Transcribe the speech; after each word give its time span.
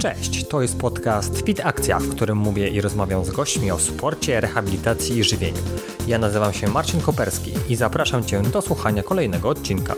Cześć, 0.00 0.48
to 0.48 0.62
jest 0.62 0.78
podcast 0.78 1.42
Fit 1.46 1.60
Akcja, 1.64 1.98
w 1.98 2.08
którym 2.08 2.38
mówię 2.38 2.68
i 2.68 2.80
rozmawiam 2.80 3.24
z 3.24 3.30
gośćmi 3.30 3.70
o 3.70 3.78
sporcie, 3.78 4.40
rehabilitacji 4.40 5.18
i 5.18 5.24
żywieniu. 5.24 5.62
Ja 6.06 6.18
nazywam 6.18 6.52
się 6.52 6.68
Marcin 6.68 7.00
Koperski 7.00 7.52
i 7.68 7.76
zapraszam 7.76 8.24
Cię 8.24 8.42
do 8.42 8.62
słuchania 8.62 9.02
kolejnego 9.02 9.48
odcinka. 9.48 9.94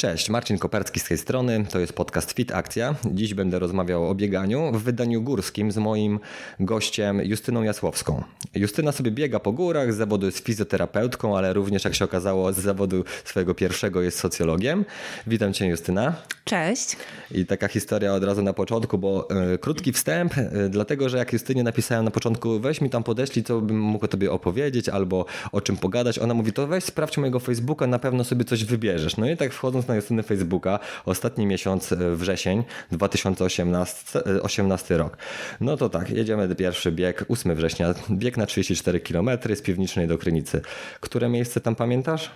Cześć, 0.00 0.30
Marcin 0.30 0.58
Koperski 0.58 1.00
z 1.00 1.04
tej 1.04 1.18
strony, 1.18 1.64
to 1.70 1.78
jest 1.78 1.92
podcast 1.92 2.32
Fit 2.32 2.52
Akcja. 2.52 2.94
Dziś 3.04 3.34
będę 3.34 3.58
rozmawiał 3.58 4.10
o 4.10 4.14
bieganiu 4.14 4.72
w 4.72 4.82
wydaniu 4.82 5.22
górskim 5.22 5.72
z 5.72 5.76
moim 5.76 6.20
gościem 6.60 7.20
Justyną 7.24 7.62
Jasłowską. 7.62 8.24
Justyna 8.54 8.92
sobie 8.92 9.10
biega 9.10 9.40
po 9.40 9.52
górach, 9.52 9.92
z 9.92 9.96
zawodu 9.96 10.26
jest 10.26 10.38
fizjoterapeutką, 10.38 11.38
ale 11.38 11.52
również 11.52 11.84
jak 11.84 11.94
się 11.94 12.04
okazało 12.04 12.52
z 12.52 12.58
zawodu 12.58 13.04
swojego 13.24 13.54
pierwszego 13.54 14.02
jest 14.02 14.18
socjologiem. 14.18 14.84
Witam 15.26 15.52
Cię 15.52 15.66
Justyna. 15.66 16.14
Cześć. 16.44 16.96
I 17.30 17.46
taka 17.46 17.68
historia 17.68 18.14
od 18.14 18.24
razu 18.24 18.42
na 18.42 18.52
początku, 18.52 18.98
bo 18.98 19.28
y, 19.54 19.58
krótki 19.58 19.92
wstęp, 19.92 20.38
y, 20.38 20.68
dlatego 20.70 21.08
że 21.08 21.18
jak 21.18 21.32
Justynie 21.32 21.62
napisałem 21.62 22.04
na 22.04 22.10
początku, 22.10 22.60
weź 22.60 22.80
mi 22.80 22.90
tam 22.90 23.02
podeślij, 23.02 23.44
co 23.44 23.60
bym 23.60 23.80
mógł 23.80 24.06
Tobie 24.06 24.32
opowiedzieć 24.32 24.88
albo 24.88 25.24
o 25.52 25.60
czym 25.60 25.76
pogadać, 25.76 26.18
ona 26.18 26.34
mówi, 26.34 26.52
to 26.52 26.66
weź 26.66 26.84
sprawdź 26.84 27.18
mojego 27.18 27.40
Facebooka, 27.40 27.86
na 27.86 27.98
pewno 27.98 28.24
sobie 28.24 28.44
coś 28.44 28.64
wybierzesz. 28.64 29.16
No 29.16 29.30
i 29.30 29.36
tak 29.36 29.52
wchodząc 29.52 29.89
na 29.90 29.96
Justyny 29.96 30.22
Facebooka, 30.22 30.78
ostatni 31.04 31.46
miesiąc, 31.46 31.92
y, 31.92 32.16
wrzesień 32.16 32.64
2018 32.92 34.20
18 34.42 34.96
rok. 34.96 35.16
No 35.60 35.76
to 35.76 35.88
tak, 35.88 36.10
jedziemy 36.10 36.54
pierwszy 36.54 36.92
bieg, 36.92 37.24
8 37.28 37.54
września, 37.54 37.94
bieg 38.10 38.36
na 38.36 38.46
34 38.46 39.00
km 39.00 39.30
z 39.54 39.62
Piwnicznej 39.62 40.08
do 40.08 40.18
Krynicy. 40.18 40.60
Które 41.00 41.28
miejsce 41.28 41.60
tam 41.60 41.76
pamiętasz? 41.76 42.30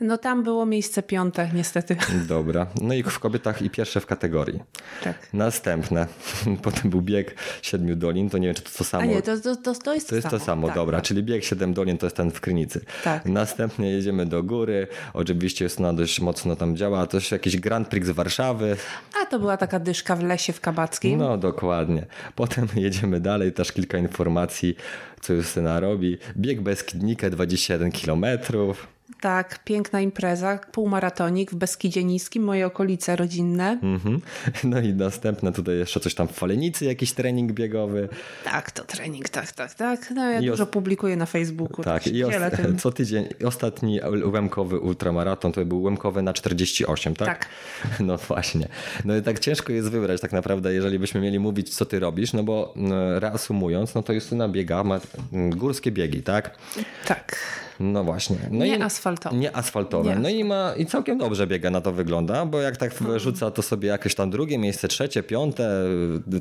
No 0.00 0.18
tam 0.18 0.42
było 0.42 0.66
miejsce 0.66 1.02
piąte, 1.02 1.50
niestety. 1.54 1.96
Dobra. 2.28 2.66
No 2.82 2.94
i 2.94 3.02
w 3.02 3.18
kobietach 3.18 3.62
i 3.62 3.70
pierwsze 3.70 4.00
w 4.00 4.06
kategorii. 4.06 4.62
Tak. 5.04 5.28
Następne. 5.32 6.06
Potem 6.62 6.90
był 6.90 7.02
bieg 7.02 7.34
Siedmiu 7.62 7.96
Dolin, 7.96 8.30
to 8.30 8.38
nie 8.38 8.46
wiem, 8.46 8.54
czy 8.54 8.62
to 8.62 8.70
to 8.78 8.84
samo. 8.84 9.02
A 9.02 9.06
nie, 9.06 9.22
to, 9.22 9.40
to, 9.40 9.56
to, 9.56 9.74
to 9.74 9.94
jest 9.94 10.08
to 10.08 10.14
jest 10.14 10.28
to 10.28 10.38
samo, 10.38 10.66
tak, 10.66 10.76
dobra, 10.76 11.00
czyli 11.00 11.22
bieg 11.22 11.44
Siedem 11.44 11.74
Dolin 11.74 11.98
to 11.98 12.06
jest 12.06 12.16
ten 12.16 12.30
w 12.30 12.40
Krynicy. 12.40 12.80
Tak. 13.04 13.24
Następnie 13.24 13.90
jedziemy 13.90 14.26
do 14.26 14.42
góry, 14.42 14.86
oczywiście 15.14 15.64
jest 15.64 15.78
ona 15.78 15.92
dość 15.92 16.20
mocno 16.20 16.56
tam 16.56 16.76
działa, 16.76 16.97
to 17.06 17.16
jest 17.16 17.32
jakiś 17.32 17.56
Grand 17.56 17.88
Prix 17.88 18.06
z 18.06 18.10
Warszawy, 18.10 18.76
A 19.22 19.26
to 19.26 19.38
była 19.38 19.56
taka 19.56 19.78
dyszka 19.78 20.16
w 20.16 20.22
lesie 20.22 20.52
w 20.52 20.60
Kabackim. 20.60 21.18
no 21.18 21.36
dokładnie. 21.38 22.06
Potem 22.34 22.66
jedziemy 22.76 23.20
dalej, 23.20 23.52
też 23.52 23.72
kilka 23.72 23.98
informacji, 23.98 24.76
co 25.20 25.32
Justyna 25.32 25.80
robi. 25.80 26.18
Bieg 26.36 26.60
Beskidnika 26.60 27.30
21 27.30 27.92
kilometrów. 27.92 28.86
Tak, 29.20 29.64
piękna 29.64 30.00
impreza, 30.00 30.58
półmaratonik 30.72 31.50
w 31.50 31.54
Beskidzie 31.54 32.04
Niskim, 32.04 32.44
moje 32.44 32.66
okolice 32.66 33.16
rodzinne. 33.16 33.78
Mhm. 33.82 34.20
No 34.64 34.80
i 34.80 34.94
następne 34.94 35.52
tutaj 35.52 35.78
jeszcze 35.78 36.00
coś 36.00 36.14
tam 36.14 36.28
w 36.28 36.32
Falenicy, 36.32 36.84
jakiś 36.84 37.12
trening 37.12 37.52
biegowy. 37.52 38.08
Tak, 38.44 38.70
to 38.70 38.84
trening, 38.84 39.28
tak, 39.28 39.52
tak, 39.52 39.74
tak. 39.74 40.10
No 40.10 40.30
ja 40.30 40.40
I 40.40 40.46
dużo 40.46 40.66
publikuję 40.66 41.16
na 41.16 41.26
Facebooku. 41.26 41.84
Tak, 41.84 42.06
i 42.06 42.22
co 42.82 42.92
tydzień 42.92 43.28
ostatni 43.44 44.00
łemkowy 44.24 44.78
ultramaraton 44.78 45.52
to 45.52 45.64
był 45.64 45.82
łemkowy 45.82 46.22
na 46.22 46.32
48, 46.32 47.16
tak? 47.16 47.28
Tak. 47.28 47.48
No 48.00 48.16
właśnie. 48.16 48.68
No 49.04 49.16
i 49.16 49.22
tak 49.22 49.38
ciężko 49.38 49.72
jest 49.72 49.88
wybrać 49.88 50.20
tak 50.20 50.32
naprawdę, 50.32 50.74
jeżeli 50.74 50.98
byśmy 50.98 51.20
mieli 51.20 51.38
mówić, 51.38 51.74
co 51.74 51.86
ty 51.86 52.00
robisz, 52.00 52.32
no 52.32 52.42
bo 52.42 52.74
mm, 52.76 53.18
reasumując, 53.18 53.94
no 53.94 54.02
to 54.02 54.12
Justyna 54.12 54.48
biega, 54.48 54.84
ma 54.84 55.00
mm, 55.32 55.50
górskie 55.50 55.92
biegi, 55.92 56.22
tak? 56.22 56.58
Tak. 57.06 57.38
No 57.80 58.04
właśnie. 58.04 58.36
No 58.50 58.64
Nie 58.64 58.76
i, 58.76 58.82
asfaltowe. 58.82 59.36
Nie 59.36 59.56
asfaltowe. 59.56 60.10
Nie 60.10 60.16
no 60.16 60.28
i 60.28 60.44
ma 60.44 60.74
i 60.76 60.86
całkiem 60.86 61.18
dobrze 61.18 61.46
biega 61.46 61.70
na 61.70 61.80
to 61.80 61.92
wygląda, 61.92 62.46
bo 62.46 62.60
jak 62.60 62.76
tak 62.76 62.94
wrzuca 62.94 63.50
to 63.50 63.62
sobie 63.62 63.88
jakieś 63.88 64.14
tam 64.14 64.30
drugie 64.30 64.58
miejsce, 64.58 64.88
trzecie, 64.88 65.22
piąte, 65.22 65.84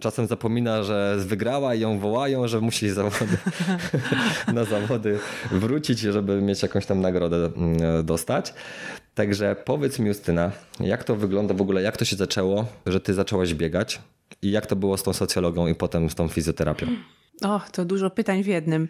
czasem 0.01 0.27
zapomina, 0.27 0.83
że 0.83 1.15
wygrała 1.19 1.75
i 1.75 1.79
ją 1.79 1.99
wołają, 1.99 2.47
że 2.47 2.61
musi 2.61 2.89
zawody, 2.89 3.37
na 4.53 4.63
zawody 4.63 5.19
wrócić, 5.51 5.99
żeby 5.99 6.41
mieć 6.41 6.61
jakąś 6.63 6.85
tam 6.85 7.01
nagrodę 7.01 7.49
mm, 7.55 8.05
dostać. 8.05 8.53
Także 9.15 9.55
powiedz 9.65 9.99
mi 9.99 10.07
Justyna, 10.07 10.51
jak 10.79 11.03
to 11.03 11.15
wygląda 11.15 11.53
w 11.53 11.61
ogóle, 11.61 11.81
jak 11.81 11.97
to 11.97 12.05
się 12.05 12.15
zaczęło, 12.15 12.65
że 12.85 12.99
ty 12.99 13.13
zaczęłaś 13.13 13.53
biegać 13.53 14.01
i 14.41 14.51
jak 14.51 14.65
to 14.65 14.75
było 14.75 14.97
z 14.97 15.03
tą 15.03 15.13
socjologią 15.13 15.67
i 15.67 15.75
potem 15.75 16.09
z 16.09 16.15
tą 16.15 16.27
fizjoterapią? 16.27 16.87
O, 17.41 17.61
to 17.71 17.85
dużo 17.85 18.09
pytań 18.09 18.43
w 18.43 18.47
jednym. 18.47 18.87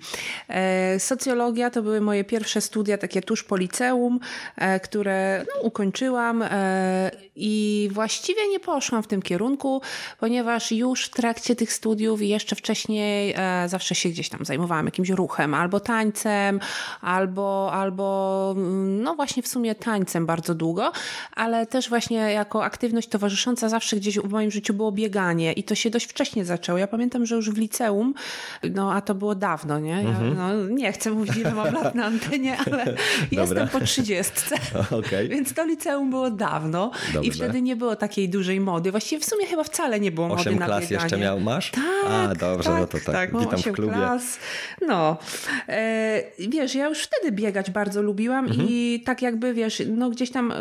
E, 0.49 0.99
socjologia 0.99 1.69
to 1.69 1.81
były 1.81 2.01
moje 2.01 2.23
pierwsze 2.23 2.61
studia, 2.61 2.97
takie 2.97 3.21
tuż 3.21 3.43
po 3.43 3.57
liceum, 3.57 4.19
e, 4.55 4.79
które 4.79 5.45
no, 5.47 5.61
ukończyłam 5.61 6.41
e, 6.41 7.11
i 7.35 7.89
właściwie 7.91 8.47
nie 8.49 8.59
poszłam 8.59 9.03
w 9.03 9.07
tym 9.07 9.21
kierunku, 9.21 9.81
ponieważ 10.19 10.71
już 10.71 11.05
w 11.05 11.09
trakcie 11.09 11.55
tych 11.55 11.73
studiów 11.73 12.21
i 12.21 12.29
jeszcze 12.29 12.55
wcześniej 12.55 13.33
e, 13.37 13.69
zawsze 13.69 13.95
się 13.95 14.09
gdzieś 14.09 14.29
tam 14.29 14.45
zajmowałam 14.45 14.85
jakimś 14.85 15.09
ruchem, 15.09 15.53
albo 15.53 15.79
tańcem, 15.79 16.59
albo, 17.01 17.71
albo 17.73 18.53
mm, 18.57 19.03
no 19.03 19.15
właśnie 19.15 19.43
w 19.43 19.47
sumie 19.47 19.75
tańcem 19.75 20.25
bardzo 20.25 20.55
długo, 20.55 20.91
ale 21.35 21.65
też 21.65 21.89
właśnie 21.89 22.17
jako 22.17 22.63
aktywność 22.63 23.07
towarzysząca 23.09 23.69
zawsze 23.69 23.95
gdzieś 23.95 24.19
w 24.19 24.29
moim 24.29 24.51
życiu 24.51 24.73
było 24.73 24.91
bieganie 24.91 25.53
i 25.53 25.63
to 25.63 25.75
się 25.75 25.89
dość 25.89 26.05
wcześnie 26.05 26.45
zaczęło. 26.45 26.77
Ja 26.77 26.87
pamiętam, 26.87 27.25
że 27.25 27.35
już 27.35 27.49
w 27.49 27.57
liceum 27.57 28.13
no 28.75 28.93
a 28.93 29.01
to 29.01 29.15
było 29.15 29.35
dawno, 29.35 29.79
nie? 29.79 29.89
Ja, 30.03 30.19
no, 30.35 30.63
nie 30.69 30.91
chcę 30.91 31.11
mówić, 31.11 31.37
ile 31.37 31.51
mam 31.53 31.73
lat 31.73 31.95
na 31.95 32.05
antenie, 32.05 32.57
ale 32.71 32.93
jestem 33.31 33.67
po 33.67 33.79
trzydziestce. 33.79 34.55
Okej. 34.91 35.29
Więc 35.29 35.53
to 35.53 35.65
liceum 35.65 36.09
było 36.09 36.31
dawno 36.31 36.91
Dobrze. 37.13 37.29
i 37.29 37.31
wtedy 37.31 37.61
nie 37.61 37.75
było 37.75 37.95
takiej 37.95 38.29
dużej 38.29 38.59
mody. 38.59 38.91
Właściwie 38.91 39.21
w 39.21 39.25
sumie 39.25 39.45
chyba 39.45 39.63
wcale 39.63 39.99
nie 39.99 40.11
było 40.11 40.27
mody 40.27 40.55
na 40.55 40.65
klas 40.65 40.81
bieganie. 40.83 41.03
jeszcze 41.03 41.17
miał, 41.17 41.39
masz? 41.39 41.71
Tak, 41.71 41.83
A, 42.09 42.35
dobrze, 42.35 42.69
tak, 42.69 42.79
no 42.79 42.87
to 42.87 42.97
tak. 43.11 43.33
mam 43.33 43.41
Witam 43.43 43.59
w 43.59 43.71
klubie. 43.71 43.93
Klas. 43.93 44.39
No, 44.87 45.17
e, 45.69 46.23
wiesz, 46.49 46.75
ja 46.75 46.87
już 46.87 47.03
wtedy 47.03 47.31
biegać 47.31 47.71
bardzo 47.71 48.01
lubiłam 48.01 48.45
Mhm. 48.45 48.67
i 48.69 49.03
tak 49.05 49.21
jakby, 49.21 49.53
wiesz, 49.53 49.83
no 49.95 50.09
gdzieś 50.09 50.31
tam 50.31 50.51
y, 50.51 50.55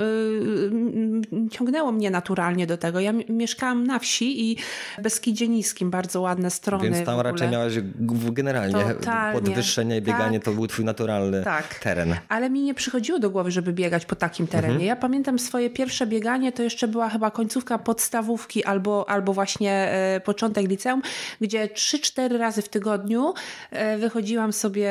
ciągnęło 1.50 1.92
mnie 1.92 2.10
naturalnie 2.10 2.66
do 2.66 2.76
tego. 2.76 3.00
Ja 3.00 3.12
mi- 3.12 3.24
mieszkałam 3.28 3.86
na 3.86 3.98
wsi 3.98 4.50
i 4.52 4.56
Beskidzie 5.02 5.48
Niskim, 5.48 5.90
bardzo 5.90 6.20
ładne 6.20 6.50
strony 6.50 6.90
Więc 6.90 7.06
tam 7.06 7.20
raczej 7.20 7.48
miałaś 7.48 7.65
g- 7.74 8.32
generalnie 8.32 8.84
Totalnie. 8.94 9.40
podwyższenie, 9.40 10.00
bieganie 10.02 10.38
Tak. 10.38 10.44
to 10.44 10.52
był 10.52 10.66
twój 10.66 10.84
naturalny 10.84 11.42
Tak. 11.44 11.74
teren. 11.74 12.14
Ale 12.28 12.50
mi 12.50 12.62
nie 12.62 12.74
przychodziło 12.74 13.18
do 13.18 13.30
głowy, 13.30 13.50
żeby 13.50 13.72
biegać 13.72 14.06
po 14.06 14.16
takim 14.16 14.46
terenie. 14.46 14.72
Mhm. 14.72 14.86
Ja 14.88 14.96
pamiętam 14.96 15.38
swoje 15.38 15.70
pierwsze 15.70 16.06
bieganie, 16.06 16.52
to 16.52 16.62
jeszcze 16.62 16.88
była 16.88 17.08
chyba 17.08 17.30
końcówka 17.30 17.78
podstawówki 17.78 18.64
albo, 18.64 19.08
albo 19.08 19.32
właśnie 19.32 19.72
e, 19.72 20.20
początek 20.24 20.68
liceum, 20.68 21.02
gdzie 21.40 21.66
3-4 21.66 22.38
razy 22.38 22.62
w 22.62 22.68
tygodniu 22.68 23.34
e, 23.70 23.98
wychodziłam 23.98 24.52
sobie 24.52 24.90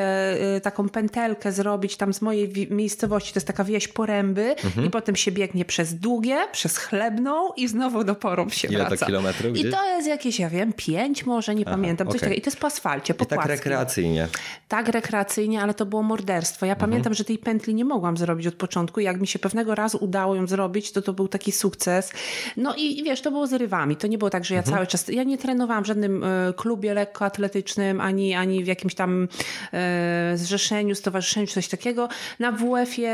e, 0.56 0.60
taką 0.60 0.88
pętelkę 0.88 1.52
zrobić 1.52 1.96
tam 1.96 2.14
z 2.14 2.22
mojej 2.22 2.48
wi- 2.48 2.68
miejscowości, 2.70 3.32
to 3.32 3.36
jest 3.38 3.46
taka 3.46 3.64
wieś 3.64 3.88
Poręby 3.88 4.54
Mhm. 4.64 4.86
i 4.86 4.90
potem 4.90 5.16
się 5.16 5.32
biegnie 5.32 5.64
przez 5.64 5.94
Długie, 5.94 6.36
przez 6.52 6.78
Chlebną 6.78 7.52
i 7.56 7.68
znowu 7.68 8.04
do 8.04 8.14
Porąb 8.14 8.54
się 8.54 8.68
Ile 8.68 8.78
to 8.84 8.88
wraca. 8.88 9.06
kilometrów 9.06 9.50
I 9.56 9.60
gdzieś? 9.60 9.72
to 9.72 9.84
jest 9.86 10.08
jakieś, 10.08 10.38
ja 10.38 10.50
wiem, 10.50 10.72
pięć 10.72 11.26
może, 11.26 11.54
nie 11.54 11.64
pamiętam, 11.64 12.06
coś 12.06 12.16
okej. 12.16 12.20
takiego. 12.20 12.38
I 12.38 12.42
to 12.42 12.50
jest 12.50 12.60
po 12.66 12.72
asfalcie, 12.72 13.14
po 13.14 13.24
I 13.24 13.26
tak 13.26 13.36
płaskim. 13.38 13.56
rekreacyjnie. 13.56 14.28
Tak 14.68 14.88
rekreacyjnie, 14.88 15.62
ale 15.62 15.74
to 15.74 15.86
było 15.86 16.02
morderstwo. 16.02 16.66
Ja 16.66 16.72
Mhm. 16.72 16.90
pamiętam, 16.90 17.14
że 17.14 17.24
tej 17.24 17.38
pętli 17.38 17.74
nie 17.74 17.84
mogłam 17.84 18.16
zrobić 18.16 18.46
od 18.46 18.54
początku. 18.54 19.00
Jak 19.00 19.20
mi 19.20 19.26
się 19.26 19.38
pewnego 19.38 19.74
razu 19.74 19.98
udało 20.00 20.34
ją 20.34 20.46
zrobić, 20.46 20.92
to 20.92 21.02
to 21.02 21.12
był 21.12 21.28
taki 21.28 21.52
sukces. 21.52 22.12
No 22.56 22.74
i, 22.74 22.98
i 22.98 23.04
wiesz, 23.04 23.20
to 23.22 23.30
było 23.30 23.46
z 23.46 23.52
rywami. 23.52 23.96
To 23.96 24.06
nie 24.06 24.18
było 24.18 24.30
tak, 24.30 24.44
że 24.44 24.54
ja 24.54 24.60
Mhm. 24.60 24.76
cały 24.76 24.86
czas... 24.86 25.08
Ja 25.08 25.22
nie 25.22 25.38
trenowałam 25.38 25.84
w 25.84 25.86
żadnym 25.86 26.24
e, 26.24 26.52
klubie 26.56 26.94
lekkoatletycznym, 26.94 28.00
ani, 28.00 28.34
ani 28.34 28.64
w 28.64 28.66
jakimś 28.66 28.94
tam 28.94 29.28
e, 29.72 30.32
zrzeszeniu, 30.34 30.94
stowarzyszeniu, 30.94 31.46
coś 31.46 31.68
takiego. 31.68 32.08
Na 32.38 32.52
WF-ie... 32.52 33.10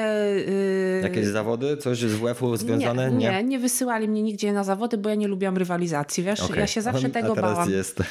E, 0.98 1.02
Jakieś 1.02 1.26
zawody? 1.26 1.76
Coś 1.76 1.98
z 1.98 2.14
WF-u 2.14 2.56
związane? 2.56 3.10
nie, 3.10 3.30
nie, 3.30 3.44
nie 3.44 3.58
wysyłali 3.58 4.08
mnie 4.08 4.22
nigdzie 4.22 4.52
na 4.52 4.64
zawody, 4.64 4.98
bo 4.98 5.08
ja 5.08 5.14
nie 5.14 5.28
lubiłam 5.28 5.56
rywalizacji, 5.56 6.24
wiesz? 6.24 6.40
Okej. 6.40 6.58
Ja 6.58 6.66
się 6.66 6.82
zawsze 6.82 7.06
A 7.06 7.10
tego 7.10 7.34
teraz 7.34 7.52
bałam. 7.54 7.70
jest. 7.70 8.02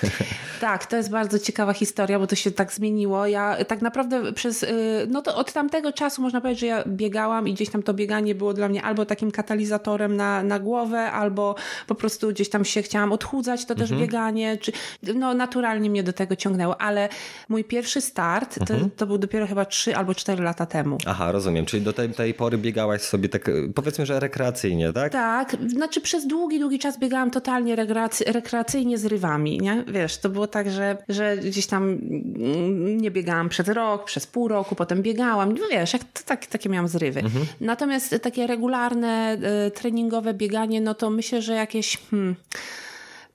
Tak, 0.61 0.85
to 0.85 0.97
jest 0.97 1.09
bardzo 1.09 1.30
ciekawa 1.39 1.73
historia, 1.73 2.19
bo 2.19 2.27
to 2.27 2.35
się 2.35 2.51
tak 2.51 2.73
zmieniło. 2.73 3.27
Ja 3.27 3.65
tak 3.65 3.81
naprawdę 3.81 4.33
przez, 4.33 4.63
y, 4.63 4.67
no 5.09 5.21
to 5.21 5.35
od 5.35 5.53
tamtego 5.53 5.91
czasu 5.93 6.21
można 6.21 6.41
powiedzieć, 6.41 6.59
że 6.59 6.65
ja 6.67 6.83
biegałam 6.87 7.47
i 7.47 7.53
gdzieś 7.53 7.69
tam 7.69 7.83
to 7.83 7.93
bieganie 7.93 8.35
było 8.35 8.53
dla 8.53 8.69
mnie 8.69 8.83
albo 8.83 9.05
takim 9.05 9.31
katalizatorem 9.31 10.15
na, 10.15 10.43
na 10.43 10.59
głowę, 10.59 11.11
albo 11.11 11.55
po 11.87 11.95
prostu 11.95 12.29
gdzieś 12.29 12.49
tam 12.49 12.65
się 12.65 12.81
chciałam 12.81 13.11
odchudzać, 13.11 13.65
to 13.65 13.75
też 13.75 13.91
bieganie, 13.93 14.57
czy, 14.57 14.71
no 15.15 15.33
naturalnie 15.33 15.89
mnie 15.89 16.03
do 16.03 16.13
tego 16.13 16.35
ciągnęło, 16.35 16.81
ale 16.81 17.09
mój 17.49 17.63
pierwszy 17.63 18.01
start 18.01 18.59
to, 18.67 18.73
to 18.97 19.07
był 19.07 19.17
dopiero 19.17 19.47
chyba 19.47 19.65
3 19.65 19.95
albo 19.95 20.15
4 20.15 20.43
lata 20.43 20.65
temu. 20.65 20.97
Aha, 21.05 21.31
rozumiem. 21.31 21.65
Czyli 21.65 21.83
do 21.83 21.93
tej, 21.93 22.09
tej 22.09 22.33
pory 22.33 22.57
biegałaś 22.57 23.01
sobie 23.01 23.29
tak, 23.29 23.51
powiedzmy, 23.75 24.05
że 24.05 24.19
rekreacyjnie, 24.19 24.93
tak? 24.93 25.11
Tak, 25.11 25.55
znaczy 25.67 26.01
przez 26.01 26.27
długi, 26.27 26.59
długi 26.59 26.79
czas 26.79 26.99
biegałam 26.99 27.31
totalnie 27.31 27.75
rekreacy- 27.75 28.31
rekreacyjnie 28.31 28.97
z 28.97 29.05
rywami, 29.05 29.59
nie? 29.61 29.83
Wiesz, 29.87 30.17
to 30.17 30.29
było 30.29 30.47
tak, 30.47 30.71
że, 30.71 30.97
że 31.09 31.20
że 31.21 31.37
gdzieś 31.37 31.67
tam 31.67 31.83
mm, 31.83 33.01
nie 33.01 33.11
biegałam 33.11 33.49
przez 33.49 33.67
rok, 33.67 34.05
przez 34.05 34.27
pół 34.27 34.47
roku, 34.47 34.75
potem 34.75 35.01
biegałam. 35.01 35.53
No 35.53 35.67
wiesz, 35.71 35.93
jak 35.93 36.03
to, 36.03 36.21
tak, 36.25 36.45
takie 36.45 36.69
miałam 36.69 36.87
zrywy. 36.87 37.19
Mhm. 37.19 37.45
Natomiast 37.61 38.15
takie 38.21 38.47
regularne 38.47 39.37
y, 39.67 39.71
treningowe 39.71 40.33
bieganie, 40.33 40.81
no 40.81 40.93
to 40.93 41.09
myślę, 41.09 41.41
że 41.41 41.53
jakieś... 41.53 41.97
Hmm, 42.11 42.35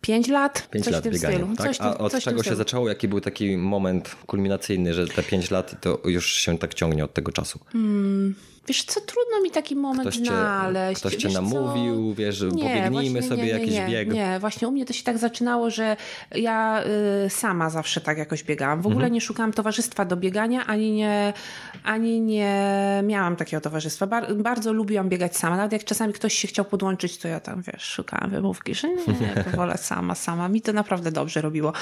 Pięć 0.00 0.28
lat? 0.28 0.68
Pięć 0.70 0.86
lat 0.86 1.08
biegania, 1.08 1.38
tak? 1.56 1.66
Coś, 1.66 1.80
A 1.80 1.98
od 1.98 2.18
czego 2.18 2.42
się 2.42 2.56
zaczęło? 2.56 2.88
Jaki 2.88 3.08
był 3.08 3.20
taki 3.20 3.56
moment 3.56 4.16
kulminacyjny, 4.26 4.94
że 4.94 5.06
te 5.06 5.22
pięć 5.22 5.50
lat 5.50 5.80
to 5.80 6.00
już 6.04 6.32
się 6.32 6.58
tak 6.58 6.74
ciągnie 6.74 7.04
od 7.04 7.14
tego 7.14 7.32
czasu? 7.32 7.58
Hmm. 7.72 8.34
Wiesz 8.68 8.84
co, 8.84 9.00
trudno 9.00 9.40
mi 9.42 9.50
taki 9.50 9.76
moment 9.76 10.08
ktoś 10.08 10.16
cię, 10.16 10.24
znaleźć. 10.24 11.00
Ktoś 11.00 11.16
cię 11.16 11.28
wiesz 11.28 11.34
namówił, 11.34 12.10
co? 12.10 12.14
wiesz, 12.14 12.42
nie, 12.42 12.48
pobiegnijmy 12.48 13.22
sobie 13.22 13.36
nie, 13.36 13.44
nie, 13.44 13.50
jakiś 13.50 13.74
nie, 13.74 13.86
bieg. 13.88 14.12
Nie, 14.12 14.38
właśnie 14.40 14.68
u 14.68 14.70
mnie 14.70 14.84
to 14.84 14.92
się 14.92 15.04
tak 15.04 15.18
zaczynało, 15.18 15.70
że 15.70 15.96
ja 16.34 16.84
y, 17.26 17.30
sama 17.30 17.70
zawsze 17.70 18.00
tak 18.00 18.18
jakoś 18.18 18.44
biegałam. 18.44 18.82
W 18.82 18.86
ogóle 18.86 18.96
mhm. 18.96 19.12
nie 19.12 19.20
szukałam 19.20 19.52
towarzystwa 19.52 20.04
do 20.04 20.16
biegania, 20.16 20.66
ani 20.66 20.92
nie, 20.92 21.32
ani 21.84 22.20
nie 22.20 22.56
miałam 23.04 23.36
takiego 23.36 23.60
towarzystwa. 23.60 24.06
Bar 24.06 24.34
bardzo 24.34 24.72
lubiłam 24.72 25.08
biegać 25.08 25.36
sama. 25.36 25.56
Nawet 25.56 25.72
jak 25.72 25.84
czasami 25.84 26.12
ktoś 26.12 26.34
się 26.34 26.48
chciał 26.48 26.64
podłączyć, 26.64 27.18
to 27.18 27.28
ja 27.28 27.40
tam, 27.40 27.62
wiesz, 27.62 27.82
szukałam 27.82 28.30
wymówki, 28.30 28.74
że 28.74 28.88
nie, 28.88 29.44
to 29.44 29.50
wolę 29.56 29.78
sama, 29.78 30.14
sama. 30.14 30.48
Mi 30.48 30.60
to 30.60 30.72
naprawdę 30.72 31.12
dobrze 31.12 31.40
robiło. 31.40 31.72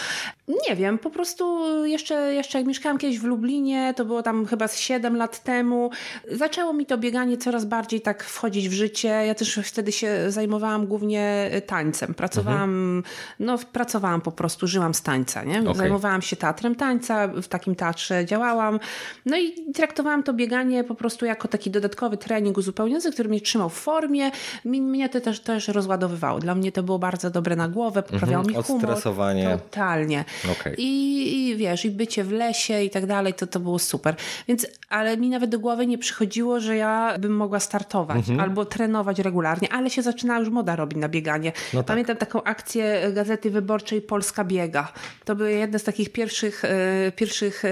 Nie 0.69 0.77
wiem, 0.77 0.99
po 0.99 1.11
prostu 1.11 1.67
jeszcze, 1.85 2.35
jeszcze 2.35 2.59
jak 2.59 2.67
mieszkałam 2.67 2.99
kiedyś 2.99 3.19
w 3.19 3.25
Lublinie, 3.25 3.95
to 3.97 4.05
było 4.05 4.23
tam 4.23 4.47
chyba 4.47 4.69
z 4.69 4.79
7 4.79 5.17
lat 5.17 5.43
temu, 5.43 5.91
zaczęło 6.33 6.74
mi 6.75 6.87
to 6.87 6.99
bieganie 6.99 7.39
coraz 7.39 7.65
bardziej 7.65 8.01
tak 8.01 8.25
wchodzić 8.25 8.69
w 8.69 8.73
życie. 8.73 9.09
Ja 9.09 9.35
też 9.35 9.61
wtedy 9.65 9.93
się 9.93 10.31
zajmowałam 10.31 10.87
głównie 10.87 11.51
y, 11.55 11.63
tańcem. 11.63 12.15
Pracowałam, 12.15 12.71
mhm. 12.71 13.03
no 13.41 13.59
pracowałam 13.73 14.21
po 14.21 14.33
prostu, 14.33 14.67
żyłam 14.67 14.95
z 14.95 15.03
tańca, 15.03 15.45
nie? 15.45 15.61
Okay. 15.61 15.75
Zajmowałam 15.75 16.23
się 16.23 16.37
teatrem 16.37 16.75
tańca, 16.75 17.29
w 17.29 17.49
takim 17.49 17.75
teatrze 17.75 18.25
działałam. 18.27 18.81
No 19.27 19.39
i 19.39 19.73
traktowałam 19.75 20.23
to 20.23 20.33
bieganie 20.33 20.85
po 20.85 20.95
prostu 20.95 21.27
jako 21.27 21.49
taki 21.49 21.71
dodatkowy 21.71 22.17
trening 22.17 22.59
uzupełniający, 22.59 23.13
który 23.13 23.29
mnie 23.29 23.41
trzymał 23.41 23.69
w 23.69 23.75
formie. 23.75 24.31
Mnie 24.65 25.09
to 25.09 25.21
też, 25.21 25.41
też 25.41 25.69
rozładowywało. 25.69 26.39
Dla 26.39 26.55
mnie 26.55 26.73
to 26.73 26.83
było 26.83 26.99
bardzo 26.99 27.31
dobre 27.31 27.57
na 27.57 27.69
głowę, 27.69 28.03
poprawiało 28.03 28.45
mhm. 28.45 28.57
mi 28.57 28.63
humor. 28.63 28.91
Odstresowanie. 28.91 29.59
Totalnie. 29.63 30.25
Okay. 30.53 30.75
I, 30.79 31.49
I 31.49 31.57
wiesz, 31.57 31.85
i 31.85 31.91
bycie 31.91 32.25
w 32.25 32.33
lesie 32.33 32.83
i 32.83 32.91
tak 32.91 33.07
dalej, 33.07 33.35
to, 33.35 33.47
to 33.47 33.61
było 33.61 33.79
super. 33.79 34.15
Więc, 34.49 34.67
ale 34.89 35.17
mi 35.17 35.31
nawet 35.31 35.51
do 35.51 35.59
głowy 35.59 35.87
nie 35.87 35.99
przychodziło, 35.99 36.61
że 36.65 36.77
ja 36.77 37.19
bym 37.19 37.37
mogła 37.37 37.61
startować 37.61 38.19
mhm. 38.19 38.41
albo 38.41 38.65
trenować 38.65 39.19
regularnie, 39.19 39.73
ale 39.73 39.91
się 39.91 40.03
zaczyna 40.03 40.39
już 40.39 40.49
moda 40.49 40.77
robić 40.77 40.99
na 40.99 41.09
bieganie. 41.09 41.53
No 41.73 41.81
tak. 41.81 41.87
Pamiętam 41.87 42.17
taką 42.17 42.43
akcję 42.43 43.13
Gazety 43.13 43.51
Wyborczej 43.51 44.03
Polska 44.03 44.45
Biega. 44.45 44.93
To 45.25 45.35
były 45.35 45.53
jedne 45.53 45.79
z 45.79 45.85
takich 45.85 46.13
pierwszych, 46.13 46.65
e, 46.65 47.13
pierwszych 47.17 47.65
e, 47.65 47.69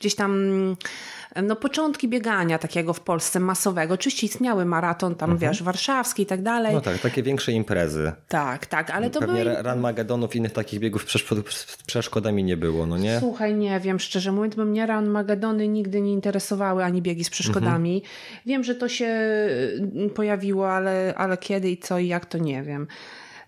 gdzieś 0.00 0.14
tam 0.14 0.32
no, 1.42 1.56
początki 1.56 2.08
biegania 2.08 2.58
takiego 2.58 2.92
w 2.92 3.00
Polsce 3.00 3.40
masowego. 3.40 3.94
Oczywiście 3.94 4.26
istniały 4.26 4.64
maraton 4.64 5.14
tam, 5.14 5.30
mhm. 5.30 5.50
wiesz, 5.50 5.62
warszawski 5.62 6.22
i 6.22 6.26
tak 6.26 6.42
dalej. 6.42 6.74
No 6.74 6.80
tak, 6.80 6.98
takie 6.98 7.22
większe 7.22 7.52
imprezy. 7.52 8.12
Tak, 8.28 8.66
tak, 8.66 8.90
ale 8.90 9.10
to 9.10 9.20
Pewnie 9.20 9.44
były... 9.44 9.62
Run 9.62 9.80
Magedonów, 9.80 10.36
innych 10.36 10.52
takich 10.52 10.80
biegów 10.80 11.04
z 11.50 11.82
przeszkodami 11.86 12.44
nie 12.44 12.56
było, 12.56 12.86
no 12.86 12.98
nie? 12.98 13.18
Słuchaj, 13.18 13.54
nie 13.54 13.80
wiem, 13.80 13.98
szczerze 13.98 14.32
mówiąc, 14.32 14.54
bo 14.54 14.64
mnie 14.64 14.86
Run 14.86 15.08
Magedony 15.08 15.68
nigdy 15.68 16.00
nie 16.00 16.12
interesowały, 16.12 16.84
ani 16.84 17.02
biegi 17.02 17.24
z 17.24 17.30
przeszkodami. 17.30 17.94
Mhm. 17.94 18.12
Wiem, 18.46 18.64
że 18.64 18.74
to 18.74 18.88
się 18.88 19.06
y, 20.06 20.10
pojawiło, 20.14 20.72
ale, 20.72 21.14
ale 21.16 21.36
kiedy 21.36 21.70
i 21.70 21.78
co 21.78 21.98
i 21.98 22.08
jak, 22.08 22.26
to 22.26 22.38
nie 22.38 22.62
wiem. 22.62 22.86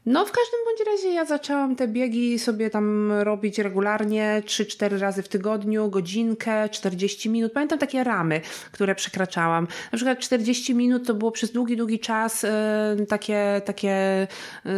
No, 0.06 0.26
w 0.26 0.32
każdym 0.32 0.60
bądź 0.66 0.86
razie 0.86 1.14
ja 1.14 1.24
zaczęłam 1.24 1.76
te 1.76 1.88
biegi 1.88 2.38
sobie 2.38 2.70
tam 2.70 3.12
robić 3.12 3.58
regularnie, 3.58 4.42
3-4 4.46 4.98
razy 4.98 5.22
w 5.22 5.28
tygodniu, 5.28 5.90
godzinkę, 5.90 6.68
40 6.68 7.30
minut. 7.30 7.52
Pamiętam 7.52 7.78
takie 7.78 8.04
ramy, 8.04 8.40
które 8.72 8.94
przekraczałam. 8.94 9.66
Na 9.92 9.96
przykład 9.96 10.18
40 10.18 10.74
minut 10.74 11.06
to 11.06 11.14
było 11.14 11.30
przez 11.30 11.52
długi, 11.52 11.76
długi 11.76 11.98
czas 11.98 12.42
yy, 12.42 13.06
takie, 13.06 13.62
takie 13.64 14.26
yy, 14.64 14.70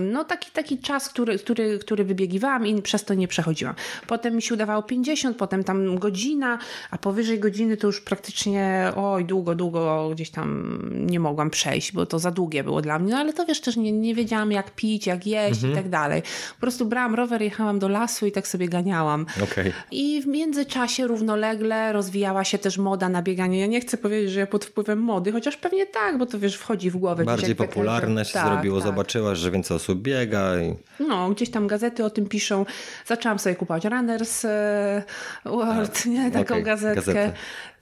no 0.00 0.24
taki, 0.24 0.50
taki 0.50 0.78
czas, 0.78 1.08
który, 1.08 1.38
który, 1.38 1.78
który 1.78 2.04
wybiegiwałam 2.04 2.66
i 2.66 2.82
przez 2.82 3.04
to 3.04 3.14
nie 3.14 3.28
przechodziłam. 3.28 3.74
Potem 4.06 4.36
mi 4.36 4.42
się 4.42 4.54
udawało 4.54 4.82
50, 4.82 5.36
potem 5.36 5.64
tam 5.64 5.98
godzina, 5.98 6.58
a 6.90 6.98
powyżej 6.98 7.38
godziny 7.38 7.76
to 7.76 7.86
już 7.86 8.00
praktycznie 8.00 8.92
oj, 8.96 9.24
długo, 9.24 9.54
długo 9.54 10.10
gdzieś 10.12 10.30
tam 10.30 10.78
nie 10.92 11.20
mogłam 11.20 11.50
przejść, 11.50 11.92
bo 11.92 12.06
to 12.06 12.18
za 12.18 12.30
długie 12.30 12.64
było 12.64 12.82
dla 12.82 12.98
mnie. 12.98 13.12
No 13.12 13.18
ale 13.18 13.32
to 13.32 13.46
wiesz 13.46 13.60
też 13.60 13.76
nie, 13.76 13.92
nie 13.92 14.14
wiedziałam 14.22 14.52
jak 14.52 14.70
pić, 14.70 15.06
jak 15.06 15.26
jeść 15.26 15.54
mhm. 15.54 15.72
i 15.72 15.76
tak 15.76 15.88
dalej. 15.88 16.22
Po 16.54 16.60
prostu 16.60 16.86
brałam 16.86 17.14
rower, 17.14 17.42
jechałam 17.42 17.78
do 17.78 17.88
lasu 17.88 18.26
i 18.26 18.32
tak 18.32 18.48
sobie 18.48 18.68
ganiałam. 18.68 19.26
Okay. 19.42 19.72
I 19.90 20.22
w 20.22 20.26
międzyczasie 20.26 21.06
równolegle 21.06 21.92
rozwijała 21.92 22.44
się 22.44 22.58
też 22.58 22.78
moda 22.78 23.08
na 23.08 23.22
bieganie. 23.22 23.60
Ja 23.60 23.66
nie 23.66 23.80
chcę 23.80 23.96
powiedzieć, 23.96 24.30
że 24.30 24.40
ja 24.40 24.46
pod 24.46 24.64
wpływem 24.64 24.98
mody, 24.98 25.32
chociaż 25.32 25.56
pewnie 25.56 25.86
tak, 25.86 26.18
bo 26.18 26.26
to 26.26 26.38
wiesz, 26.38 26.56
wchodzi 26.56 26.90
w 26.90 26.96
głowę. 26.96 27.24
Bardziej 27.24 27.56
popularne 27.56 28.24
się 28.24 28.32
tak, 28.32 28.46
zrobiło, 28.46 28.78
tak. 28.78 28.86
zobaczyłaś, 28.86 29.38
że 29.38 29.50
więcej 29.50 29.76
osób 29.76 30.02
biega. 30.02 30.60
I... 30.60 30.74
No, 31.08 31.30
gdzieś 31.30 31.50
tam 31.50 31.66
gazety 31.66 32.04
o 32.04 32.10
tym 32.10 32.26
piszą. 32.26 32.66
Zaczęłam 33.06 33.38
sobie 33.38 33.54
kupować 33.54 33.84
Runners 33.84 34.44
e, 34.44 35.02
World, 35.44 36.06
nie? 36.06 36.30
Taką 36.30 36.54
okay. 36.54 36.62
gazetkę. 36.62 36.94
Gazetę. 36.94 37.32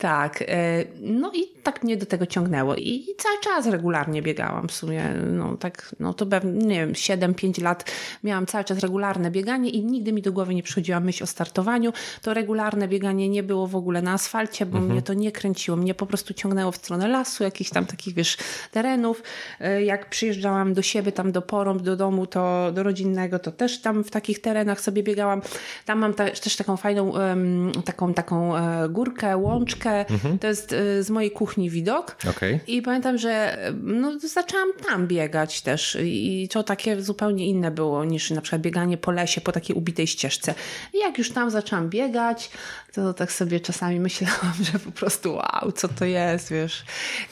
Tak. 0.01 0.43
E, 0.43 0.85
no 1.01 1.33
i 1.35 1.47
tak 1.63 1.85
mnie 1.85 1.97
do 1.97 2.07
tego 2.07 2.27
ciągnęło. 2.27 2.77
I 2.77 3.07
cały 3.19 3.39
czas 3.41 3.67
regularnie 3.67 4.23
biegałam 4.23 4.69
w 4.69 4.73
sumie. 4.73 5.05
No 5.33 5.57
tak, 5.57 5.95
no 6.01 6.15
to 6.15 6.27
pewnie, 6.27 6.67
nie 6.67 6.87
wiem, 6.87 6.93
7-5 6.93 7.63
lat 7.63 7.91
miałam 8.25 8.47
cały 8.47 8.65
czas 8.65 8.79
regularne 8.79 9.31
bieganie 9.31 9.71
i 9.71 9.85
nigdy 9.85 10.13
mi 10.13 10.23
do 10.23 10.33
głowy 10.33 10.55
nie 10.55 10.63
przychodziła 10.63 11.01
myśl 11.01 11.25
o 11.25 11.27
startowaniu. 11.27 11.93
To 12.23 12.35
regularne 12.35 12.89
bieganie 12.89 13.29
nie 13.29 13.43
było 13.43 13.67
w 13.67 13.77
ogóle 13.77 14.03
na 14.03 14.13
asfalcie, 14.13 14.67
bo 14.67 14.79
mhm. 14.79 14.93
mnie 14.93 15.03
to 15.03 15.15
nie 15.15 15.33
kręciło. 15.33 15.77
Mnie 15.77 15.95
po 15.95 16.07
prostu 16.07 16.35
ciągnęło 16.35 16.73
w 16.73 16.77
stronę 16.77 17.09
lasu, 17.09 17.45
jakichś 17.45 17.71
tam 17.71 17.87
takich, 17.87 18.15
wiesz, 18.15 18.37
terenów. 18.71 19.23
E, 19.61 19.83
jak 19.85 20.11
przyjeżdżałam 20.11 20.75
do 20.75 20.83
siebie, 20.83 21.13
tam 21.13 21.33
do 21.33 21.43
Porąb, 21.43 21.83
do 21.83 21.97
domu, 21.97 22.27
to 22.27 22.73
do 22.73 22.83
rodzinnego, 22.83 23.39
to 23.39 23.53
też 23.53 23.81
tam 23.81 24.05
w 24.05 24.11
takich 24.11 24.41
terenach 24.41 24.81
sobie 24.81 25.03
biegałam. 25.03 25.43
Tam 25.85 25.99
mam 25.99 26.15
ta, 26.15 26.31
też 26.31 26.57
taką 26.57 26.77
fajną, 26.77 27.11
um, 27.11 27.73
taką, 27.85 28.15
taką 28.15 28.57
e, 28.57 28.89
górkę, 28.89 29.37
łączkę. 29.37 29.90
Mhm. 29.91 30.39
To 30.39 30.47
jest 30.47 30.73
e, 30.73 31.03
z 31.03 31.11
mojej 31.11 31.31
kuchni 31.31 31.71
widok. 31.71 32.17
Okay. 32.31 32.61
I 32.67 32.83
pamiętam, 32.83 33.19
że 33.19 33.59
no, 33.83 34.19
zaczęłam 34.19 34.69
tam 34.89 35.07
biegać 35.07 35.61
też 35.61 35.99
i 36.03 36.49
to 36.53 36.63
takie 36.63 37.03
zupełnie 37.03 37.47
inne 37.47 37.71
było 37.71 38.05
niż 38.05 38.31
na 38.31 38.41
przykład 38.41 38.63
bieganie 38.63 38.97
po 38.97 39.11
lesie, 39.11 39.41
po 39.41 39.53
takiej 39.53 39.77
ubitej 39.77 40.07
ścieżce. 40.07 40.55
I 40.95 40.99
jak 40.99 41.19
już 41.19 41.31
tam 41.31 41.51
zaczęłam 41.51 41.91
biegać, 41.91 42.51
to 42.93 43.15
tak 43.15 43.33
sobie 43.33 43.61
czasami 43.61 44.01
myślałam, 44.01 44.55
że 44.73 44.79
po 44.79 44.91
prostu 44.91 45.35
wow, 45.35 45.73
co 45.75 45.89
to 45.89 46.05
jest, 46.05 46.51
wiesz. 46.51 46.85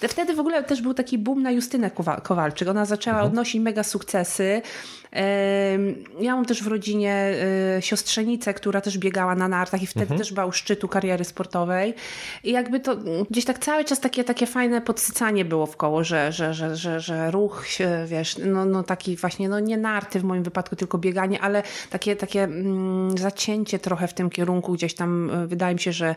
Wtedy 0.08 0.34
w 0.34 0.40
ogóle 0.40 0.64
też 0.64 0.82
był 0.82 0.94
taki 0.94 1.18
boom 1.18 1.42
na 1.42 1.50
Justynę 1.50 1.90
Kowalczyk. 2.22 2.68
Ona 2.68 2.84
zaczęła 2.84 3.16
mhm. 3.16 3.30
odnosić 3.30 3.62
mega 3.62 3.82
sukcesy. 3.82 4.62
Ja 6.20 6.36
mam 6.36 6.44
też 6.44 6.62
w 6.62 6.66
rodzinie 6.66 7.32
y, 7.78 7.82
siostrzenicę, 7.82 8.54
która 8.54 8.80
też 8.80 8.98
biegała 8.98 9.34
na 9.34 9.48
nartach 9.48 9.82
i 9.82 9.86
wtedy 9.86 10.02
mhm. 10.02 10.18
też 10.18 10.32
była 10.32 10.46
u 10.46 10.52
szczytu 10.52 10.88
kariery 10.88 11.24
sportowej. 11.24 11.94
I 12.44 12.52
jakby 12.52 12.80
to 12.80 12.96
gdzieś 13.30 13.44
tak 13.44 13.58
cały 13.58 13.84
czas 13.84 14.00
takie, 14.00 14.24
takie 14.24 14.46
fajne 14.46 14.80
podsycanie 14.80 15.44
było 15.44 15.66
w 15.66 15.76
koło, 15.76 16.04
że, 16.04 16.32
że, 16.32 16.54
że, 16.54 16.76
że, 16.76 17.00
że 17.00 17.30
ruch, 17.30 17.64
wiesz, 18.06 18.36
no, 18.46 18.64
no 18.64 18.82
taki 18.82 19.16
właśnie, 19.16 19.48
no 19.48 19.60
nie 19.60 19.76
narty 19.76 20.20
w 20.20 20.24
moim 20.24 20.42
wypadku, 20.42 20.76
tylko 20.76 20.98
bieganie, 20.98 21.40
ale 21.40 21.62
takie, 21.90 22.16
takie 22.16 22.42
mm, 22.42 23.18
zacięcie 23.18 23.78
trochę 23.78 24.08
w 24.08 24.14
tym 24.14 24.30
kierunku 24.30 24.72
gdzieś 24.72 24.94
tam 24.94 25.30
y, 25.30 25.47
wydaje 25.48 25.74
mi 25.74 25.80
się, 25.80 25.92
że 25.92 26.14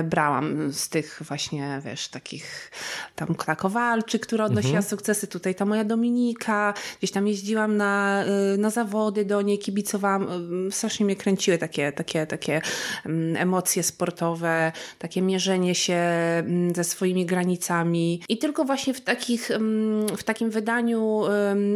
y, 0.00 0.04
brałam 0.04 0.72
z 0.72 0.88
tych 0.88 1.20
właśnie, 1.24 1.82
wiesz, 1.84 2.08
takich 2.08 2.70
tam 3.16 3.34
Krakowalczyk, 3.34 4.22
która 4.22 4.44
odnosiła 4.44 4.76
mhm. 4.76 4.90
sukcesy, 4.90 5.26
tutaj 5.26 5.54
ta 5.54 5.64
moja 5.64 5.84
Dominika, 5.84 6.74
gdzieś 6.98 7.10
tam 7.10 7.28
jeździłam 7.28 7.76
na 7.76 8.22
Y, 8.54 8.58
na, 8.58 8.70
zawody 8.70 9.24
do 9.24 9.42
niej, 9.42 9.58
kibicowałam. 9.58 10.28
Y, 10.68 10.72
strasznie 10.72 11.06
mnie 11.06 11.16
kręciły 11.16 11.58
takie, 11.58 11.92
takie, 11.92 12.26
takie 12.26 12.60
mm, 13.06 13.36
emocje 13.36 13.82
sportowe, 13.82 14.72
takie 14.98 15.22
mierzenie 15.22 15.74
się 15.74 15.94
mm, 15.94 16.74
ze 16.74 16.84
swoimi 16.84 17.26
granicami 17.26 18.22
i 18.28 18.38
tylko 18.38 18.64
właśnie 18.64 18.94
w, 18.94 19.00
takich, 19.00 19.50
mm, 19.50 20.08
w 20.16 20.24
takim 20.24 20.50
wydaniu 20.50 21.22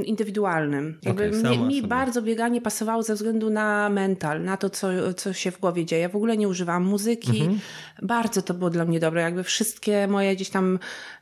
indywidualnym. 0.04 0.98
Okay, 1.10 1.30
mi, 1.30 1.58
mi 1.58 1.82
bardzo 1.82 2.22
bieganie 2.22 2.60
pasowało 2.60 3.02
ze 3.02 3.14
względu 3.14 3.50
na 3.50 3.88
mental, 3.88 4.42
na 4.42 4.56
to, 4.56 4.70
co, 4.70 4.88
co 5.16 5.32
się 5.32 5.50
w 5.50 5.60
głowie 5.60 5.84
dzieje. 5.84 6.02
Ja 6.02 6.08
w 6.08 6.16
ogóle 6.16 6.36
nie 6.36 6.48
używałam 6.76 6.84
muzyki. 6.84 7.40
Mhm. 7.40 7.60
Bardzo 8.02 8.42
to 8.42 8.54
było 8.54 8.70
dla 8.70 8.84
mnie 8.84 9.00
dobre. 9.00 9.22
Jakby 9.22 9.42
wszystkie 9.42 10.08
moje 10.08 10.36
gdzieś 10.36 10.50
tam 10.50 10.78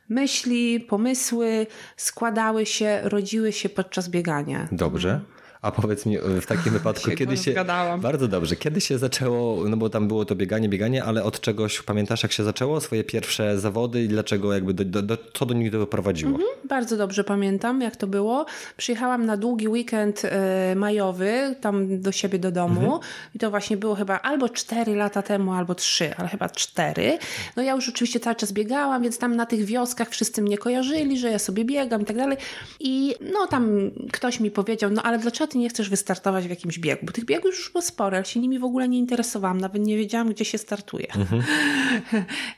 myśli, 0.09 0.79
pomysły 0.79 1.67
składały 1.97 2.65
się, 2.65 2.99
rodziły 3.03 3.51
się 3.51 3.69
podczas 3.69 4.09
biegania. 4.09 4.67
Dobrze. 4.71 5.21
A 5.65 5.71
powiedz 5.71 6.05
mi 6.05 6.17
w 6.41 6.45
takim 6.45 6.73
wypadku, 6.73 7.11
kiedy 7.11 7.37
się. 7.37 7.51
Zgadałam. 7.51 8.01
Bardzo 8.01 8.27
dobrze. 8.27 8.55
Kiedy 8.55 8.81
się 8.81 8.97
zaczęło, 8.97 9.69
no 9.69 9.77
bo 9.77 9.89
tam 9.89 10.07
było 10.07 10.25
to 10.25 10.35
bieganie, 10.35 10.69
bieganie, 10.69 11.03
ale 11.03 11.23
od 11.23 11.41
czegoś 11.41 11.81
pamiętasz, 11.81 12.23
jak 12.23 12.31
się 12.31 12.43
zaczęło? 12.43 12.81
Swoje 12.81 13.03
pierwsze 13.03 13.59
zawody 13.59 14.03
i 14.03 14.07
dlaczego 14.07 14.53
jakby 14.53 14.73
do, 14.73 14.85
do, 14.85 15.01
do, 15.01 15.17
co 15.33 15.45
do 15.45 15.53
nich 15.53 15.71
doprowadziło? 15.71 16.31
Mhm, 16.31 16.49
bardzo 16.69 16.97
dobrze 16.97 17.23
pamiętam, 17.23 17.81
jak 17.81 17.95
to 17.95 18.07
było. 18.07 18.45
Przyjechałam 18.77 19.25
na 19.25 19.37
długi 19.37 19.67
weekend 19.67 20.25
y, 20.25 20.75
majowy, 20.75 21.55
tam 21.61 22.01
do 22.01 22.11
siebie 22.11 22.39
do 22.39 22.51
domu 22.51 22.81
mhm. 22.81 22.99
i 23.35 23.39
to 23.39 23.49
właśnie 23.49 23.77
było 23.77 23.95
chyba 23.95 24.19
albo 24.19 24.49
4 24.49 24.95
lata 24.95 25.21
temu, 25.21 25.53
albo 25.53 25.75
3, 25.75 26.15
ale 26.17 26.27
chyba 26.27 26.49
4. 26.49 27.17
No 27.55 27.63
ja 27.63 27.75
już 27.75 27.89
oczywiście 27.89 28.19
cały 28.19 28.35
czas 28.35 28.51
biegałam, 28.51 29.03
więc 29.03 29.17
tam 29.17 29.35
na 29.35 29.45
tych 29.45 29.65
wioskach 29.65 30.09
wszyscy 30.09 30.41
mnie 30.41 30.57
kojarzyli, 30.57 31.19
że 31.19 31.29
ja 31.29 31.39
sobie 31.39 31.65
biegam 31.65 32.01
i 32.01 32.05
tak 32.05 32.17
dalej. 32.17 32.37
I 32.79 33.15
no 33.33 33.47
tam 33.47 33.91
ktoś 34.11 34.39
mi 34.39 34.51
powiedział, 34.51 34.91
no 34.91 35.03
ale 35.03 35.19
dlaczego 35.19 35.54
ty 35.55 35.59
nie 35.59 35.69
chcesz 35.69 35.89
wystartować 35.89 36.47
w 36.47 36.49
jakimś 36.49 36.79
biegu? 36.79 37.05
Bo 37.05 37.11
tych 37.11 37.25
biegów 37.25 37.45
już 37.45 37.71
było 37.71 37.81
sporo, 37.81 38.17
ale 38.17 38.25
się 38.25 38.39
nimi 38.39 38.59
w 38.59 38.63
ogóle 38.63 38.89
nie 38.89 38.97
interesowałam, 38.97 39.61
nawet 39.61 39.81
nie 39.81 39.97
wiedziałam, 39.97 40.29
gdzie 40.29 40.45
się 40.45 40.57
startuje. 40.57 41.07
Mhm. 41.15 41.43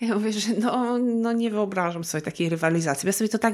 Ja 0.01 0.15
mówię, 0.15 0.33
że 0.33 0.53
no, 0.61 0.97
no 0.97 1.33
nie 1.33 1.49
wyobrażam 1.51 2.03
sobie 2.03 2.21
takiej 2.21 2.49
rywalizacji. 2.49 3.07
Ja 3.07 3.13
sobie 3.13 3.29
to 3.29 3.37
tak, 3.37 3.53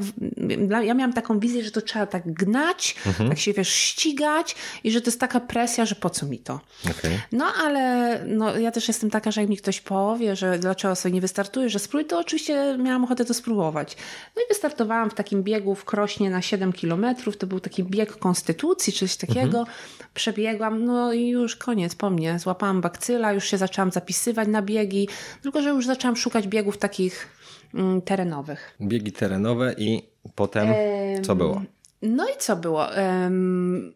ja 0.83 0.93
miałam 0.93 1.13
taką 1.13 1.39
wizję, 1.39 1.63
że 1.63 1.71
to 1.71 1.81
trzeba 1.81 2.05
tak 2.05 2.33
gnać, 2.33 2.95
mhm. 3.05 3.29
tak 3.29 3.39
się 3.39 3.53
wiesz, 3.53 3.69
ścigać 3.69 4.55
i 4.83 4.91
że 4.91 5.01
to 5.01 5.07
jest 5.07 5.19
taka 5.19 5.39
presja, 5.39 5.85
że 5.85 5.95
po 5.95 6.09
co 6.09 6.25
mi 6.25 6.39
to? 6.39 6.59
Okay. 6.83 7.19
No 7.31 7.45
ale 7.63 8.19
no, 8.27 8.57
ja 8.57 8.71
też 8.71 8.87
jestem 8.87 9.09
taka, 9.09 9.31
że 9.31 9.41
jak 9.41 9.49
mi 9.49 9.57
ktoś 9.57 9.81
powie, 9.81 10.35
że 10.35 10.59
dlaczego 10.59 10.95
sobie 10.95 11.13
nie 11.13 11.21
wystartuje, 11.21 11.69
że 11.69 11.79
spróbuj, 11.79 12.05
to 12.05 12.19
oczywiście 12.19 12.77
miałam 12.79 13.03
ochotę 13.03 13.25
to 13.25 13.33
spróbować. 13.33 13.97
No 14.35 14.41
i 14.41 14.45
wystartowałam 14.49 15.09
w 15.09 15.13
takim 15.13 15.43
biegu 15.43 15.75
w 15.75 15.85
Krośnie 15.85 16.29
na 16.29 16.41
7 16.41 16.73
kilometrów. 16.73 17.37
To 17.37 17.47
był 17.47 17.59
taki 17.59 17.83
bieg 17.83 18.17
konstytucji, 18.17 18.93
czy 18.93 19.07
coś 19.07 19.17
takiego. 19.27 19.59
Mhm. 19.59 19.77
Przebiegłam, 20.13 20.85
no 20.85 21.13
i 21.13 21.27
już 21.27 21.55
koniec 21.55 21.95
po 21.95 22.09
mnie. 22.09 22.39
Złapałam 22.39 22.81
bakcyla, 22.81 23.33
już 23.33 23.45
się 23.45 23.57
zaczęłam 23.57 23.91
zapisywać 23.91 24.47
na 24.47 24.61
biegi, 24.61 25.07
tylko 25.41 25.61
że 25.61 25.69
już 25.69 25.85
zaczęłam 25.85 26.15
szukać 26.15 26.47
biegów 26.47 26.77
takich 26.77 27.27
mm, 27.73 28.01
terenowych. 28.01 28.75
Biegi 28.81 29.11
terenowe 29.11 29.75
i 29.77 30.03
potem 30.35 30.67
co 31.23 31.35
było? 31.35 31.61
No 32.01 32.25
i 32.29 32.37
co 32.39 32.55
było? 32.55 32.87
Um, 32.97 33.93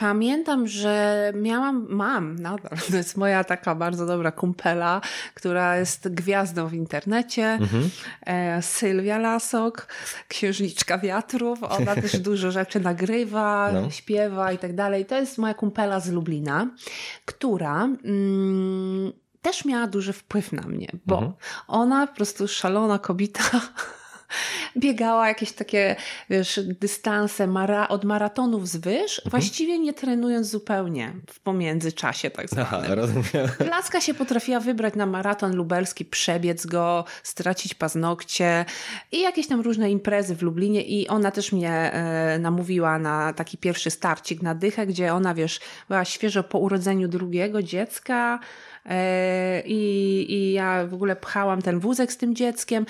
Pamiętam, 0.00 0.66
że 0.66 1.32
miałam, 1.36 1.86
mam 1.88 2.38
nadal, 2.38 2.78
to 2.90 2.96
jest 2.96 3.16
moja 3.16 3.44
taka 3.44 3.74
bardzo 3.74 4.06
dobra 4.06 4.32
kumpela, 4.32 5.00
która 5.34 5.76
jest 5.76 6.14
gwiazdą 6.14 6.66
w 6.66 6.74
internecie, 6.74 7.44
mhm. 7.44 7.90
e, 8.26 8.62
Sylwia 8.62 9.18
Lasok, 9.18 9.86
księżniczka 10.28 10.98
wiatrów, 10.98 11.62
ona 11.62 11.94
też 11.94 12.18
dużo 12.28 12.50
rzeczy 12.50 12.80
nagrywa, 12.80 13.70
no. 13.72 13.90
śpiewa 13.90 14.52
i 14.52 14.58
tak 14.58 14.74
dalej. 14.74 15.06
To 15.06 15.16
jest 15.16 15.38
moja 15.38 15.54
kumpela 15.54 16.00
z 16.00 16.10
Lublina, 16.10 16.68
która... 17.24 17.84
Mm, 18.04 19.12
też 19.42 19.64
miała 19.64 19.86
duży 19.86 20.12
wpływ 20.12 20.52
na 20.52 20.62
mnie, 20.62 20.88
bo 21.06 21.14
mhm. 21.14 21.32
ona 21.68 22.06
po 22.06 22.14
prostu 22.14 22.48
szalona 22.48 22.98
kobieta 22.98 23.42
biegała 24.76 25.28
jakieś 25.28 25.52
takie, 25.52 25.96
wiesz, 26.30 26.60
dystanse 26.80 27.46
mara 27.46 27.88
od 27.88 28.04
maratonów 28.04 28.68
zwyż, 28.68 29.18
mhm. 29.18 29.30
właściwie 29.30 29.78
nie 29.78 29.92
trenując 29.92 30.46
zupełnie 30.46 31.12
w 31.30 31.40
pomiędzyczasie 31.40 32.30
tak 32.30 32.48
zwanym. 32.48 32.66
Aha, 32.82 32.94
rozumiem. 32.94 33.48
Laska 33.70 34.00
się 34.00 34.14
potrafiła 34.14 34.60
wybrać 34.60 34.94
na 34.94 35.06
maraton 35.06 35.56
lubelski, 35.56 36.04
przebiec 36.04 36.66
go, 36.66 37.04
stracić 37.22 37.74
paznokcie 37.74 38.64
i 39.12 39.20
jakieś 39.20 39.46
tam 39.46 39.60
różne 39.60 39.90
imprezy 39.90 40.36
w 40.36 40.42
Lublinie 40.42 40.82
i 40.82 41.08
ona 41.08 41.30
też 41.30 41.52
mnie 41.52 41.92
e, 41.92 42.38
namówiła 42.38 42.98
na 42.98 43.32
taki 43.32 43.58
pierwszy 43.58 43.90
starcik 43.90 44.42
na 44.42 44.54
dychę, 44.54 44.86
gdzie 44.86 45.14
ona, 45.14 45.34
wiesz, 45.34 45.60
była 45.88 46.04
świeżo 46.04 46.44
po 46.44 46.58
urodzeniu 46.58 47.08
drugiego 47.08 47.62
dziecka, 47.62 48.40
e, 48.86 49.62
i, 49.66 50.26
I 50.28 50.52
ja 50.52 50.86
w 50.86 50.94
ogóle 50.94 51.16
pchałam 51.16 51.62
ten 51.62 51.80
wózek 51.80 52.12
z 52.12 52.16
tym 52.16 52.34
dzieckiem. 52.34 52.86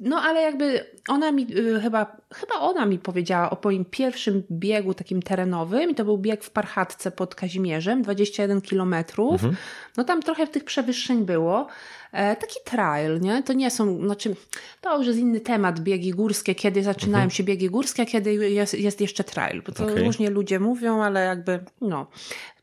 No 0.00 0.22
ale 0.22 0.42
jakby 0.42 0.84
ona 1.08 1.32
mi 1.32 1.46
y, 1.56 1.80
chyba, 1.80 2.16
chyba 2.34 2.54
ona 2.54 2.86
mi 2.86 2.98
powiedziała 2.98 3.50
o 3.50 3.56
moim 3.64 3.84
pierwszym 3.84 4.42
biegu 4.50 4.94
takim 4.94 5.22
terenowym 5.22 5.90
i 5.90 5.94
to 5.94 6.04
był 6.04 6.18
bieg 6.18 6.44
w 6.44 6.50
Parchatce 6.50 7.10
pod 7.10 7.34
Kazimierzem, 7.34 8.02
21 8.02 8.60
kilometrów. 8.60 9.32
Mhm. 9.32 9.56
No 9.96 10.04
tam 10.04 10.22
trochę 10.22 10.46
tych 10.46 10.64
przewyższeń 10.64 11.24
było. 11.24 11.66
E, 12.12 12.36
taki 12.36 12.58
trail, 12.64 13.20
nie? 13.20 13.42
To 13.42 13.52
nie 13.52 13.70
są, 13.70 14.00
znaczy, 14.04 14.36
to 14.80 14.98
już 14.98 15.06
jest 15.06 15.18
inny 15.18 15.40
temat, 15.40 15.80
biegi 15.80 16.10
górskie, 16.10 16.54
kiedy 16.54 16.82
zaczynają 16.82 17.24
mhm. 17.24 17.30
się 17.30 17.44
biegi 17.44 17.70
górskie, 17.70 18.02
a 18.02 18.06
kiedy 18.06 18.34
jest, 18.34 18.74
jest 18.74 19.00
jeszcze 19.00 19.24
trail, 19.24 19.62
bo 19.66 19.72
to 19.72 19.84
okay. 19.84 20.04
różnie 20.04 20.30
ludzie 20.30 20.60
mówią, 20.60 21.02
ale 21.02 21.24
jakby, 21.24 21.64
no, 21.80 22.06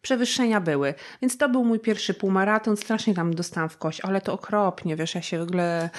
przewyższenia 0.02 0.62
były. 0.62 0.94
Więc 1.22 1.38
to 1.38 1.50
był 1.50 1.66
mój 1.66 1.80
pierwszy 1.80 2.14
półmaraton, 2.14 2.78
strasznie 2.78 3.14
tam 3.14 3.36
dostałam 3.36 3.70
w 3.70 3.78
kość, 3.78 4.02
ale 4.02 4.22
to 4.22 4.34
okropnie, 4.34 4.96
wiesz, 4.96 5.16
ja 5.16 5.22
się 5.22 5.40
w 5.40 5.42
ogóle, 5.42 5.90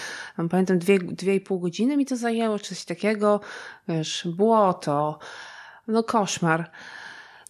pamiętam, 0.50 0.78
dwie, 0.78 0.98
dwie 0.98 1.34
i 1.34 1.40
pół 1.40 1.60
godziny 1.60 1.96
mi 1.96 2.06
to 2.06 2.16
zajęło, 2.16 2.58
coś 2.58 2.84
takiego, 2.84 3.40
wiesz, 3.88 4.28
błoto, 4.36 5.18
no 5.88 6.02
koszmar. 6.02 6.70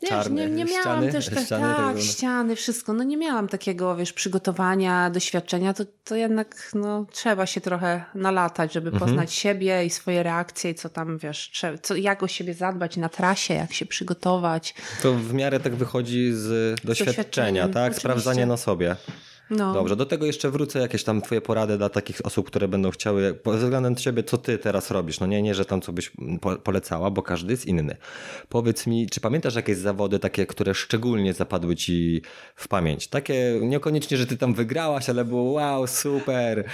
Wiesz, 0.02 0.10
Czarne, 0.10 0.48
nie, 0.48 0.54
nie 0.54 0.64
miałam 0.64 0.82
ściany, 0.82 1.12
też 1.12 1.28
tak, 1.28 1.44
ściany, 1.44 1.74
tak, 1.74 1.76
tak 1.76 2.00
ściany, 2.00 2.56
wszystko. 2.56 2.92
No 2.92 3.04
nie 3.04 3.16
miałam 3.16 3.48
takiego, 3.48 3.96
wiesz, 3.96 4.12
przygotowania, 4.12 5.10
doświadczenia. 5.10 5.74
To, 5.74 5.84
to 6.04 6.16
jednak 6.16 6.70
no, 6.74 7.06
trzeba 7.12 7.46
się 7.46 7.60
trochę 7.60 8.04
nalatać, 8.14 8.72
żeby 8.72 8.90
mhm. 8.90 9.08
poznać 9.08 9.32
siebie 9.32 9.84
i 9.84 9.90
swoje 9.90 10.22
reakcje 10.22 10.70
i 10.70 10.74
co 10.74 10.88
tam, 10.88 11.18
wiesz, 11.18 11.50
trzeba, 11.52 11.78
co, 11.78 11.96
jak 11.96 12.22
o 12.22 12.28
siebie 12.28 12.54
zadbać 12.54 12.96
na 12.96 13.08
trasie, 13.08 13.54
jak 13.54 13.72
się 13.72 13.86
przygotować. 13.86 14.74
To 15.02 15.14
w 15.14 15.34
miarę 15.34 15.60
tak 15.60 15.74
wychodzi 15.74 16.32
z 16.32 16.80
doświadczenia, 16.84 17.62
tak? 17.62 17.74
Oczywiście. 17.74 18.00
Sprawdzanie 18.00 18.46
na 18.46 18.56
sobie. 18.56 18.96
No. 19.50 19.72
Dobrze, 19.72 19.96
do 19.96 20.06
tego 20.06 20.26
jeszcze 20.26 20.50
wrócę 20.50 20.78
jakieś 20.78 21.04
tam 21.04 21.22
twoje 21.22 21.40
porady 21.40 21.78
dla 21.78 21.88
takich 21.88 22.26
osób, 22.26 22.46
które 22.46 22.68
będą 22.68 22.90
chciały, 22.90 23.38
ze 23.46 23.58
względem 23.58 23.96
ciebie, 23.96 24.22
co 24.22 24.38
ty 24.38 24.58
teraz 24.58 24.90
robisz. 24.90 25.20
No 25.20 25.26
nie, 25.26 25.42
nie, 25.42 25.54
że 25.54 25.64
tam 25.64 25.80
co 25.80 25.92
byś 25.92 26.12
polecała, 26.64 27.10
bo 27.10 27.22
każdy 27.22 27.52
jest 27.52 27.66
inny. 27.66 27.96
Powiedz 28.48 28.86
mi, 28.86 29.06
czy 29.06 29.20
pamiętasz 29.20 29.54
jakieś 29.54 29.76
zawody 29.76 30.18
takie, 30.18 30.46
które 30.46 30.74
szczególnie 30.74 31.32
zapadły 31.32 31.76
ci 31.76 32.22
w 32.54 32.68
pamięć? 32.68 33.08
Takie 33.08 33.58
niekoniecznie, 33.62 34.16
że 34.16 34.26
ty 34.26 34.36
tam 34.36 34.54
wygrałaś, 34.54 35.10
ale 35.10 35.24
było 35.24 35.42
wow, 35.42 35.86
super. 35.86 36.64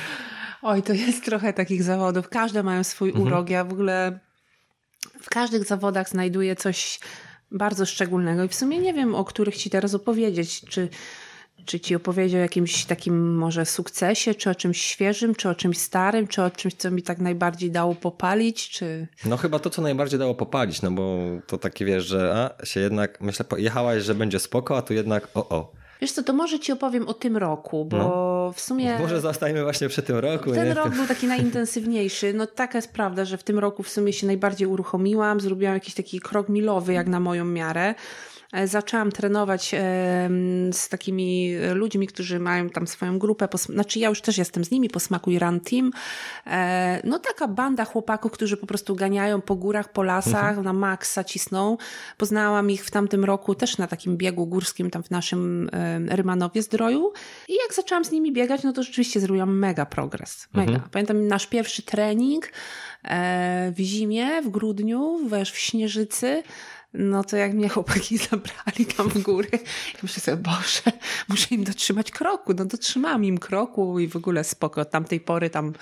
Oj, 0.63 0.83
to 0.83 0.93
jest 0.93 1.25
trochę 1.25 1.53
takich 1.53 1.83
zawodów. 1.83 2.29
Każde 2.29 2.63
mają 2.63 2.85
swój 2.85 3.09
mhm. 3.09 3.27
urok. 3.27 3.51
Ja 3.51 3.65
w 3.65 3.73
ogóle 3.73 4.19
w 5.23 5.31
każdych 5.31 5.65
zawodach 5.65 6.09
znajduję 6.09 6.57
coś 6.57 7.01
bardzo 7.51 7.87
szczególnego 7.87 8.45
i 8.45 8.49
w 8.49 8.55
sumie 8.55 8.79
nie 8.79 8.95
wiem, 8.95 9.15
o 9.15 9.25
których 9.25 9.57
ci 9.57 9.71
teraz 9.71 9.95
opowiedzieć. 9.95 10.61
Czy 10.69 10.89
czy 11.65 11.81
ci 11.81 11.95
opowiedział 11.95 12.39
o 12.39 12.43
jakimś 12.43 12.85
takim 12.85 13.35
może 13.37 13.67
sukcesie, 13.67 14.35
czy 14.35 14.51
o 14.51 14.55
czymś 14.55 14.81
świeżym, 14.83 15.35
czy 15.35 15.49
o 15.49 15.55
czymś 15.55 15.79
starym, 15.79 16.29
czy 16.29 16.43
o 16.43 16.51
czymś, 16.51 16.75
co 16.75 16.91
mi 16.91 17.03
tak 17.03 17.19
najbardziej 17.19 17.71
dało 17.71 17.95
popalić, 17.95 18.69
czy... 18.69 19.07
No 19.25 19.37
chyba 19.37 19.59
to, 19.59 19.71
co 19.71 19.83
najbardziej 19.83 20.19
dało 20.19 20.35
popalić, 20.35 20.83
no 20.83 20.91
bo 20.91 21.19
to 21.47 21.59
takie 21.59 21.85
wiesz, 21.85 22.05
że 22.05 22.51
a, 22.61 22.67
się 22.67 22.81
jednak, 22.81 23.21
myślę, 23.21 23.47
jechałaś, 23.57 24.03
że 24.03 24.15
będzie 24.15 24.39
spoko, 24.39 24.77
a 24.77 24.83
tu 24.83 24.95
jednak 24.95 25.29
o, 25.35 25.49
o. 25.49 25.73
Wiesz 26.03 26.13
co, 26.13 26.23
to 26.23 26.33
może 26.33 26.61
ci 26.61 26.73
opowiem 26.73 27.09
o 27.09 27.15
tym 27.15 27.37
roku, 27.37 27.85
bo 27.85 27.97
no. 27.97 28.53
w 28.57 28.61
sumie... 28.61 28.99
Może 28.99 29.21
zostajmy 29.21 29.63
właśnie 29.63 29.89
przy 29.89 30.03
tym 30.03 30.17
roku. 30.17 30.53
Ten 30.53 30.69
nie? 30.69 30.75
rok 30.75 30.95
był 30.95 31.07
taki 31.07 31.27
najintensywniejszy. 31.27 32.33
No 32.35 32.47
taka 32.47 32.79
jest 32.79 32.93
prawda, 32.93 33.25
że 33.25 33.39
w 33.39 33.43
tym 33.43 33.59
roku 33.59 33.83
w 33.83 33.89
sumie 33.89 34.13
się 34.13 34.27
najbardziej 34.27 34.67
uruchomiłam, 34.67 35.41
zrobiłam 35.41 35.75
jakiś 35.75 35.95
taki 35.95 36.21
krok 36.21 36.49
milowy 36.49 36.93
jak 36.93 37.07
na 37.07 37.21
moją 37.21 37.45
miarę. 37.45 37.95
E, 38.53 38.69
zaczęłam 38.69 39.13
trenować 39.13 39.75
z 40.73 40.89
takimi 40.89 41.55
ludźmi, 41.75 42.07
którzy 42.07 42.41
mają 42.41 42.71
tam 42.71 42.87
swoją 42.87 43.19
grupę, 43.19 43.49
znaczy 43.59 43.99
ja 43.99 44.09
już 44.09 44.21
też 44.21 44.39
jestem 44.39 44.65
z 44.65 44.71
nimi, 44.71 44.89
po 44.89 45.01
smaku 45.01 45.31
i 45.31 45.39
Run 45.39 45.61
Team. 45.61 45.91
E, 46.47 47.01
no 47.05 47.19
taka 47.19 47.49
banda 47.49 47.85
chłopaków, 47.85 48.33
którzy 48.33 48.57
po 48.57 48.67
prostu 48.67 48.97
ganiają 48.97 49.41
po 49.41 49.55
górach, 49.55 49.93
po 49.93 50.03
lasach, 50.03 50.49
mhm. 50.49 50.65
na 50.65 50.73
maksa 50.73 51.25
cisną. 51.25 51.77
Poznałam 52.17 52.71
ich 52.71 52.85
w 52.85 52.91
tamtym 52.91 53.25
roku 53.25 53.55
też 53.55 53.79
na 53.79 53.87
takim 53.87 54.17
biegu 54.17 54.47
górskim 54.47 54.91
tam 54.91 55.03
w 55.03 55.11
naszym 55.11 55.71
Rymanowie 56.09 56.63
Zdroju 56.63 57.13
i 57.49 57.53
jak 57.53 57.75
zaczęłam 57.75 58.05
z 58.05 58.11
nimi 58.11 58.33
biegać, 58.33 58.63
no 58.63 58.73
to 58.73 58.83
rzeczywiście 58.83 59.21
zrobiłam 59.21 59.59
mega 59.59 59.87
progres. 59.87 60.49
Mega. 60.53 60.73
Mhm. 60.73 60.91
Pamiętam 60.91 61.29
nasz 61.29 61.47
pierwszy 61.47 61.83
trening 61.83 62.49
e, 63.05 63.73
w 63.77 63.81
zimie, 63.81 64.43
w 64.43 64.49
grudniu, 64.49 65.19
wiesz, 65.29 65.53
w 65.53 65.59
Śnieżycy, 65.59 66.43
no 66.95 67.25
to 67.25 67.37
jak 67.37 67.53
mnie 67.53 67.69
chłopaki 67.69 68.19
zabrali 68.31 68.87
tam 68.97 69.09
w 69.09 69.23
góry, 69.23 69.49
ja 69.53 70.01
myślę 70.03 70.21
sobie, 70.21 70.37
Boże, 70.37 70.99
muszę 71.29 71.55
im 71.55 71.65
dotrzymać 71.65 72.11
kroku. 72.11 72.55
No 72.55 72.65
dotrzymałam 72.65 73.25
im 73.25 73.39
kroku 73.39 73.99
i 73.99 74.09
w 74.09 74.17
ogóle 74.17 74.45
spoko. 74.45 74.81
Od 74.81 74.91
tamtej 74.91 75.21
pory 75.21 75.51
tam 75.51 75.73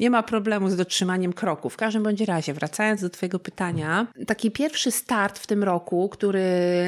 nie 0.00 0.10
ma 0.10 0.22
problemu 0.22 0.70
z 0.70 0.76
dotrzymaniem 0.76 1.32
kroku. 1.32 1.70
W 1.70 1.76
każdym 1.76 2.02
bądź 2.02 2.20
razie, 2.20 2.54
wracając 2.54 3.00
do 3.00 3.10
Twojego 3.10 3.38
pytania, 3.38 4.06
taki 4.26 4.50
pierwszy 4.50 4.90
start 4.90 5.38
w 5.38 5.46
tym 5.46 5.64
roku, 5.64 6.08
który 6.08 6.42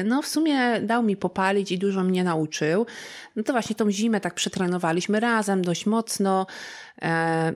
no 0.05 0.21
w 0.21 0.27
sumie 0.27 0.81
dał 0.81 1.03
mi 1.03 1.17
popalić 1.17 1.71
i 1.71 1.77
dużo 1.77 2.03
mnie 2.03 2.23
nauczył, 2.23 2.85
no 3.35 3.43
to 3.43 3.53
właśnie 3.53 3.75
tą 3.75 3.91
zimę 3.91 4.21
tak 4.21 4.33
przetrenowaliśmy 4.33 5.19
razem 5.19 5.61
dość 5.61 5.85
mocno. 5.85 6.47
E, 7.01 7.53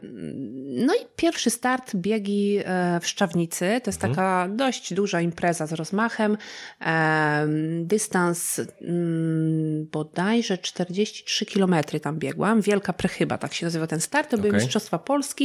no 0.66 0.94
i 0.94 0.98
pierwszy 1.16 1.50
start 1.50 1.96
biegi 1.96 2.60
e, 2.66 3.00
w 3.00 3.08
Szczawnicy. 3.08 3.82
To 3.84 3.90
jest 3.90 4.04
mhm. 4.04 4.16
taka 4.16 4.48
dość 4.56 4.94
duża 4.94 5.22
impreza 5.22 5.68
z 5.68 5.74
rozmachem. 5.74 6.38
E, 6.82 7.48
dystans 7.84 8.62
mm, 8.82 9.88
bodajże 9.92 10.58
43 10.58 11.46
km 11.46 11.76
tam 12.02 12.20
biegłam. 12.20 12.62
Wielka 12.62 12.94
Prechyba, 12.94 13.38
tak 13.38 13.54
się 13.54 13.66
nazywa 13.66 13.88
ten 13.88 14.02
start. 14.02 14.30
To 14.30 14.38
okay. 14.38 14.50
były 14.50 14.62
Mistrzostwa 14.62 15.00
Polski. 15.00 15.39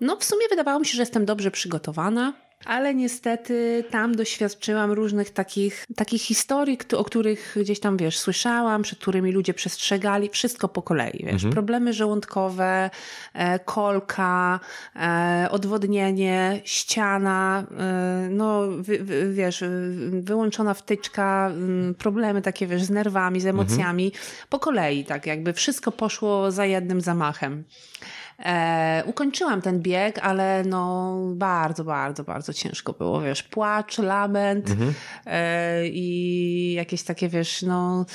No 0.00 0.16
w 0.16 0.24
sumie 0.24 0.48
wydawało 0.50 0.80
mi 0.80 0.86
się, 0.86 0.96
że 0.96 1.02
jestem 1.02 1.24
dobrze 1.24 1.50
przygotowana 1.50 2.32
ale 2.64 2.94
niestety 2.94 3.84
tam 3.90 4.14
doświadczyłam 4.14 4.92
różnych 4.92 5.30
takich, 5.30 5.84
takich 5.96 6.22
historii, 6.22 6.78
o 6.96 7.04
których 7.04 7.56
gdzieś 7.60 7.80
tam, 7.80 7.96
wiesz, 7.96 8.18
słyszałam, 8.18 8.82
przed 8.82 8.98
którymi 8.98 9.32
ludzie 9.32 9.54
przestrzegali, 9.54 10.28
wszystko 10.28 10.68
po 10.68 10.82
kolei, 10.82 11.24
wiesz, 11.24 11.32
mhm. 11.32 11.52
problemy 11.52 11.92
żołądkowe, 11.92 12.90
e, 13.34 13.58
kolka, 13.58 14.60
e, 14.96 15.48
odwodnienie, 15.50 16.60
ściana, 16.64 17.66
e, 17.78 18.28
no, 18.30 18.62
wiesz, 19.32 19.64
wyłączona 20.10 20.74
wtyczka, 20.74 21.50
mm, 21.50 21.94
problemy 21.94 22.42
takie, 22.42 22.66
wiesz, 22.66 22.82
z 22.82 22.90
nerwami, 22.90 23.40
z 23.40 23.46
emocjami, 23.46 24.04
mhm. 24.06 24.24
po 24.48 24.58
kolei, 24.58 25.04
tak 25.04 25.26
jakby 25.26 25.52
wszystko 25.52 25.92
poszło 25.92 26.50
za 26.50 26.66
jednym 26.66 27.00
zamachem. 27.00 27.64
E, 28.38 29.02
ukończyłam 29.06 29.62
ten 29.62 29.80
bieg, 29.82 30.18
ale 30.18 30.62
no 30.66 31.16
bardzo, 31.34 31.84
bardzo, 31.84 32.24
bardzo 32.24 32.52
ciężko 32.52 32.92
było, 32.92 33.20
wiesz, 33.20 33.42
płacz, 33.42 33.98
lament 33.98 34.70
mhm. 34.70 34.94
e, 35.26 35.86
i 35.86 36.72
jakieś 36.72 37.02
takie, 37.02 37.28
wiesz, 37.28 37.62
no 37.62 38.06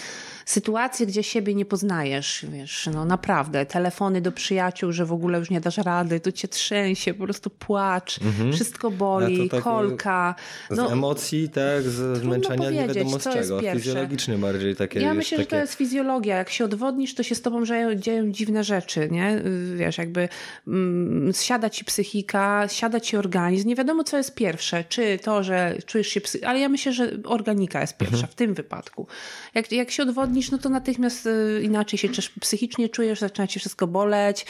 sytuacje, 0.49 1.05
gdzie 1.05 1.23
siebie 1.23 1.55
nie 1.55 1.65
poznajesz, 1.65 2.45
wiesz, 2.49 2.89
no 2.93 3.05
naprawdę, 3.05 3.65
telefony 3.65 4.21
do 4.21 4.31
przyjaciół, 4.31 4.91
że 4.91 5.05
w 5.05 5.11
ogóle 5.11 5.39
już 5.39 5.49
nie 5.49 5.61
dasz 5.61 5.77
rady, 5.77 6.19
to 6.19 6.31
cię 6.31 6.47
trzęsie, 6.47 7.13
po 7.13 7.23
prostu 7.23 7.49
płacz, 7.49 8.19
mhm. 8.21 8.53
wszystko 8.53 8.91
boli, 8.91 9.49
tak 9.49 9.63
kolka. 9.63 10.35
No, 10.69 10.89
z 10.89 10.91
emocji, 10.91 11.49
tak, 11.49 11.83
z 11.83 12.17
zmęczenia, 12.17 12.71
nie 12.71 12.87
wiadomo 12.87 13.19
z 13.19 13.23
czego, 13.23 13.61
fizjologicznie 13.73 14.37
bardziej 14.37 14.75
takie. 14.75 14.99
Ja 14.99 15.13
myślę, 15.13 15.37
takie... 15.37 15.45
że 15.45 15.49
to 15.49 15.55
jest 15.55 15.73
fizjologia, 15.73 16.37
jak 16.37 16.49
się 16.49 16.65
odwodnisz, 16.65 17.15
to 17.15 17.23
się 17.23 17.35
z 17.35 17.41
tobą 17.41 17.65
dzieją, 17.65 17.95
dzieją 17.95 18.31
dziwne 18.31 18.63
rzeczy, 18.63 19.07
nie, 19.11 19.41
wiesz, 19.75 19.97
jakby 19.97 20.29
mm, 20.67 21.33
siada 21.33 21.69
ci 21.69 21.85
psychika, 21.85 22.67
siada 22.67 22.99
ci 22.99 23.17
organizm, 23.17 23.67
nie 23.67 23.75
wiadomo 23.75 24.03
co 24.03 24.17
jest 24.17 24.35
pierwsze, 24.35 24.83
czy 24.89 25.19
to, 25.19 25.43
że 25.43 25.75
czujesz 25.85 26.07
się, 26.07 26.21
psy... 26.21 26.39
ale 26.45 26.59
ja 26.59 26.69
myślę, 26.69 26.93
że 26.93 27.11
organika 27.23 27.81
jest 27.81 27.97
pierwsza 27.97 28.15
mhm. 28.15 28.31
w 28.31 28.35
tym 28.35 28.53
wypadku. 28.53 29.07
Jak, 29.53 29.71
jak 29.71 29.91
się 29.91 30.03
odwodnisz, 30.03 30.38
no 30.51 30.57
to 30.57 30.69
natychmiast 30.69 31.25
y, 31.25 31.61
inaczej 31.63 31.99
się 31.99 32.09
też 32.09 32.29
psychicznie 32.29 32.89
czujesz, 32.89 33.19
zaczyna 33.19 33.47
ci 33.47 33.59
wszystko 33.59 33.87
boleć, 33.87 34.45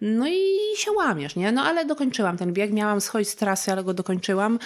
no 0.00 0.28
i 0.28 0.42
się 0.76 0.92
łamiesz, 0.92 1.36
nie? 1.36 1.52
No 1.52 1.62
ale 1.62 1.84
dokończyłam 1.84 2.36
ten 2.36 2.52
bieg, 2.52 2.72
miałam 2.72 3.00
schodzić 3.00 3.28
z 3.28 3.36
trasy, 3.36 3.72
ale 3.72 3.84
go 3.84 3.94
dokończyłam. 3.94 4.58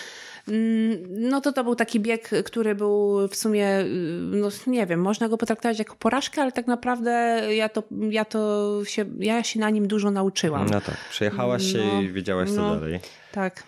Mm, 0.49 0.99
no 1.31 1.41
to 1.41 1.53
to 1.53 1.65
był 1.65 1.75
taki 1.75 2.01
bieg, 2.01 2.31
który 2.45 2.75
był 2.75 3.29
w 3.29 3.37
sumie, 3.37 3.81
y, 3.81 3.85
no 4.31 4.49
nie 4.67 4.87
wiem, 4.87 5.01
można 5.01 5.29
go 5.29 5.39
potraktować 5.39 5.79
jako 5.79 5.97
porażkę, 5.97 6.43
ale 6.43 6.53
tak 6.53 6.67
naprawdę 6.67 7.43
ja 7.55 7.69
to, 7.69 7.83
ja 8.11 8.25
to 8.25 8.71
się, 8.85 9.05
ja 9.19 9.43
się 9.43 9.61
na 9.61 9.71
nim 9.71 9.89
dużo 9.89 10.11
nauczyłam. 10.11 10.67
No 10.71 10.81
tak, 10.81 10.97
przejechałaś 11.11 11.73
się 11.73 11.79
no, 11.79 12.03
i 12.03 12.09
wiedziałaś 12.09 12.51
co 12.51 12.63
no, 12.63 12.75
dalej. 12.75 13.01
Tak. 13.33 13.63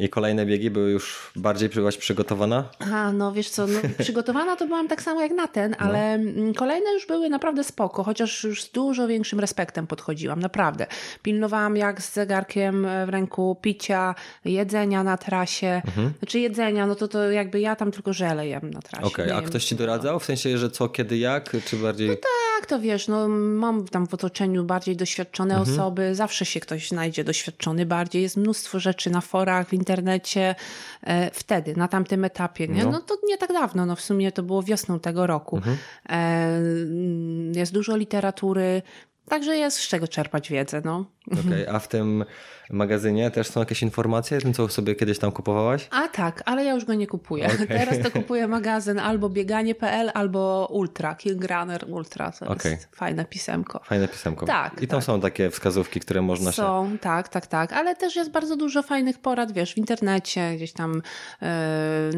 I 0.00 0.08
kolejne 0.08 0.46
biegi 0.46 0.70
były 0.70 0.90
już 0.90 1.32
bardziej 1.36 1.68
byłaś 1.68 1.96
przygotowana? 1.96 2.64
A, 2.92 3.12
no 3.12 3.32
wiesz 3.32 3.50
co, 3.50 3.66
no, 3.66 3.80
przygotowana 3.98 4.56
to 4.56 4.66
byłam 4.66 4.88
tak 4.88 5.02
samo 5.02 5.22
jak 5.22 5.32
na 5.32 5.48
ten, 5.48 5.70
no. 5.70 5.76
ale 5.78 6.18
no. 6.18 6.54
kolejne 6.54 6.92
już 6.92 7.06
były 7.06 7.28
naprawdę 7.30 7.64
spoko, 7.64 8.04
chociaż 8.04 8.44
już 8.44 8.62
z 8.62 8.70
dużo 8.70 9.08
większym 9.08 9.40
respektem 9.40 9.86
podchodziłam, 9.86 10.40
naprawdę. 10.40 10.86
Pilnowałam 11.22 11.76
jak 11.76 12.02
z 12.02 12.12
zegarkiem 12.12 12.86
w 13.06 13.08
ręku 13.08 13.56
picia, 13.62 14.14
jedzenia 14.44 15.04
na 15.04 15.16
trasie. 15.16 15.82
Mhm. 15.86 16.12
Znaczy 16.18 16.38
jedzenia, 16.38 16.86
no 16.86 16.94
to, 16.94 17.08
to 17.08 17.30
jakby 17.30 17.60
ja 17.60 17.76
tam 17.76 17.92
tylko 17.92 18.12
żele 18.12 18.48
jem 18.48 18.70
na 18.70 18.82
trasie. 18.82 19.06
Okej, 19.06 19.24
okay. 19.24 19.36
a 19.38 19.42
ktoś 19.42 19.64
ci 19.64 19.76
doradzał? 19.76 20.20
W 20.20 20.24
sensie, 20.24 20.58
że 20.58 20.70
co, 20.70 20.88
kiedy, 20.88 21.18
jak? 21.18 21.56
Czy 21.64 21.76
bardziej... 21.76 22.08
No 22.08 22.14
tak, 22.14 22.53
to 22.66 22.80
wiesz, 22.80 23.08
no 23.08 23.28
mam 23.28 23.88
tam 23.88 24.06
w 24.06 24.14
otoczeniu 24.14 24.64
bardziej 24.64 24.96
doświadczone 24.96 25.54
mhm. 25.54 25.74
osoby, 25.74 26.14
zawsze 26.14 26.44
się 26.44 26.60
ktoś 26.60 26.88
znajdzie 26.88 27.24
doświadczony 27.24 27.86
bardziej, 27.86 28.22
jest 28.22 28.36
mnóstwo 28.36 28.80
rzeczy 28.80 29.10
na 29.10 29.20
forach, 29.20 29.68
w 29.68 29.72
internecie 29.72 30.54
e, 31.02 31.30
wtedy, 31.30 31.76
na 31.76 31.88
tamtym 31.88 32.24
etapie. 32.24 32.68
Nie? 32.68 32.84
No. 32.84 32.90
no 32.90 33.00
to 33.00 33.16
nie 33.26 33.38
tak 33.38 33.52
dawno, 33.52 33.86
no 33.86 33.96
w 33.96 34.00
sumie 34.00 34.32
to 34.32 34.42
było 34.42 34.62
wiosną 34.62 35.00
tego 35.00 35.26
roku. 35.26 35.56
Mhm. 35.56 35.76
E, 36.08 37.58
jest 37.58 37.72
dużo 37.72 37.96
literatury, 37.96 38.82
Także 39.28 39.56
jest 39.56 39.76
z 39.76 39.88
czego 39.88 40.08
czerpać 40.08 40.50
wiedzę. 40.50 40.82
No. 40.84 41.04
Okej, 41.32 41.40
okay, 41.40 41.70
a 41.70 41.78
w 41.78 41.88
tym 41.88 42.24
magazynie 42.70 43.30
też 43.30 43.46
są 43.46 43.60
jakieś 43.60 43.82
informacje 43.82 44.38
o 44.38 44.40
tym, 44.40 44.52
co 44.52 44.68
sobie 44.68 44.94
kiedyś 44.94 45.18
tam 45.18 45.32
kupowałaś? 45.32 45.88
A 45.90 46.08
tak, 46.08 46.42
ale 46.44 46.64
ja 46.64 46.74
już 46.74 46.84
go 46.84 46.94
nie 46.94 47.06
kupuję. 47.06 47.46
Okay. 47.46 47.66
Teraz 47.78 47.98
to 48.02 48.10
kupuję 48.10 48.48
magazyn 48.48 48.98
albo 48.98 49.28
bieganie.pl, 49.28 50.10
albo 50.14 50.68
Ultra, 50.70 51.14
King 51.14 51.44
Runner 51.44 51.84
Ultra. 51.88 52.32
To 52.32 52.46
okay. 52.46 52.72
jest 52.72 52.88
fajne 52.96 53.24
pisemko. 53.24 53.80
Fajne 53.84 54.08
pisemko. 54.08 54.46
Tak. 54.46 54.82
I 54.82 54.88
tam 54.88 55.00
tak. 55.00 55.06
są 55.06 55.20
takie 55.20 55.50
wskazówki, 55.50 56.00
które 56.00 56.22
można 56.22 56.52
są, 56.52 56.56
się... 56.56 56.90
Są, 56.90 56.98
tak, 56.98 57.28
tak, 57.28 57.46
tak. 57.46 57.72
Ale 57.72 57.96
też 57.96 58.16
jest 58.16 58.30
bardzo 58.30 58.56
dużo 58.56 58.82
fajnych 58.82 59.18
porad, 59.18 59.52
wiesz, 59.52 59.74
w 59.74 59.78
internecie, 59.78 60.56
gdzieś 60.56 60.72
tam 60.72 61.02
yy, 61.40 61.48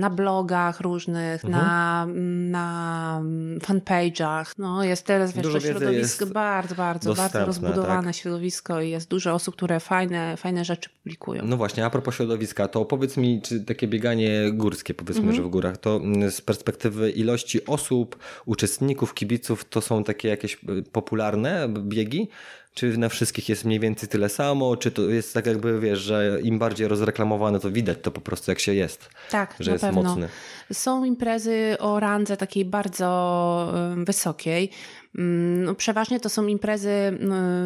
na 0.00 0.10
blogach 0.10 0.80
różnych, 0.80 1.44
mhm. 1.44 1.64
na, 1.64 2.06
na 2.50 3.20
fanpage'ach. 3.60 4.54
No, 4.58 4.84
jest 4.84 5.06
teraz, 5.06 5.32
wiesz, 5.32 5.42
dużo 5.42 5.58
to 5.58 5.66
środowisko 5.66 6.26
bardzo, 6.26 6.74
bardzo, 6.74 7.14
bardzo 7.14 7.46
rozbudowane 7.46 8.08
tak? 8.08 8.16
środowisko 8.16 8.80
i 8.80 8.90
jest 8.90 9.08
dużo 9.08 9.34
osób, 9.34 9.56
które 9.56 9.80
fajne, 9.80 10.35
fajne 10.36 10.64
rzeczy 10.64 10.90
publikują. 10.90 11.42
No 11.44 11.56
właśnie, 11.56 11.84
a 11.84 11.90
propos 11.90 12.14
środowiska, 12.14 12.68
to 12.68 12.84
powiedz 12.84 13.16
mi, 13.16 13.42
czy 13.42 13.60
takie 13.60 13.88
bieganie 13.88 14.50
górskie, 14.52 14.94
powiedzmy, 14.94 15.22
mhm. 15.22 15.36
że 15.36 15.42
w 15.42 15.48
górach, 15.48 15.76
to 15.76 15.96
mm, 15.96 16.30
z 16.30 16.40
perspektywy 16.40 17.10
ilości 17.10 17.66
osób, 17.66 18.18
uczestników, 18.46 19.14
kibiców, 19.14 19.64
to 19.64 19.80
są 19.80 20.04
takie 20.04 20.28
jakieś 20.28 20.54
y, 20.54 20.82
popularne 20.92 21.68
biegi? 21.68 22.28
Czy 22.76 22.98
na 22.98 23.08
wszystkich 23.08 23.48
jest 23.48 23.64
mniej 23.64 23.80
więcej 23.80 24.08
tyle 24.08 24.28
samo? 24.28 24.76
Czy 24.76 24.90
to 24.90 25.02
jest 25.02 25.34
tak 25.34 25.46
jakby, 25.46 25.80
wiesz, 25.80 25.98
że 25.98 26.38
im 26.42 26.58
bardziej 26.58 26.88
rozreklamowane, 26.88 27.60
to 27.60 27.70
widać 27.70 27.98
to 28.02 28.10
po 28.10 28.20
prostu 28.20 28.50
jak 28.50 28.58
się 28.58 28.74
jest. 28.74 29.08
Tak, 29.30 29.54
że 29.60 29.70
jest 29.70 29.84
pewno. 29.84 30.02
mocny. 30.02 30.28
Są 30.72 31.04
imprezy 31.04 31.76
o 31.78 32.00
randze 32.00 32.36
takiej 32.36 32.64
bardzo 32.64 33.72
wysokiej. 34.04 34.70
Mm, 35.18 35.64
no, 35.64 35.74
przeważnie 35.74 36.20
to 36.20 36.28
są 36.28 36.46
imprezy 36.46 37.18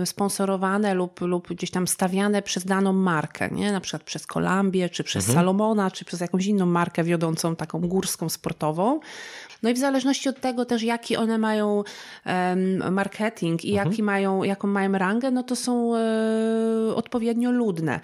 sponsorowane 0.04 0.94
lub, 0.94 1.20
lub 1.20 1.48
gdzieś 1.48 1.70
tam 1.70 1.88
stawiane 1.88 2.42
przez 2.42 2.64
daną 2.64 2.92
markę, 2.92 3.48
nie? 3.52 3.72
na 3.72 3.80
przykład 3.80 4.02
przez 4.02 4.26
Kolambię, 4.26 4.88
czy 4.88 5.04
przez 5.04 5.28
mhm. 5.28 5.36
Salomona, 5.36 5.90
czy 5.90 6.04
przez 6.04 6.20
jakąś 6.20 6.46
inną 6.46 6.66
markę 6.66 7.04
wiodącą, 7.04 7.56
taką 7.56 7.80
górską, 7.80 8.28
sportową. 8.28 9.00
No 9.62 9.70
i 9.70 9.74
w 9.74 9.78
zależności 9.78 10.28
od 10.28 10.40
tego 10.40 10.64
też, 10.64 10.82
jaki 10.82 11.16
one 11.16 11.38
mają 11.38 11.84
marketing 12.90 13.64
i 13.64 13.70
mhm. 13.70 13.88
jaki 13.88 14.02
mają, 14.02 14.42
jaką 14.42 14.68
mają 14.68 14.92
rangę, 14.92 15.30
no 15.30 15.42
to 15.42 15.56
są 15.56 15.96
e, 15.96 16.94
odpowiednio 16.94 17.50
ludne. 17.50 18.00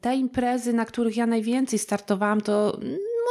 Te 0.00 0.16
imprezy, 0.16 0.72
na 0.72 0.84
których 0.84 1.16
ja 1.16 1.26
najwięcej 1.26 1.78
startowałam, 1.78 2.40
to 2.40 2.78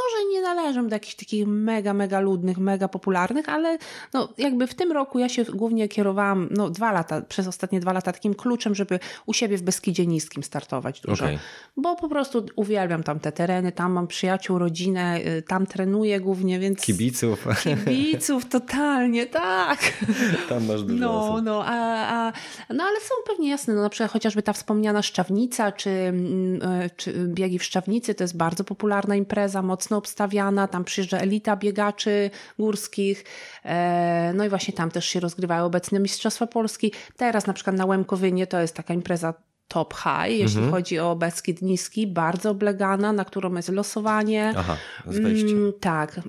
może 0.04 0.30
nie 0.30 0.42
należą 0.42 0.88
do 0.88 0.96
jakichś 0.96 1.14
takich 1.14 1.46
mega, 1.46 1.94
mega 1.94 2.20
ludnych, 2.20 2.58
mega 2.58 2.88
popularnych, 2.88 3.48
ale 3.48 3.78
no, 4.14 4.28
jakby 4.38 4.66
w 4.66 4.74
tym 4.74 4.92
roku 4.92 5.18
ja 5.18 5.28
się 5.28 5.44
głównie 5.44 5.88
kierowałam 5.88 6.48
no, 6.50 6.70
dwa 6.70 6.92
lata, 6.92 7.20
przez 7.22 7.46
ostatnie 7.46 7.80
dwa 7.80 7.92
lata 7.92 8.12
takim 8.12 8.34
kluczem, 8.34 8.74
żeby 8.74 8.98
u 9.26 9.32
siebie 9.32 9.56
w 9.56 9.62
Beskidzie 9.62 10.06
Niskim 10.06 10.42
startować 10.42 11.00
dużo. 11.00 11.24
Okay. 11.24 11.38
Bo 11.76 11.96
po 11.96 12.08
prostu 12.08 12.46
uwielbiam 12.56 13.02
tam 13.02 13.20
te 13.20 13.32
tereny, 13.32 13.72
tam 13.72 13.92
mam 13.92 14.06
przyjaciół, 14.06 14.58
rodzinę, 14.58 15.20
y, 15.26 15.42
tam 15.42 15.66
trenuję 15.66 16.20
głównie, 16.20 16.58
więc... 16.58 16.80
Kibiców. 16.80 17.46
Kibiców, 17.84 18.48
totalnie, 18.48 19.26
tak. 19.26 19.78
Tam 20.48 20.66
masz 20.66 20.82
dużo 20.82 21.00
No, 21.00 21.32
osób. 21.32 21.44
no, 21.44 21.62
a, 21.66 21.72
a, 22.08 22.32
no 22.74 22.84
ale 22.84 23.00
są 23.00 23.14
pewnie 23.26 23.50
jasne, 23.50 23.74
no 23.74 23.82
na 23.82 23.88
przykład 23.88 24.10
chociażby 24.10 24.42
ta 24.42 24.52
wspomniana 24.52 25.02
Szczawnica, 25.02 25.72
czy, 25.72 25.90
mm, 25.90 26.62
y, 26.82 26.90
czy 26.96 27.12
biegi 27.28 27.58
w 27.58 27.64
Szczawnicy, 27.64 28.14
to 28.14 28.24
jest 28.24 28.36
bardzo 28.36 28.64
popularna 28.64 29.16
impreza, 29.16 29.62
mocno 29.62 29.91
mocno 29.92 29.98
obstawiana, 29.98 30.68
tam 30.68 30.84
przyjeżdża 30.84 31.18
elita 31.18 31.56
biegaczy 31.56 32.30
górskich, 32.58 33.24
e, 33.64 34.32
no 34.34 34.44
i 34.44 34.48
właśnie 34.48 34.74
tam 34.74 34.90
też 34.90 35.06
się 35.06 35.20
rozgrywają 35.20 35.64
obecne 35.64 36.00
Mistrzostwa 36.00 36.46
Polski. 36.46 36.92
Teraz 37.16 37.46
na 37.46 37.52
przykład 37.52 37.76
na 37.76 37.86
Łemkowynie 37.86 38.46
to 38.46 38.60
jest 38.60 38.74
taka 38.74 38.94
impreza 38.94 39.34
top 39.68 39.94
high, 39.94 40.38
jeśli 40.38 40.58
mhm. 40.58 40.70
chodzi 40.70 40.98
o 40.98 41.16
Beskid 41.16 41.62
Niski, 41.62 42.06
bardzo 42.06 42.50
oblegana, 42.50 43.12
na 43.12 43.24
którą 43.24 43.54
jest 43.54 43.68
losowanie. 43.68 44.54
Aha, 44.56 44.76
z 45.06 45.18
wejściem. 45.18 45.58
Mm, 45.58 45.72
tak. 45.80 46.20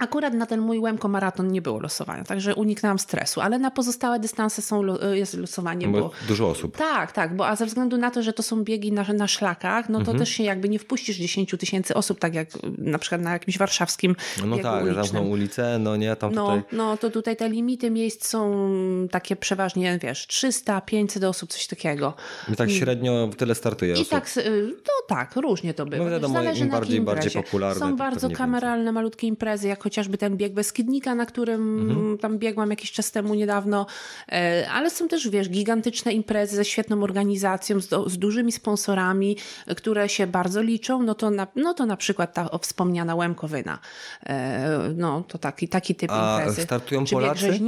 Akurat 0.00 0.34
na 0.34 0.46
ten 0.46 0.60
mój 0.60 0.78
Łemko 0.78 1.08
maraton 1.08 1.48
nie 1.52 1.62
było 1.62 1.80
losowania, 1.80 2.24
także 2.24 2.54
uniknęłam 2.54 2.98
stresu, 2.98 3.40
ale 3.40 3.58
na 3.58 3.70
pozostałe 3.70 4.20
dystanse 4.20 4.62
są, 4.62 4.82
lo- 4.82 5.12
jest 5.14 5.34
losowanie. 5.34 5.88
Bo 5.88 6.00
Bo, 6.00 6.10
dużo 6.28 6.48
osób. 6.48 6.76
tak, 6.76 7.12
tak, 7.12 7.36
bo 7.36 7.48
a 7.48 7.56
ze 7.56 7.66
względu 7.66 7.96
na 7.98 8.10
to, 8.10 8.22
że 8.22 8.32
to 8.32 8.42
są 8.42 8.64
biegi 8.64 8.92
na, 8.92 9.04
na 9.14 9.28
szlakach, 9.28 9.88
no 9.88 9.98
to 9.98 10.00
Mhm. 10.02 10.18
też 10.18 10.28
się 10.28 10.42
jakby 10.42 10.68
nie 10.68 10.78
wpuścisz 10.78 11.16
10 11.16 11.54
tysięcy 11.58 11.94
osób, 11.94 12.18
tak 12.18 12.34
jak 12.34 12.54
y, 12.56 12.58
na 12.78 12.98
przykład 12.98 13.20
na 13.20 13.32
jakimś 13.32 13.58
warszawskim 13.58 14.16
No 14.46 14.58
tak, 14.58 14.94
zamkną 14.94 15.20
ulicę, 15.28 15.78
no 15.78 15.96
nie, 15.96 16.16
tam 16.16 16.34
No, 16.34 16.46
tutaj... 16.46 16.62
no 16.72 16.96
to 16.96 17.10
tutaj 17.10 17.36
te 17.36 17.48
limity 17.48 17.90
miejsc 17.90 18.26
są 18.28 18.64
takie 19.10 19.36
przeważnie, 19.36 19.98
wiesz, 20.02 20.26
300, 20.26 20.80
500 20.80 21.24
osób, 21.24 21.50
coś 21.52 21.66
takiego. 21.66 22.14
I 22.52 22.56
tak 22.56 22.70
średnio 22.70 23.28
tyle 23.36 23.54
startuje 23.54 23.90
I 23.90 23.94
osób. 23.94 24.08
tak, 24.08 24.28
y, 24.36 24.74
no 24.86 24.92
tak, 25.16 25.36
różnie 25.36 25.74
to 25.74 25.86
bywa. 25.86 26.04
No 26.04 26.10
wiadomo, 26.10 26.34
zależy 26.34 26.64
im 26.64 26.70
bardziej- 26.70 27.00
bardziej 27.00 27.30
popularne, 27.32 27.80
Są 27.80 27.96
bardzo 27.96 28.30
kameralne, 28.30 28.92
malutkie 28.92 29.26
imprezy, 29.26 29.68
jak 29.68 29.81
chociażby 29.82 30.18
ten 30.18 30.36
bieg 30.36 30.52
Beskidnika, 30.52 31.14
na 31.14 31.26
którym 31.26 31.90
Mhm. 31.90 32.18
tam 32.18 32.38
biegłam 32.38 32.70
jakiś 32.70 32.92
czas 32.92 33.10
temu 33.10 33.34
niedawno, 33.34 33.86
E, 34.32 34.66
ale 34.72 34.90
są 34.90 35.08
też, 35.08 35.28
wiesz, 35.28 35.48
gigantyczne 35.50 36.12
imprezy 36.12 36.56
ze 36.56 36.64
świetną 36.64 37.02
organizacją, 37.02 37.80
z, 37.80 37.88
do- 37.88 38.08
z 38.08 38.18
dużymi 38.18 38.52
sponsorami, 38.52 39.36
e, 39.66 39.74
które 39.74 40.08
się 40.08 40.26
bardzo 40.26 40.62
liczą, 40.62 41.02
no 41.02 41.14
to 41.14 41.30
na, 41.30 41.46
no 41.56 41.74
to 41.74 41.86
na 41.86 41.96
przykład 41.96 42.34
ta 42.34 42.58
wspomniana 42.58 43.14
Łemkowyna. 43.14 43.78
E, 44.26 44.92
No, 44.96 45.24
to 45.28 45.38
taki, 45.38 45.68
taki 45.68 45.94
typ 45.94 46.10
A 46.12 46.38
imprezy. 46.38 46.62
startują 46.62 47.04
Czy 47.04 47.14
Polacy? 47.14 47.58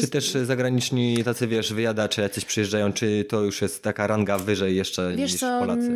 Czy 0.00 0.08
też 0.08 0.30
zagraniczni 0.44 1.24
tacy, 1.24 1.46
wiesz, 1.46 1.72
wyjadacze 1.72 2.22
jacyś 2.22 2.44
przyjeżdżają, 2.44 2.92
czy 2.92 3.24
to 3.28 3.40
już 3.40 3.62
jest 3.62 3.82
taka 3.82 4.06
ranga 4.06 4.38
wyżej 4.38 4.76
jeszcze 4.76 5.12
Wiesz 5.16 5.32
niż 5.32 5.40
co, 5.40 5.58
Polacy? 5.60 5.88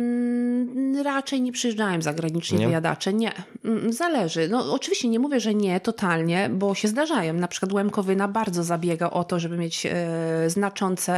Raczej 1.03 1.41
nie 1.41 1.51
przyjeżdżają 1.51 2.01
zagraniczni 2.01 2.59
Nie? 2.59 2.65
wyjadacze, 2.67 3.13
nie. 3.13 3.31
Mm, 3.65 3.93
Zależy. 3.93 4.47
No 4.49 4.73
oczywiście 4.73 5.07
nie 5.07 5.19
mówię, 5.19 5.39
że 5.39 5.53
nie 5.53 5.79
totalnie, 5.79 6.49
bo 6.53 6.75
się 6.75 6.87
zdarzają. 6.87 7.33
Na 7.33 7.47
przykład 7.47 7.73
Łemkowyna 7.73 8.27
bardzo 8.27 8.63
zabiega 8.63 9.09
o 9.09 9.23
to, 9.23 9.39
żeby 9.39 9.57
mieć 9.57 9.85
e, 9.85 10.49
znaczące 10.49 11.13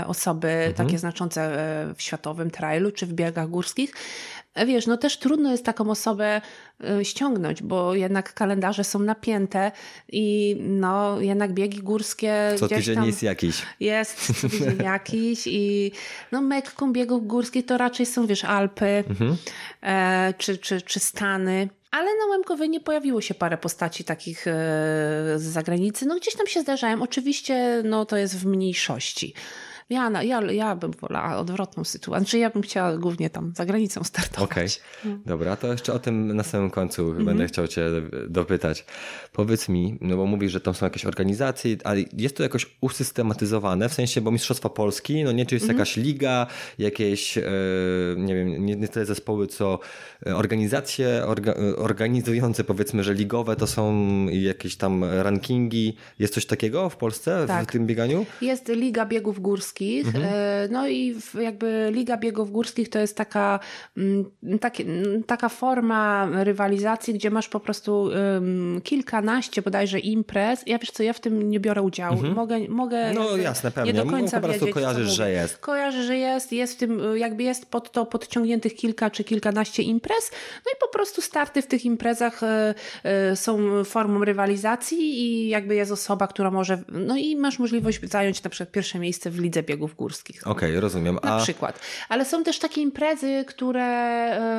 e, 0.00 0.04
osoby, 0.06 0.48
Mhm. 0.48 0.74
takie 0.74 0.98
znaczące 0.98 1.42
e, 1.42 1.94
w 1.94 2.02
światowym 2.02 2.50
trailu 2.50 2.92
czy 2.92 3.06
w 3.06 3.12
biegach 3.12 3.48
górskich. 3.48 3.92
Wiesz, 4.66 4.86
no 4.86 4.96
też 4.96 5.16
trudno 5.16 5.50
jest 5.50 5.64
taką 5.64 5.90
osobę 5.90 6.40
e, 6.84 7.04
ściągnąć, 7.04 7.62
bo 7.62 7.94
jednak 7.94 8.34
kalendarze 8.34 8.84
są 8.84 8.98
napięte 8.98 9.72
i 10.12 10.56
no 10.60 11.20
jednak 11.20 11.52
biegi 11.52 11.78
górskie 11.78 12.54
Co 12.58 12.66
gdzieś 12.66 12.78
tydzień 12.78 12.94
tam... 12.94 13.06
jest 13.06 13.22
jakiś. 13.22 13.62
Jest 13.80 14.40
co 14.40 14.48
tydzień 14.48 14.82
jakiś 14.92 15.46
i 15.46 15.92
no 16.32 16.42
mekką 16.42 16.92
biegów 16.92 17.26
górskich 17.26 17.66
to 17.66 17.78
raczej 17.78 18.06
są, 18.06 18.26
wiesz, 18.26 18.44
Alpy 18.44 19.04
e, 19.82 20.34
czy, 20.38 20.58
czy, 20.58 20.82
czy 20.82 21.00
Stany. 21.00 21.68
Ale 21.90 22.06
na 22.16 22.26
Łemkowej 22.30 22.80
pojawiło 22.80 23.20
się 23.20 23.34
parę 23.34 23.58
postaci 23.58 24.04
takich 24.04 24.46
e, 24.46 24.52
z 25.36 25.42
zagranicy. 25.42 26.06
No 26.06 26.16
gdzieś 26.16 26.36
tam 26.36 26.46
się 26.46 26.60
zdarzają. 26.60 27.02
Oczywiście 27.02 27.82
no 27.84 28.04
to 28.04 28.16
jest 28.16 28.38
w 28.38 28.46
mniejszości. 28.46 29.34
Ja, 29.90 30.10
na- 30.10 30.22
ja, 30.22 30.40
ja 30.52 30.76
bym 30.76 30.90
wolała 31.00 31.36
odwrotną 31.38 31.84
sytuację. 31.84 32.20
Znaczy 32.24 32.38
ja 32.38 32.50
bym 32.50 32.62
chciała 32.62 32.96
głównie 32.98 33.30
tam 33.30 33.52
za 33.56 33.66
granicą 33.66 34.04
startować. 34.04 34.50
Okej, 34.50 34.68
dobra, 35.26 35.56
to 35.56 35.66
jeszcze 35.72 35.92
o 35.92 35.98
tym 35.98 36.36
na 36.36 36.42
samym 36.42 36.70
końcu 36.70 37.06
Mhm. 37.06 37.24
będę 37.24 37.46
chciał 37.46 37.68
cię 37.68 37.86
dopytać. 38.28 38.84
Powiedz 39.32 39.68
mi, 39.68 39.98
no 40.00 40.16
bo 40.16 40.26
mówisz, 40.26 40.52
że 40.52 40.60
tam 40.60 40.74
są 40.74 40.86
jakieś 40.86 41.04
organizacje, 41.04 41.76
ale 41.84 42.00
jest 42.12 42.36
to 42.36 42.42
jakoś 42.42 42.66
usystematyzowane, 42.80 43.88
w 43.88 43.94
sensie, 43.94 44.20
bo 44.20 44.30
Mistrzostwa 44.30 44.68
Polski, 44.68 45.24
no 45.24 45.32
nie, 45.32 45.46
czy 45.46 45.54
jest 45.54 45.64
Mhm. 45.64 45.78
jakaś 45.78 45.96
liga, 45.96 46.46
jakieś, 46.78 47.38
e, 47.38 47.42
nie 48.16 48.34
wiem, 48.34 48.66
nie, 48.66 48.76
nie 48.76 48.88
tyle 48.88 49.06
zespoły, 49.06 49.46
co 49.46 49.78
e, 50.26 50.36
organizacje 50.36 51.22
orga, 51.26 51.54
organizujące, 51.76 52.64
powiedzmy, 52.64 53.04
że 53.04 53.14
ligowe 53.14 53.56
to 53.56 53.66
są 53.66 54.06
jakieś 54.30 54.76
tam 54.76 55.04
rankingi. 55.04 55.96
Jest 56.18 56.34
coś 56.34 56.46
takiego 56.46 56.90
w 56.90 56.96
Polsce, 56.96 57.44
w 57.44 57.48
Tak. 57.48 57.72
tym 57.72 57.86
bieganiu? 57.86 58.26
Jest 58.40 58.68
Liga 58.68 59.06
Biegów 59.06 59.40
Górskich. 59.40 59.79
E, 60.14 60.68
No 60.70 60.88
i 60.88 61.16
jakby 61.40 61.90
Liga 61.92 62.16
Biegów 62.16 62.50
Górskich 62.50 62.88
to 62.88 62.98
jest 62.98 63.16
taka, 63.16 63.60
mm, 63.96 64.24
takie, 64.60 64.84
mm, 64.84 65.22
taka 65.24 65.48
forma 65.48 66.28
rywalizacji, 66.32 67.14
gdzie 67.14 67.30
masz 67.30 67.48
po 67.48 67.60
prostu 67.60 68.02
um, 68.02 68.80
kilkanaście 68.84 69.62
bodajże 69.62 69.98
imprez. 69.98 70.62
Ja 70.66 70.78
wiesz 70.78 70.90
co, 70.90 71.02
ja 71.02 71.12
w 71.12 71.20
tym 71.20 71.50
nie 71.50 71.60
biorę 71.60 71.82
udziału. 71.82 72.22
Mogę, 72.34 72.68
mogę 72.68 73.12
No 73.14 73.36
jasne, 73.36 73.70
pewnie. 73.70 73.92
Nie 73.92 74.04
do 74.04 74.10
końca 74.10 74.40
po 74.40 74.46
prostu 74.46 74.66
wiedzieć, 74.66 74.74
kojarzysz, 74.74 75.08
że 75.08 75.30
jest. 75.30 75.58
Kojarzę, 75.58 76.02
że 76.02 76.16
jest, 76.16 76.52
jest 76.52 76.74
w 76.74 76.76
tym, 76.76 77.00
jakby 77.16 77.42
jest 77.42 77.66
pod 77.66 77.92
to 77.92 78.06
podciągniętych 78.06 78.74
kilka 78.74 79.10
czy 79.10 79.24
kilkanaście 79.24 79.82
imprez, 79.82 80.30
no 80.66 80.72
i 80.76 80.80
po 80.80 80.88
prostu 80.88 81.22
starty 81.22 81.62
w 81.62 81.66
tych 81.66 81.84
imprezach 81.84 82.42
e, 82.42 82.74
e, 83.04 83.36
są 83.36 83.84
formą 83.84 84.24
rywalizacji 84.24 84.98
i 84.98 85.48
jakby 85.48 85.74
jest 85.74 85.92
osoba, 85.92 86.26
która 86.26 86.50
może, 86.50 86.82
no 86.88 87.16
i 87.16 87.36
masz 87.36 87.58
możliwość 87.58 88.00
zająć 88.10 88.42
na 88.42 88.50
przykład 88.50 88.72
pierwsze 88.72 88.98
miejsce 88.98 89.30
w 89.30 89.38
lidze 89.38 89.62
biegów 89.70 89.94
górskich. 89.94 90.46
Okej, 90.46 90.80
rozumiem. 90.80 91.18
Na 91.22 91.36
A 91.36 91.42
przykład. 91.42 91.80
Ale 92.08 92.24
są 92.24 92.44
też 92.44 92.58
takie 92.58 92.80
imprezy, 92.80 93.44
które 93.48 93.86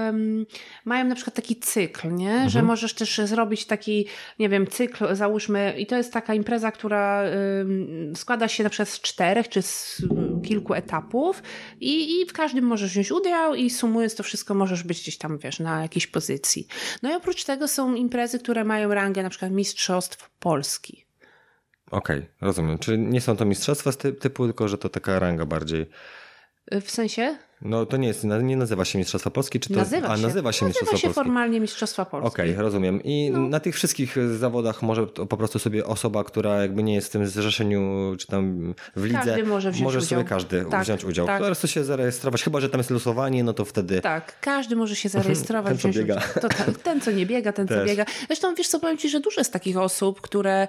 em, 0.08 0.46
mają 0.86 1.06
na 1.06 1.16
przykład 1.16 1.36
taki 1.36 1.56
cykl, 1.56 2.12
nie? 2.12 2.32
Mhm. 2.32 2.50
że 2.50 2.64
możesz 2.64 2.94
też 2.94 3.22
zrobić 3.26 3.66
taki, 3.66 4.08
nie 4.40 4.50
wiem, 4.50 4.68
cykl, 4.68 5.16
załóżmy, 5.16 5.76
i 5.78 5.86
to 5.86 5.98
jest 5.98 6.14
taka 6.14 6.34
impreza, 6.34 6.72
która 6.72 7.24
em, 7.24 8.14
składa 8.16 8.48
się 8.48 8.64
na 8.64 8.70
przykład 8.70 8.90
z 8.90 9.02
czterech 9.02 9.50
czy 9.50 9.62
z 9.62 10.02
mm, 10.12 10.42
kilku 10.42 10.74
etapów 10.74 11.44
i, 11.80 12.22
i 12.22 12.26
w 12.26 12.34
każdym 12.34 12.66
możesz 12.66 12.92
wziąć 12.92 13.12
udział 13.12 13.56
i 13.56 13.70
sumując 13.70 14.16
to 14.16 14.24
wszystko 14.24 14.54
możesz 14.54 14.84
być 14.84 15.02
gdzieś 15.02 15.18
tam, 15.18 15.38
wiesz, 15.38 15.60
na 15.60 15.82
jakiejś 15.82 16.08
pozycji. 16.08 16.68
No 17.04 17.12
i 17.12 17.14
oprócz 17.14 17.44
tego 17.44 17.68
są 17.68 17.96
imprezy, 17.96 18.40
które 18.40 18.64
mają 18.64 18.94
rangę 18.94 19.24
na 19.24 19.30
przykład 19.30 19.52
Mistrzostw 19.52 20.30
Polski. 20.40 21.11
Okej, 21.92 22.26
rozumiem. 22.42 22.78
Czyli 22.78 23.00
nie 23.00 23.22
są 23.22 23.38
to 23.38 23.46
mistrzostwa 23.46 23.92
typu, 24.20 24.46
tylko 24.46 24.68
że 24.68 24.78
to 24.78 24.90
taka 24.90 25.20
ranga 25.20 25.46
bardziej. 25.46 25.90
W 26.82 26.92
sensie? 26.92 27.38
No 27.62 27.86
to 27.86 27.98
nie 27.98 28.08
jest, 28.08 28.24
nie 28.44 28.58
nazywa 28.58 28.86
się 28.86 29.00
Mistrzostwa 29.00 29.30
Polski, 29.32 29.60
czy 29.60 29.70
to 29.70 29.76
Nazywa 29.76 30.08
a, 30.10 30.18
się. 30.18 30.22
nazywa 30.24 30.52
się 30.52 30.66
Mistrzostwa 30.66 30.94
Nazywa 30.96 30.98
się 30.98 31.08
Polski. 31.08 31.16
formalnie 31.16 31.60
Mistrzostwa 31.60 32.06
Polski. 32.06 32.28
Okej, 32.28 32.54
rozumiem. 32.56 33.04
I 33.04 33.30
No. 33.34 33.40
na 33.40 33.60
tych 33.60 33.76
wszystkich 33.76 34.16
zawodach 34.38 34.82
może 34.82 35.08
po 35.08 35.38
prostu 35.38 35.60
sobie 35.60 35.86
osoba, 35.86 36.24
która 36.24 36.62
jakby 36.62 36.84
nie 36.84 36.94
jest 36.96 37.08
w 37.08 37.12
tym 37.12 37.28
zrzeszeniu, 37.28 38.16
czy 38.20 38.28
tam 38.28 38.74
w 38.96 39.04
lidze, 39.04 39.18
Każdy 39.20 39.44
może 39.44 39.72
wziąć 39.72 39.92
sobie 39.92 40.02
udział. 40.22 40.24
każdy 40.26 40.66
Tak, 40.66 40.84
wziąć 40.84 41.04
udział. 41.06 41.26
tak. 41.28 41.40
Po 41.40 41.46
prostu 41.46 41.68
się 41.68 41.84
zarejestrować, 41.84 42.44
chyba 42.44 42.60
że 42.60 42.70
tam 42.70 42.80
jest 42.80 42.90
losowanie, 42.90 43.44
no 43.44 43.54
to 43.54 43.66
wtedy 43.66 44.02
Tak, 44.02 44.40
każdy 44.42 44.76
może 44.76 44.96
się 44.96 45.10
zarejestrować. 45.10 45.72
Ten, 45.82 45.94
co 45.94 46.00
biega. 46.00 46.22
To, 46.42 46.50
tak, 46.50 46.72
ten, 46.84 47.02
co 47.02 47.12
nie 47.12 47.26
biega, 47.26 47.52
ten, 47.54 47.68
co 47.68 47.74
Też. 47.74 47.90
biega. 47.90 48.06
Zresztą 48.28 48.56
wiesz 48.56 48.68
co, 48.68 48.80
powiem 48.80 48.98
ci, 48.98 49.10
że 49.10 49.20
dużo 49.20 49.42
jest 49.42 49.54
takich 49.54 49.78
osób, 49.78 50.22
które, 50.22 50.68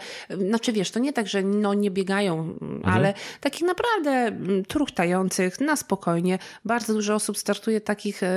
znaczy 0.48 0.72
wiesz, 0.72 0.90
to 0.90 1.00
nie 1.00 1.12
tak, 1.12 1.28
że 1.28 1.42
no, 1.42 1.74
nie 1.74 1.90
biegają, 1.90 2.38
Mhm. 2.62 2.80
ale 2.84 3.14
takich 3.40 3.62
naprawdę 3.66 4.10
mm, 4.10 4.64
truchtających, 4.64 5.60
na 5.60 5.76
spokojnie. 5.76 6.38
Bardzo 6.64 6.81
dużo 6.86 7.14
osób 7.14 7.38
startuje 7.38 7.80
takich, 7.80 8.22
e, 8.22 8.28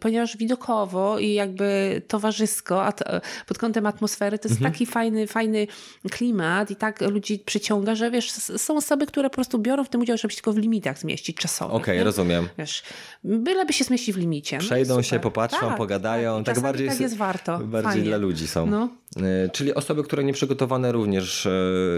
ponieważ 0.00 0.36
widokowo 0.36 1.18
i 1.18 1.32
jakby 1.34 2.02
towarzysko, 2.08 2.84
a 2.84 2.92
to, 2.92 3.04
pod 3.46 3.58
kątem 3.58 3.86
atmosfery, 3.86 4.38
to 4.38 4.48
jest 4.48 4.56
Mhm. 4.60 4.72
taki 4.72 4.86
fajny, 4.86 5.26
fajny 5.26 5.66
klimat 6.10 6.70
i 6.70 6.76
tak 6.76 7.00
ludzi 7.00 7.38
przyciąga, 7.38 7.94
że 7.94 8.10
wiesz, 8.10 8.30
są 8.32 8.76
osoby, 8.76 9.06
które 9.06 9.30
po 9.30 9.34
prostu 9.34 9.58
biorą 9.58 9.84
w 9.84 9.88
tym 9.88 10.00
udział, 10.00 10.16
żeby 10.18 10.30
się 10.32 10.36
tylko 10.36 10.52
w 10.52 10.58
limitach 10.58 10.98
zmieścić 10.98 11.36
czasowych. 11.36 11.74
okej, 11.76 11.98
nie? 11.98 12.04
rozumiem. 12.04 12.48
Wiesz, 12.58 12.82
byleby 13.24 13.72
się 13.72 13.84
zmieści 13.84 14.12
w 14.12 14.16
limicie. 14.16 14.56
No 14.56 14.62
Przejdą 14.64 14.94
super. 14.94 15.04
się, 15.06 15.20
popatrzą, 15.20 15.60
Tak, 15.60 15.76
pogadają. 15.76 16.44
Tak, 16.44 16.54
Tak, 16.54 16.64
bardziej 16.64 16.88
tak 16.88 17.00
jest 17.00 17.16
warto. 17.16 17.58
Bardziej 17.58 17.92
Fajnie. 17.92 18.04
dla 18.08 18.16
ludzi 18.16 18.46
są. 18.46 18.66
No. 18.66 18.88
E, 19.16 19.48
Czyli 19.48 19.74
osoby, 19.74 20.02
które 20.04 20.24
nieprzygotowane 20.24 20.92
również 20.92 21.46
e, 21.46 21.50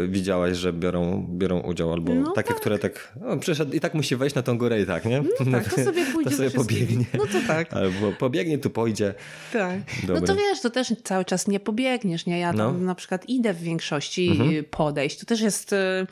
widziałaś, 0.08 0.56
że 0.56 0.72
biorą, 0.72 1.26
biorą 1.30 1.60
udział, 1.60 1.92
albo 1.92 2.14
No 2.14 2.30
takie, 2.32 2.54
które 2.54 2.78
tak 2.78 3.12
no, 3.20 3.36
przyszedł 3.36 3.72
i 3.72 3.80
tak 3.80 3.94
musi 3.94 4.16
wejść 4.16 4.36
na 4.36 4.42
tą 4.42 4.58
górę 4.58 4.80
i 4.80 4.86
tak, 4.86 5.04
nie? 5.04 5.22
No 5.46 5.58
tak, 5.64 5.75
to 5.76 5.84
sobie 5.84 6.06
pójdzie 6.06 6.30
to 6.30 6.36
sobie 6.36 6.50
pobiegnie. 6.50 7.04
No 7.18 7.26
to 7.26 7.38
tak. 7.46 7.72
Albo 7.72 8.12
pobiegnie, 8.12 8.58
tu 8.58 8.70
pójdzie. 8.70 9.14
Tak. 9.52 9.78
No 10.08 10.14
Dobra. 10.14 10.26
to 10.26 10.36
wiesz, 10.36 10.60
to 10.60 10.70
też 10.70 10.92
cały 11.04 11.24
czas 11.24 11.48
nie 11.48 11.60
pobiegniesz, 11.60 12.26
nie? 12.26 12.38
Ja 12.38 12.48
tam 12.48 12.56
No. 12.58 12.64
Mhm. 12.64 12.84
na 12.84 12.94
przykład 12.94 13.28
idę 13.28 13.54
w 13.54 13.60
większości 13.60 14.38
podejść. 14.70 15.18
To 15.18 15.26
też 15.26 15.40
jest... 15.40 15.72
y, 15.72 16.06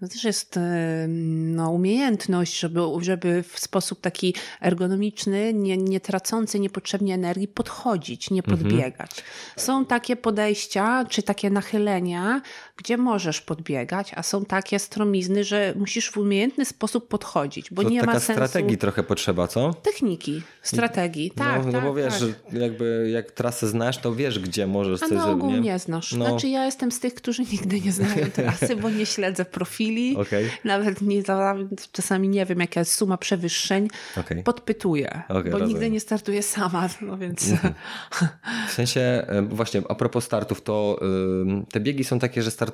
To 0.00 0.08
też 0.08 0.24
jest 0.24 0.56
y, 0.56 0.60
no, 1.08 1.70
umiejętność, 1.70 2.58
żeby, 2.58 2.80
żeby 3.00 3.42
w 3.42 3.58
sposób 3.58 4.00
taki 4.00 4.34
ergonomiczny, 4.60 5.54
nie, 5.54 5.76
nie 5.76 6.00
tracący 6.00 6.60
niepotrzebnie 6.60 7.14
energii, 7.14 7.48
podchodzić, 7.48 8.30
nie 8.30 8.42
Mhm. 8.42 8.58
podbiegać. 8.58 9.10
Są 9.56 9.84
takie 9.86 10.16
podejścia, 10.16 11.04
czy 11.08 11.22
takie 11.22 11.50
nachylenia, 11.50 12.42
gdzie 12.80 12.96
możesz 12.96 13.40
podbiegać, 13.40 14.12
a 14.16 14.22
są 14.22 14.44
takie 14.44 14.78
stromizny, 14.78 15.44
że 15.44 15.74
musisz 15.76 16.10
w 16.10 16.16
umiejętny 16.16 16.64
sposób 16.64 17.08
podchodzić, 17.08 17.70
bo 17.70 17.82
To 17.82 17.88
nie 17.88 18.00
taka 18.00 18.12
ma 18.12 18.20
sensu. 18.20 18.32
strategii 18.32 18.78
trochę 18.78 19.02
potrzeba, 19.02 19.48
co? 19.48 19.74
Techniki, 19.74 20.42
strategii, 20.62 21.30
tak, 21.30 21.66
no, 21.66 21.72
tak, 21.72 21.72
no 21.72 21.80
bo 21.80 21.94
wiesz, 21.94 22.20
tak. 22.20 22.52
jakby 22.52 23.10
jak 23.12 23.30
trasę 23.30 23.68
znasz, 23.68 23.98
to 23.98 24.14
wiesz, 24.14 24.38
gdzie 24.38 24.66
możesz 24.66 25.02
A 25.02 25.08
coś 25.08 25.18
na 25.18 25.30
ogół 25.30 25.50
nie? 25.50 25.60
nie 25.60 25.78
znasz. 25.78 26.12
No. 26.12 26.26
Znaczy 26.26 26.48
ja 26.48 26.64
jestem 26.64 26.92
z 26.92 27.00
tych, 27.00 27.14
którzy 27.14 27.42
nigdy 27.52 27.80
nie 27.80 27.92
znają 27.92 28.30
trasy, 28.34 28.76
bo 28.76 28.90
nie 28.90 29.06
śledzę 29.06 29.44
profilu 29.44 29.80
chwili. 29.80 30.16
Okay. 30.16 30.50
Nawet 30.64 31.02
nie, 31.02 31.22
czasami 31.92 32.28
nie 32.28 32.46
wiem, 32.46 32.60
jaka 32.60 32.80
jest 32.80 32.92
suma 32.94 33.16
przewyższeń. 33.16 33.88
Okay. 34.16 34.42
Podpytuję, 34.42 35.22
okay, 35.28 35.42
bo 35.42 35.50
rozumiem. 35.50 35.68
nigdy 35.68 35.90
nie 35.90 36.00
startuję 36.00 36.42
sama, 36.42 36.88
no 37.06 37.18
więc... 37.18 37.50
Mhm. 37.50 37.74
W 38.68 38.72
sensie, 38.72 39.00
e, 39.00 39.42
właśnie 39.42 39.82
a 39.88 39.94
propos 39.94 40.24
startów, 40.24 40.62
to 40.62 41.00
te 41.72 41.80
biegi 41.80 42.04
są 42.04 42.18
takie, 42.18 42.42
że 42.42 42.50
startujesz 42.50 42.69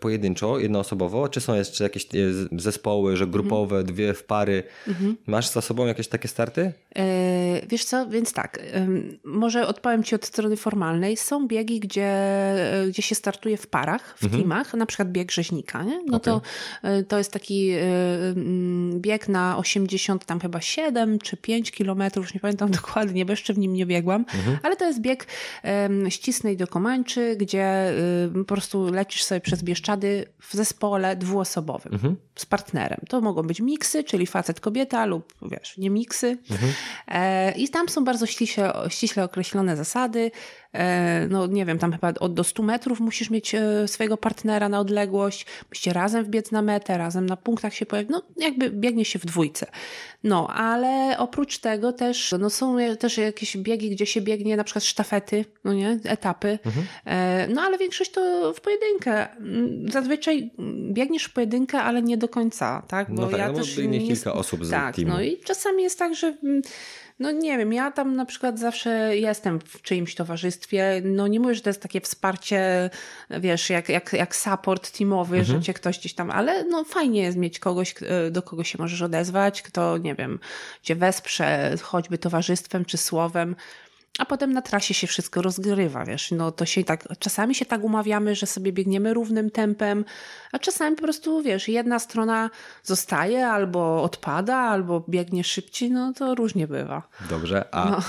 pojedynczo, 0.00 0.58
jednoosobowo, 0.58 1.28
czy 1.28 1.40
są 1.40 1.54
jeszcze 1.54 1.84
jakieś 1.84 2.04
e, 2.04 2.08
zespoły, 2.52 3.16
że 3.16 3.26
grupowe, 3.26 3.76
mhm. 3.76 3.94
dwie 3.94 4.14
w 4.14 4.24
pary? 4.24 4.62
Mhm. 4.88 5.16
Masz 5.26 5.48
za 5.48 5.60
sobą 5.60 5.86
jakieś 5.86 6.08
takie 6.08 6.28
starty? 6.28 6.72
E, 6.96 7.66
wiesz 7.66 7.84
co, 7.84 8.06
więc 8.06 8.32
tak, 8.32 8.58
może 9.24 9.66
odpowiem 9.66 10.04
Ci 10.04 10.14
od 10.14 10.24
strony 10.24 10.56
formalnej. 10.56 11.16
Są 11.16 11.46
biegi, 11.46 11.80
gdzie, 11.80 12.04
e, 12.04 12.86
gdzie 12.88 13.02
się 13.02 13.14
startuje 13.14 13.56
w 13.56 13.66
parach, 13.66 14.14
w 14.18 14.24
mhm. 14.24 14.42
teamach, 14.42 14.74
na 14.74 14.86
przykład 14.86 15.12
bieg 15.12 15.32
rzeźnika. 15.32 15.82
Nie? 15.82 16.02
No 16.06 16.16
okay. 16.16 16.20
to, 16.20 16.40
e, 16.82 17.02
to 17.02 17.18
jest 17.18 17.32
taki 17.32 17.70
mm, 17.70 19.00
bieg 19.00 19.28
na 19.28 19.58
80, 19.58 20.24
tam 20.24 20.40
chyba 20.40 20.60
7 20.60 21.18
czy 21.18 21.36
5 21.36 21.70
kilometrów, 21.70 22.26
już 22.26 22.34
nie 22.34 22.40
pamiętam 22.40 22.70
dokładnie, 22.80 23.24
bo 23.24 23.32
jeszcze 23.32 23.54
w 23.54 23.58
nim 23.58 23.72
nie 23.72 23.86
biegłam, 23.86 24.24
mhm. 24.34 24.58
ale 24.62 24.76
to 24.76 24.84
jest 24.84 25.00
bieg 25.00 25.26
ścisnej 26.08 26.56
do 26.56 26.66
Komańczy, 26.66 27.36
gdzie 27.36 27.92
po 28.34 28.54
prostu 28.54 28.92
lecisz 28.92 29.21
sobie 29.24 29.40
przez 29.40 29.62
Bieszczady 29.62 30.24
w 30.40 30.54
zespole 30.54 31.16
dwuosobowym 31.16 31.92
mhm. 31.94 32.16
Z 32.36 32.46
partnerem. 32.46 33.00
To 33.08 33.20
mogą 33.20 33.42
być 33.42 33.60
miksy, 33.60 34.04
czyli 34.04 34.26
facet, 34.26 34.60
kobieta 34.60 35.06
lub 35.06 35.34
wiesz, 35.42 35.78
nie 35.78 35.90
miksy. 35.90 36.38
Mhm. 36.50 36.72
E, 37.08 37.52
I 37.52 37.68
tam 37.68 37.88
są 37.88 38.04
bardzo 38.04 38.26
ściśle, 38.26 38.72
ściśle 38.88 39.24
określone 39.24 39.76
zasady. 39.76 40.30
E, 40.72 41.26
no 41.30 41.46
nie 41.46 41.66
wiem, 41.66 41.78
tam 41.78 41.92
chyba 41.92 42.12
od 42.20 42.34
do 42.34 42.44
100 42.44 42.62
metrów 42.62 43.00
musisz 43.00 43.30
mieć 43.30 43.54
e, 43.54 43.88
swojego 43.88 44.16
partnera 44.16 44.68
na 44.68 44.80
odległość, 44.80 45.46
musicie 45.70 45.92
razem 45.92 46.24
wbiec 46.24 46.50
na 46.50 46.62
metę, 46.62 46.98
razem 46.98 47.26
na 47.26 47.36
punktach 47.36 47.74
się 47.74 47.86
pojawić, 47.86 48.10
no 48.10 48.22
jakby 48.36 48.70
biegnie 48.70 49.04
się 49.04 49.18
w 49.18 49.26
dwójce. 49.26 49.66
No, 50.24 50.48
ale 50.48 51.18
oprócz 51.18 51.58
tego 51.58 51.92
też, 51.92 52.34
no 52.38 52.50
są 52.50 52.76
też 52.98 53.18
jakieś 53.18 53.56
biegi, 53.56 53.90
gdzie 53.90 54.06
się 54.06 54.20
biegnie 54.20 54.56
na 54.56 54.64
przykład 54.64 54.84
sztafety, 54.84 55.44
no 55.64 55.72
nie, 55.72 55.98
etapy, 56.04 56.58
mhm. 56.64 56.86
no 57.54 57.62
ale 57.62 57.78
większość 57.78 58.10
to 58.10 58.52
w 58.54 58.60
pojedynkę. 58.60 59.28
Zazwyczaj 59.88 60.50
biegniesz 60.92 61.24
w 61.24 61.32
pojedynkę, 61.32 61.80
ale 61.80 62.02
nie 62.02 62.16
do 62.22 62.28
końca, 62.28 62.82
tak? 62.88 63.14
Bo 63.14 63.22
no 63.22 63.28
tak, 63.28 63.38
ja 63.38 63.48
no 63.48 63.54
też 63.54 63.76
biegnie 63.76 64.00
kilka 64.00 64.32
osób 64.32 64.64
z 64.64 64.70
tak, 64.70 64.96
teamu. 64.96 65.12
No 65.12 65.22
i 65.22 65.38
czasami 65.38 65.82
jest 65.82 65.98
tak, 65.98 66.14
że 66.14 66.34
no 67.18 67.30
nie 67.30 67.58
wiem, 67.58 67.72
ja 67.72 67.90
tam 67.90 68.16
na 68.16 68.24
przykład 68.24 68.58
zawsze 68.58 69.16
jestem 69.16 69.60
w 69.60 69.82
czyimś 69.82 70.14
towarzystwie. 70.14 71.02
No 71.04 71.26
nie 71.26 71.40
mówię, 71.40 71.54
że 71.54 71.60
to 71.60 71.70
jest 71.70 71.82
takie 71.82 72.00
wsparcie, 72.00 72.90
wiesz, 73.30 73.70
jak, 73.70 73.88
jak, 73.88 74.12
jak 74.12 74.36
support 74.36 74.98
teamowy, 74.98 75.38
mhm. 75.38 75.58
że 75.58 75.64
cię 75.64 75.74
ktoś 75.74 75.98
gdzieś 75.98 76.14
tam, 76.14 76.30
ale 76.30 76.64
no 76.64 76.84
fajnie 76.84 77.22
jest 77.22 77.36
mieć 77.36 77.58
kogoś, 77.58 77.94
e, 78.02 78.30
do 78.30 78.42
kogo 78.42 78.64
się 78.64 78.78
możesz 78.78 79.02
odezwać, 79.02 79.62
kto, 79.62 79.98
nie 79.98 80.14
wiem, 80.14 80.38
cię 80.82 80.96
wesprze 80.96 81.74
choćby 81.82 82.18
towarzystwem 82.18 82.84
czy 82.84 82.98
słowem 82.98 83.56
a 84.22 84.24
potem 84.24 84.52
na 84.52 84.62
trasie 84.62 84.94
się 84.94 85.06
wszystko 85.06 85.42
rozgrywa, 85.42 86.04
wiesz, 86.04 86.30
no 86.30 86.52
to 86.52 86.66
się 86.66 86.84
tak, 86.84 87.04
czasami 87.18 87.54
się 87.54 87.66
tak 87.66 87.84
umawiamy, 87.84 88.34
że 88.34 88.46
sobie 88.46 88.72
biegniemy 88.72 89.14
równym 89.14 89.50
tempem, 89.50 90.04
a 90.52 90.58
czasami 90.58 90.96
po 90.96 91.02
prostu, 91.02 91.42
wiesz, 91.42 91.68
jedna 91.68 91.98
strona 91.98 92.50
zostaje 92.82 93.46
albo 93.46 94.02
odpada, 94.02 94.56
albo 94.56 95.04
biegnie 95.08 95.44
szybciej, 95.44 95.90
no 95.90 96.12
to 96.12 96.34
różnie 96.34 96.66
bywa. 96.66 97.02
Dobrze, 97.30 97.64
a 97.74 97.90
no. 97.90 98.00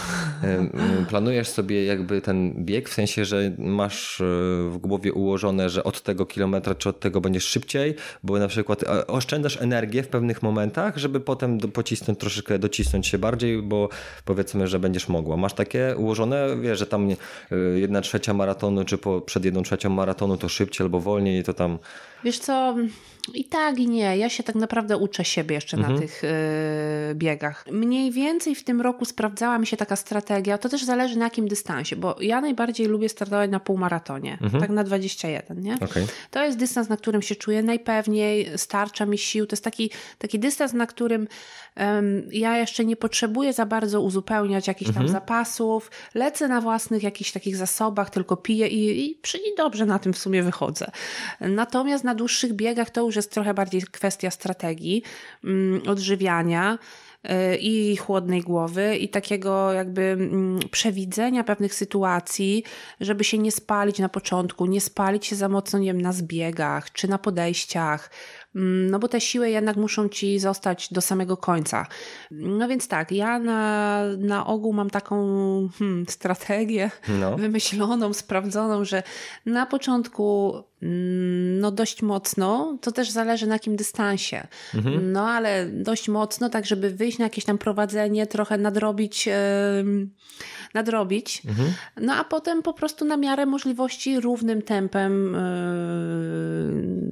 planujesz 1.10 1.48
sobie 1.48 1.86
jakby 1.86 2.22
ten 2.22 2.66
bieg, 2.66 2.90
w 2.90 2.94
sensie, 2.94 3.26
że 3.26 3.52
masz 3.58 4.22
e, 4.22 4.24
w 4.70 4.78
głowie 4.78 5.14
ułożone, 5.14 5.70
że 5.70 5.84
od 5.84 6.02
tego 6.02 6.26
kilometra 6.26 6.76
czy 6.76 6.90
od 6.90 7.00
tego 7.00 7.22
będziesz 7.22 7.46
szybciej, 7.46 7.96
bo 8.24 8.40
na 8.40 8.48
przykład 8.48 8.84
e, 8.84 9.08
oszczędzasz 9.08 9.62
energię 9.62 10.04
w 10.04 10.08
pewnych 10.08 10.44
momentach, 10.44 10.98
żeby 10.98 11.20
potem 11.20 11.60
pocisnąć 11.60 12.20
troszeczkę, 12.20 12.60
docisnąć 12.60 13.08
się 13.08 13.18
bardziej, 13.18 13.62
bo 13.62 13.90
powiedzmy, 14.26 14.68
że 14.68 14.80
będziesz 14.80 15.10
mogła. 15.10 15.38
Masz 15.38 15.54
takie 15.54 15.96
ułożone, 16.04 16.48
wiesz, 16.62 16.80
że 16.80 16.88
tam 16.88 17.10
e, 17.10 17.16
jedna 17.76 18.02
trzecia 18.02 18.34
maratonu, 18.34 18.86
czy 18.86 18.98
po, 18.98 19.22
przed 19.22 19.46
jedną 19.46 19.64
trzecią 19.64 19.90
maratonu 19.90 20.38
to 20.38 20.50
szybciej 20.50 20.86
albo 20.86 21.00
wolniej, 21.00 21.44
to 21.44 21.54
tam... 21.54 21.80
Wiesz 22.24 22.40
co, 22.40 22.76
i 23.34 23.46
tak 23.46 23.80
i 23.80 23.88
nie. 23.88 24.18
Ja 24.18 24.30
się 24.30 24.44
tak 24.44 24.56
naprawdę 24.56 24.98
uczę 24.98 25.26
siebie 25.26 25.56
jeszcze 25.56 25.78
mhm. 25.78 25.94
na 25.94 26.02
tych 26.02 26.24
y, 26.24 26.28
biegach. 27.16 27.66
Mniej 27.72 28.12
więcej 28.12 28.56
w 28.56 28.64
tym 28.64 28.82
roku 28.82 29.06
sprawdzała 29.06 29.60
mi 29.60 29.68
się 29.68 29.78
taka 29.78 29.96
strategia. 29.96 30.58
To 30.58 30.70
też 30.70 30.84
zależy 30.84 31.18
na 31.18 31.26
jakim 31.26 31.48
dystansie, 31.48 31.96
bo 31.96 32.16
ja 32.22 32.42
najbardziej 32.42 32.88
lubię 32.88 33.10
startować 33.10 33.52
na 33.52 33.60
półmaratonie, 33.60 34.38
mhm. 34.42 34.62
tak 34.62 34.70
na 34.70 34.84
21, 34.84 35.62
nie? 35.62 35.76
Okay. 35.76 36.08
To 36.32 36.46
jest 36.46 36.58
dystans, 36.58 36.90
na 36.90 36.98
którym 36.98 37.22
się 37.22 37.36
czuję 37.36 37.64
najpewniej, 37.64 38.50
starcza 38.56 39.06
mi 39.06 39.18
sił. 39.18 39.46
To 39.46 39.54
jest 39.54 39.64
taki, 39.64 39.92
taki 40.18 40.40
dystans, 40.40 40.74
na 40.74 40.88
którym 40.88 41.28
um, 41.78 42.24
ja 42.32 42.58
jeszcze 42.58 42.86
nie 42.86 42.96
potrzebuję 42.96 43.54
za 43.54 43.66
bardzo 43.66 44.02
uzupełniać 44.02 44.68
jakichś 44.68 44.90
mhm. 44.90 45.06
tam 45.06 45.14
zapasów. 45.14 45.92
Lecę 46.16 46.48
na 46.48 46.62
własnych 46.62 47.04
jakichś 47.04 47.32
takich 47.32 47.56
zasobach, 47.56 48.10
tylko 48.10 48.38
piję 48.38 48.68
i, 48.68 49.06
i, 49.06 49.12
i 49.36 49.56
dobrze 49.58 49.86
na 49.86 50.00
tym 50.00 50.14
w 50.14 50.18
sumie 50.18 50.44
wychodzę. 50.44 50.92
Natomiast 51.42 52.04
na 52.04 52.16
dłuższych 52.16 52.54
biegach 52.54 52.90
to 52.90 53.02
już 53.02 53.13
już 53.14 53.16
jest 53.16 53.32
trochę 53.32 53.54
bardziej 53.54 53.82
kwestia 53.82 54.32
strategii, 54.32 55.04
mm, 55.44 55.82
odżywiania 55.88 56.78
y, 57.26 57.58
i 57.58 57.98
chłodnej 57.98 58.42
głowy 58.42 58.98
i 58.98 59.10
takiego 59.10 59.74
jakby 59.74 60.02
mm, 60.02 60.60
przewidzenia 60.72 61.44
pewnych 61.44 61.76
sytuacji, 61.76 62.64
żeby 63.00 63.24
się 63.24 63.38
nie 63.38 63.52
spalić 63.52 64.00
na 64.00 64.10
początku, 64.10 64.66
nie 64.66 64.82
spalić 64.82 65.26
się 65.26 65.36
za 65.36 65.50
mocno, 65.50 65.80
nie 65.80 65.88
wiem, 65.88 66.02
na 66.02 66.14
zbiegach 66.14 66.92
czy 66.92 67.08
na 67.08 67.18
podejściach, 67.18 68.10
no 68.56 69.00
bo 69.00 69.08
te 69.08 69.22
siły 69.22 69.50
jednak 69.50 69.76
muszą 69.78 70.10
ci 70.10 70.40
zostać 70.40 70.94
do 70.94 71.02
samego 71.02 71.38
końca. 71.38 71.88
No 72.32 72.68
więc 72.68 72.88
tak, 72.88 73.12
ja 73.12 73.40
na, 73.40 74.04
na 74.18 74.46
ogół 74.46 74.74
mam 74.74 74.90
taką 74.90 75.16
hmm, 75.80 76.06
strategię 76.10 76.92
no. 77.20 77.38
wymyśloną, 77.38 78.14
sprawdzoną, 78.14 78.86
że 78.86 79.04
na 79.46 79.66
początku 79.66 80.54
mm, 80.82 81.60
no 81.60 81.72
dość 81.72 82.02
mocno, 82.02 82.78
to 82.82 82.92
też 82.92 83.10
zależy 83.10 83.48
na 83.48 83.56
jakim 83.56 83.76
dystansie, 83.76 84.48
mhm. 84.76 85.12
no 85.12 85.30
ale 85.30 85.66
dość 85.66 86.10
mocno, 86.10 86.50
tak 86.50 86.66
żeby 86.66 86.90
wyjść 86.90 87.18
na 87.18 87.26
jakieś 87.26 87.46
tam 87.46 87.58
prowadzenie, 87.58 88.28
trochę 88.28 88.58
nadrobić 88.58 89.28
yy, 89.28 89.34
nadrobić. 90.74 91.42
Mhm. 91.46 91.74
No 92.02 92.14
a 92.14 92.24
potem 92.24 92.62
po 92.62 92.74
prostu 92.74 93.06
na 93.06 93.18
miarę 93.18 93.46
możliwości 93.46 94.20
równym 94.20 94.62
tempem, 94.62 95.34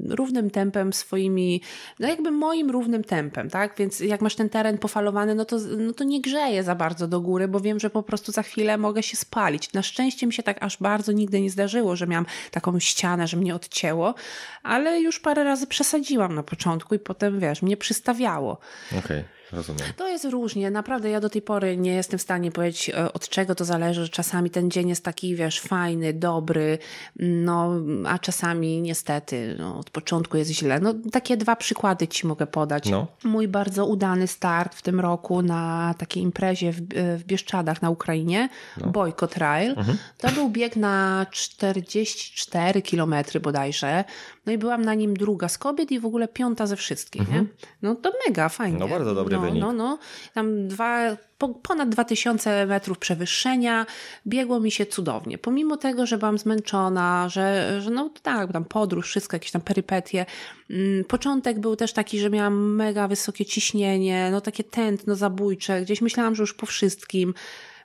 yy, 0.07 0.15
równym 0.15 0.49
tempem 0.49 0.93
swoimi, 1.31 1.61
no 1.99 2.07
jakby 2.07 2.31
moim 2.31 2.69
równym 2.69 3.03
tempem, 3.03 3.49
tak? 3.49 3.75
Więc 3.77 3.99
jak 3.99 4.21
masz 4.21 4.35
ten 4.35 4.49
teren 4.49 4.77
pofalowany, 4.77 5.35
no 5.35 5.45
to, 5.45 5.57
no 5.77 5.93
to 5.93 6.03
nie 6.03 6.21
grzeje 6.21 6.63
za 6.63 6.75
bardzo 6.75 7.07
do 7.07 7.21
góry, 7.21 7.47
bo 7.47 7.59
wiem, 7.59 7.79
że 7.79 7.89
po 7.89 8.03
prostu 8.03 8.31
za 8.31 8.43
chwilę 8.43 8.77
mogę 8.77 9.03
się 9.03 9.17
spalić. 9.17 9.73
Na 9.73 9.81
szczęście 9.81 10.27
mi 10.27 10.33
się 10.33 10.43
tak 10.43 10.63
aż 10.63 10.77
bardzo 10.77 11.11
nigdy 11.11 11.41
nie 11.41 11.49
zdarzyło, 11.49 11.95
że 11.95 12.07
miałam 12.07 12.25
taką 12.51 12.79
ścianę, 12.79 13.27
że 13.27 13.37
mnie 13.37 13.55
odcięło, 13.55 14.15
ale 14.63 15.01
już 15.01 15.19
parę 15.19 15.43
razy 15.43 15.67
przesadziłam 15.67 16.35
na 16.35 16.43
początku 16.43 16.95
i 16.95 16.99
potem, 16.99 17.39
wiesz, 17.39 17.61
mnie 17.61 17.77
przystawiało. 17.77 18.57
Okej. 18.89 18.99
Okay. 18.99 19.40
Rozumiem. 19.53 19.81
To 19.97 20.07
jest 20.07 20.25
różnie. 20.25 20.71
Naprawdę 20.71 21.09
ja 21.09 21.19
do 21.19 21.29
tej 21.29 21.41
pory 21.41 21.77
nie 21.77 21.93
jestem 21.93 22.19
w 22.19 22.21
stanie 22.21 22.51
powiedzieć, 22.51 22.89
e, 22.89 23.13
od 23.13 23.29
czego 23.29 23.55
to 23.55 23.65
zależy. 23.65 24.09
Czasami 24.09 24.49
ten 24.49 24.71
dzień 24.71 24.89
jest 24.89 25.05
taki, 25.05 25.35
wiesz, 25.35 25.59
fajny, 25.59 26.13
dobry, 26.13 26.77
no, 27.19 27.71
a 28.05 28.19
czasami 28.19 28.81
niestety 28.81 29.55
no, 29.59 29.79
od 29.79 29.89
początku 29.89 30.37
jest 30.37 30.51
źle. 30.51 30.79
No, 30.79 30.93
takie 31.11 31.37
dwa 31.37 31.55
przykłady 31.55 32.07
ci 32.07 32.27
mogę 32.27 32.47
podać. 32.47 32.89
No. 32.89 33.07
Mój 33.23 33.47
bardzo 33.47 33.85
udany 33.85 34.27
start 34.27 34.75
w 34.75 34.81
tym 34.81 34.99
roku 34.99 35.41
na 35.41 35.93
takiej 35.97 36.23
imprezie 36.23 36.71
w, 36.71 36.77
e, 36.77 37.17
w 37.17 37.23
Bieszczadach 37.23 37.81
na 37.81 37.89
Ukrainie, 37.89 38.49
no. 38.77 38.87
Boycott 38.87 39.31
Trail. 39.31 39.69
Mhm. 39.77 39.97
To 40.17 40.31
był 40.31 40.49
bieg 40.49 40.75
na 40.75 41.25
44 41.31 42.81
kilometry 42.81 43.39
bodajże. 43.39 44.03
No 44.45 44.51
i 44.51 44.57
byłam 44.57 44.85
na 44.85 44.93
nim 44.93 45.13
druga 45.13 45.49
z 45.49 45.57
kobiet 45.57 45.91
i 45.91 45.99
w 45.99 46.05
ogóle 46.05 46.27
piąta 46.27 46.67
ze 46.67 46.75
wszystkich, 46.75 47.21
mhm. 47.21 47.43
nie? 47.43 47.49
No 47.81 47.95
to 47.95 48.11
mega, 48.27 48.49
fajnie. 48.49 48.79
No 48.79 48.87
bardzo 48.87 49.15
dobry 49.15 49.35
no, 49.35 49.41
wynik. 49.41 49.61
No, 49.61 49.73
no, 49.73 49.99
tam 50.33 50.67
dwa, 50.67 51.17
ponad 51.63 51.89
2000 51.89 52.65
metrów 52.65 52.97
przewyższenia, 52.97 53.85
biegło 54.27 54.59
mi 54.59 54.71
się 54.71 54.85
cudownie. 54.85 55.37
Pomimo 55.37 55.77
tego, 55.77 56.05
że 56.05 56.17
byłam 56.17 56.37
zmęczona, 56.37 57.29
że, 57.29 57.77
że 57.81 57.89
no 57.89 58.09
tak, 58.21 58.51
tam 58.51 58.65
podróż, 58.65 59.07
wszystko, 59.07 59.35
jakieś 59.35 59.51
tam 59.51 59.61
perypetie. 59.61 60.25
Mm, 60.69 61.03
początek 61.03 61.59
był 61.59 61.75
też 61.75 61.93
taki, 61.93 62.19
że 62.19 62.29
miałam 62.29 62.75
mega 62.75 63.07
wysokie 63.07 63.45
ciśnienie, 63.45 64.29
no 64.31 64.41
takie 64.41 64.63
tętno 64.63 65.15
zabójcze, 65.15 65.81
gdzieś 65.81 66.01
myślałam, 66.01 66.35
że 66.35 66.43
już 66.43 66.53
po 66.53 66.65
wszystkim. 66.65 67.33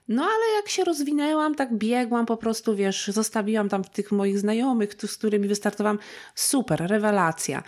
No 0.08 0.22
ale 0.22 0.56
jak 0.56 0.68
się 0.68 0.84
rozwinęłam, 0.84 1.54
tak 1.54 1.74
biegłam 1.74 2.26
po 2.26 2.36
prostu, 2.36 2.76
wiesz, 2.76 3.06
zostawiłam 3.08 3.68
tam 3.68 3.84
tych 3.84 4.12
moich 4.12 4.38
znajomych, 4.38 4.94
z 5.06 5.16
którymi 5.16 5.48
wystartowałam. 5.48 5.98
Super, 6.34 6.86
rewelacja. 6.86 7.62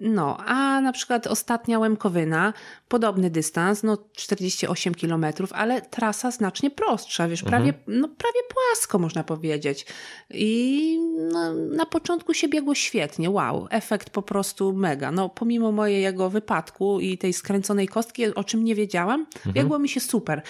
No, 0.00 0.36
a 0.36 0.80
na 0.80 0.92
przykład 0.92 1.26
ostatnia 1.26 1.78
Łemkowyna, 1.78 2.52
podobny 2.88 3.30
dystans, 3.30 3.82
no 3.82 3.98
48 4.12 4.94
kilometrów, 4.94 5.52
ale 5.52 5.82
trasa 5.82 6.30
znacznie 6.30 6.70
prostsza, 6.70 7.28
wiesz, 7.28 7.42
prawie, 7.42 7.74
no, 7.86 8.08
prawie 8.08 8.40
płasko 8.48 8.98
można 8.98 9.24
powiedzieć. 9.24 9.86
I 10.30 10.98
no, 11.32 11.52
na 11.54 11.86
początku 11.86 12.34
się 12.34 12.48
biegło 12.48 12.74
świetnie, 12.74 13.30
wow, 13.30 13.66
efekt 13.70 14.10
po 14.10 14.22
prostu 14.22 14.72
mega. 14.72 15.12
No, 15.12 15.28
pomimo 15.28 15.72
mojego 15.72 16.30
wypadku 16.30 17.00
i 17.00 17.18
tej 17.18 17.32
skręconej 17.32 17.88
kostki, 17.88 18.34
o 18.34 18.44
czym 18.44 18.64
nie 18.64 18.74
wiedziałam, 18.74 19.26
biegło 19.46 19.78
mi 19.78 19.88
się 19.88 20.00
super. 20.00 20.42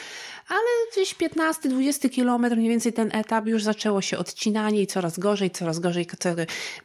Ale 0.48 0.60
gdzieś 0.92 1.14
15-20 1.14 2.10
kilometr, 2.10 2.56
mniej 2.56 2.68
więcej 2.68 2.92
ten 2.92 3.10
etap, 3.12 3.46
już 3.46 3.62
zaczęło 3.62 4.02
się 4.02 4.18
odcinanie 4.18 4.82
i 4.82 4.86
coraz 4.86 5.18
gorzej, 5.18 5.50
coraz 5.50 5.78
gorzej. 5.78 6.06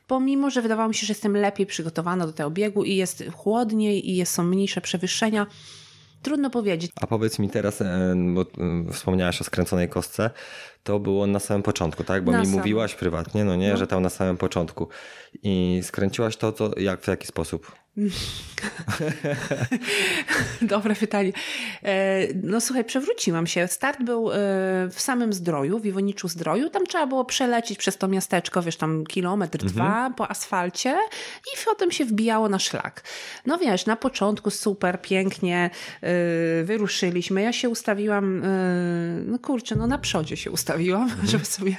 Pomimo, 0.07 0.49
że 0.49 0.61
wydawało 0.61 0.89
mi 0.89 0.95
się, 0.95 1.05
że 1.05 1.11
jestem 1.11 1.37
lepiej 1.37 1.65
przygotowana 1.65 2.27
do 2.27 2.33
tego 2.33 2.49
biegu 2.49 2.83
i 2.83 2.95
jest 2.95 3.23
chłodniej 3.33 4.09
i 4.09 4.15
jest, 4.15 4.33
są 4.33 4.43
mniejsze 4.43 4.81
przewyższenia, 4.81 5.47
Trudno 6.21 6.49
powiedzieć. 6.49 6.91
A 7.01 7.07
powiedz 7.07 7.39
mi 7.39 7.49
teraz, 7.49 7.81
e, 7.81 8.15
bo 8.33 8.41
e, 8.41 8.45
wspomniałaś 8.93 9.41
o 9.41 9.43
skręconej 9.43 9.89
kostce, 9.89 10.29
to 10.83 10.99
było 10.99 11.27
na 11.27 11.39
samym 11.39 11.63
początku, 11.63 12.03
tak? 12.03 12.23
Bo 12.23 12.31
na 12.31 12.39
mi 12.39 12.45
samym. 12.45 12.59
mówiłaś 12.59 12.95
prywatnie, 12.95 13.43
no 13.43 13.55
nie, 13.55 13.71
no. 13.71 13.77
że 13.77 13.87
tam 13.87 14.03
na 14.03 14.09
samym 14.09 14.37
początku. 14.37 14.87
I 15.43 15.79
skręciłaś 15.83 16.37
to, 16.37 16.51
to 16.51 16.71
jak, 16.79 17.01
w 17.01 17.07
jaki 17.07 17.27
sposób? 17.27 17.71
Dobre 20.61 20.95
pytanie. 20.95 21.31
E, 21.83 22.27
no 22.43 22.61
słuchaj, 22.61 22.85
przewróciłam 22.85 23.47
się. 23.47 23.67
Start 23.67 24.03
był 24.03 24.31
e, 24.31 24.33
w 24.91 25.01
samym 25.01 25.33
Zdroju, 25.33 25.79
w 25.79 25.85
Iwoniczu 25.85 26.27
Zdroju. 26.27 26.69
Tam 26.69 26.85
trzeba 26.85 27.07
było 27.07 27.25
przelecieć 27.25 27.77
przez 27.77 27.97
to 27.97 28.07
miasteczko, 28.07 28.61
wiesz, 28.61 28.75
tam 28.75 29.05
kilometr, 29.05 29.63
mhm. 29.63 29.73
dwa 29.73 30.13
po 30.17 30.31
asfalcie 30.31 30.97
i 31.53 31.65
potem 31.65 31.91
się 31.91 32.05
wbijało 32.05 32.49
na 32.49 32.59
szlak. 32.59 33.03
No 33.45 33.57
wiesz, 33.57 33.85
na 33.85 33.95
początku 33.95 34.49
super, 34.49 35.01
pięknie 35.01 35.69
e, 36.01 36.09
wyruszyliśmy. 36.63 37.41
Ja 37.41 37.53
się 37.53 37.69
ustawiłam, 37.69 38.41
no 39.25 39.39
kurczę, 39.39 39.75
no 39.75 39.87
na 39.87 39.97
przodzie 39.97 40.37
się 40.37 40.51
ustawiłam, 40.51 41.03
mhm. 41.03 41.27
żeby 41.27 41.45
sobie, 41.45 41.75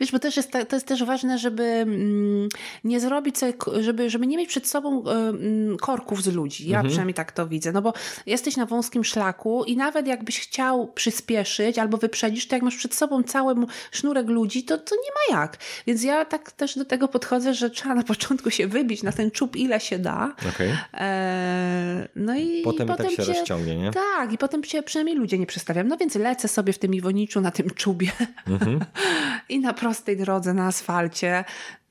wiesz, 0.00 0.12
bo 0.12 0.18
też 0.18 0.36
jest, 0.36 0.50
to 0.68 0.76
jest 0.76 0.86
też 0.86 1.04
ważne, 1.04 1.38
żeby 1.38 1.62
mm, 1.62 2.48
nie 2.84 3.00
zrobić 3.00 3.38
sobie, 3.38 3.52
żeby, 3.80 4.10
żeby 4.10 4.26
nie 4.26 4.36
mieć 4.36 4.48
przed 4.48 4.68
sobą 4.68 5.04
Mm, 5.06 5.49
korków 5.80 6.22
z 6.22 6.34
ludzi. 6.34 6.68
Ja 6.68 6.76
mhm. 6.76 6.88
przynajmniej 6.88 7.14
tak 7.14 7.32
to 7.32 7.46
widzę. 7.46 7.72
No 7.72 7.82
bo 7.82 7.92
jesteś 8.26 8.56
na 8.56 8.66
wąskim 8.66 9.04
szlaku 9.04 9.64
i 9.64 9.76
nawet 9.76 10.06
jakbyś 10.06 10.40
chciał 10.40 10.92
przyspieszyć 10.92 11.78
albo 11.78 11.96
wyprzedzić, 11.96 12.48
to 12.48 12.56
jak 12.56 12.62
masz 12.62 12.76
przed 12.76 12.94
sobą 12.94 13.22
cały 13.22 13.54
sznurek 13.90 14.28
ludzi, 14.28 14.64
to, 14.64 14.78
to 14.78 14.94
nie 14.94 15.34
ma 15.34 15.40
jak. 15.40 15.58
Więc 15.86 16.02
ja 16.02 16.24
tak 16.24 16.52
też 16.52 16.78
do 16.78 16.84
tego 16.84 17.08
podchodzę, 17.08 17.54
że 17.54 17.70
trzeba 17.70 17.94
na 17.94 18.02
początku 18.02 18.50
się 18.50 18.66
wybić 18.66 19.02
na 19.02 19.12
ten 19.12 19.30
czub 19.30 19.56
ile 19.56 19.80
się 19.80 19.98
da. 19.98 20.34
Okay. 20.54 20.76
E, 20.94 22.08
no 22.16 22.36
i 22.36 22.62
potem, 22.62 22.86
i 22.86 22.90
potem 22.90 23.06
tak 23.06 23.16
się 23.16 23.26
cię, 23.26 23.32
rozciągnie, 23.32 23.76
nie? 23.76 23.90
Tak, 23.90 24.32
i 24.32 24.38
potem 24.38 24.62
cię 24.62 24.82
przynajmniej 24.82 25.16
ludzie 25.16 25.38
nie 25.38 25.46
przestawiam. 25.46 25.88
No 25.88 25.96
więc 25.96 26.14
lecę 26.14 26.48
sobie 26.48 26.72
w 26.72 26.78
tym 26.78 26.94
Iwoniczu 26.94 27.40
na 27.40 27.50
tym 27.50 27.70
czubie 27.70 28.12
mhm. 28.48 28.80
i 29.48 29.60
na 29.60 29.72
prostej 29.72 30.16
drodze 30.16 30.54
na 30.54 30.66
asfalcie 30.66 31.44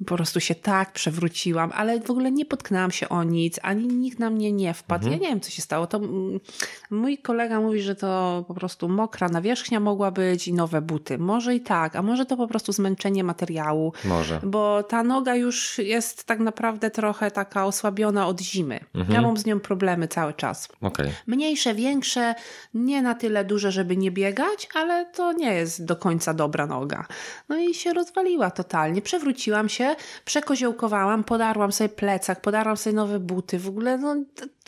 po 0.05 0.15
prostu 0.15 0.39
się 0.39 0.55
tak 0.55 0.91
przewróciłam, 0.91 1.71
ale 1.75 1.99
w 1.99 2.11
ogóle 2.11 2.31
nie 2.31 2.45
potknęłam 2.45 2.91
się 2.91 3.09
o 3.09 3.23
nic, 3.23 3.59
ani 3.61 3.87
nikt 3.87 4.19
na 4.19 4.29
mnie 4.29 4.51
nie 4.51 4.73
wpadł. 4.73 5.05
Mhm. 5.05 5.21
Ja 5.21 5.27
nie 5.27 5.33
wiem, 5.33 5.41
co 5.41 5.51
się 5.51 5.61
stało. 5.61 5.87
To 5.87 5.97
mm, 5.97 6.39
mój 6.91 7.17
kolega 7.17 7.61
mówi, 7.61 7.81
że 7.81 7.95
to 7.95 8.45
po 8.47 8.53
prostu 8.53 8.89
mokra 8.89 9.29
nawierzchnia 9.29 9.79
mogła 9.79 10.11
być 10.11 10.47
i 10.47 10.53
nowe 10.53 10.81
buty. 10.81 11.17
Może 11.17 11.55
i 11.55 11.61
tak, 11.61 11.95
a 11.95 12.01
może 12.01 12.25
to 12.25 12.37
po 12.37 12.47
prostu 12.47 12.71
zmęczenie 12.71 13.23
materiału. 13.23 13.93
Może. 14.05 14.39
Bo 14.43 14.83
ta 14.83 15.03
noga 15.03 15.35
już 15.35 15.77
jest 15.77 16.23
tak 16.23 16.39
naprawdę 16.39 16.91
trochę 16.91 17.31
taka 17.31 17.65
osłabiona 17.65 18.27
od 18.27 18.41
zimy. 18.41 18.79
Mhm. 18.95 19.15
Ja 19.15 19.21
mam 19.21 19.37
z 19.37 19.45
nią 19.45 19.59
problemy 19.59 20.07
cały 20.07 20.33
czas. 20.33 20.69
Okay. 20.81 21.11
Mniejsze, 21.27 21.73
większe, 21.73 22.35
nie 22.73 23.01
na 23.01 23.15
tyle 23.15 23.45
duże, 23.45 23.71
żeby 23.71 23.97
nie 23.97 24.11
biegać, 24.11 24.69
ale 24.73 25.05
to 25.05 25.33
nie 25.33 25.53
jest 25.53 25.85
do 25.85 25.95
końca 25.95 26.33
dobra 26.33 26.67
noga. 26.67 27.05
No 27.49 27.57
i 27.57 27.73
się 27.73 27.93
rozwaliła 27.93 28.51
totalnie. 28.51 29.01
Przewróciłam 29.01 29.69
się, 29.69 29.88
przekoziołkowałam, 30.25 31.23
podarłam 31.23 31.71
sobie 31.71 31.89
plecak, 31.89 32.41
podarłam 32.41 32.77
sobie 32.77 32.95
nowe 32.95 33.19
buty. 33.19 33.59
W 33.59 33.67
ogóle 33.67 33.97
no, 33.97 34.15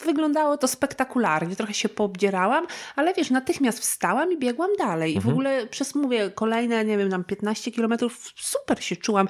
wyglądało 0.06 0.58
to 0.58 0.68
spektakularnie. 0.68 1.56
Trochę 1.56 1.74
się 1.74 1.90
poobdzierałam, 1.90 2.68
ale 2.96 3.14
wiesz, 3.14 3.30
natychmiast 3.30 3.80
wstałam 3.80 4.32
i 4.32 4.38
biegłam 4.38 4.70
dalej. 4.78 5.14
I 5.14 5.16
mhm. 5.16 5.32
w 5.32 5.34
ogóle 5.34 5.68
przez, 5.68 5.96
mówię, 5.96 6.32
kolejne, 6.36 6.86
nie 6.86 6.98
wiem, 6.98 7.10
tam 7.10 7.24
15 7.24 7.72
kilometrów 7.72 8.32
super 8.36 8.84
się 8.84 8.96
czułam 8.96 9.28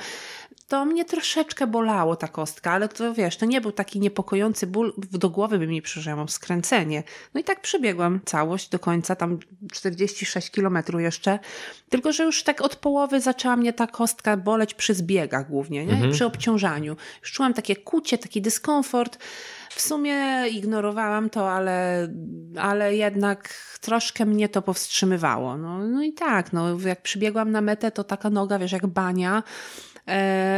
to 0.71 0.85
mnie 0.85 1.05
troszeczkę 1.05 1.67
bolało 1.67 2.15
ta 2.15 2.27
kostka, 2.27 2.71
ale 2.71 2.89
to 2.89 3.13
wiesz, 3.13 3.37
to 3.37 3.45
nie 3.45 3.61
był 3.61 3.71
taki 3.71 3.99
niepokojący 3.99 4.67
ból, 4.67 4.93
do 4.97 5.29
głowy 5.29 5.59
by 5.59 5.67
mi 5.67 5.81
przyszło, 5.81 6.09
ja 6.09 6.15
mam 6.15 6.29
skręcenie. 6.29 7.03
No 7.33 7.41
i 7.41 7.43
tak 7.43 7.61
przebiegłam 7.61 8.19
całość 8.25 8.69
do 8.69 8.79
końca, 8.79 9.15
tam 9.15 9.39
46 9.71 10.51
kilometrów 10.51 11.01
jeszcze, 11.01 11.39
tylko 11.89 12.11
że 12.11 12.23
już 12.23 12.43
tak 12.43 12.61
od 12.61 12.75
połowy 12.75 13.21
zaczęła 13.21 13.55
mnie 13.55 13.73
ta 13.73 13.87
kostka 13.87 14.37
boleć 14.37 14.73
przy 14.73 14.93
zbiegach 14.93 15.49
głównie, 15.49 15.85
nie? 15.85 15.93
Mhm. 15.93 16.11
przy 16.11 16.25
obciążaniu. 16.25 16.95
Już 17.21 17.31
czułam 17.31 17.53
takie 17.53 17.75
kucie, 17.75 18.17
taki 18.17 18.41
dyskomfort. 18.41 19.17
W 19.69 19.81
sumie 19.81 20.47
ignorowałam 20.49 21.29
to, 21.29 21.51
ale, 21.51 22.07
ale 22.57 22.95
jednak 22.95 23.53
troszkę 23.81 24.25
mnie 24.25 24.49
to 24.49 24.61
powstrzymywało. 24.61 25.57
No, 25.57 25.87
no 25.87 26.03
i 26.03 26.13
tak, 26.13 26.53
no, 26.53 26.79
jak 26.79 27.01
przybiegłam 27.01 27.51
na 27.51 27.61
metę, 27.61 27.91
to 27.91 28.03
taka 28.03 28.29
noga, 28.29 28.59
wiesz, 28.59 28.71
jak 28.71 28.87
bania, 28.87 29.43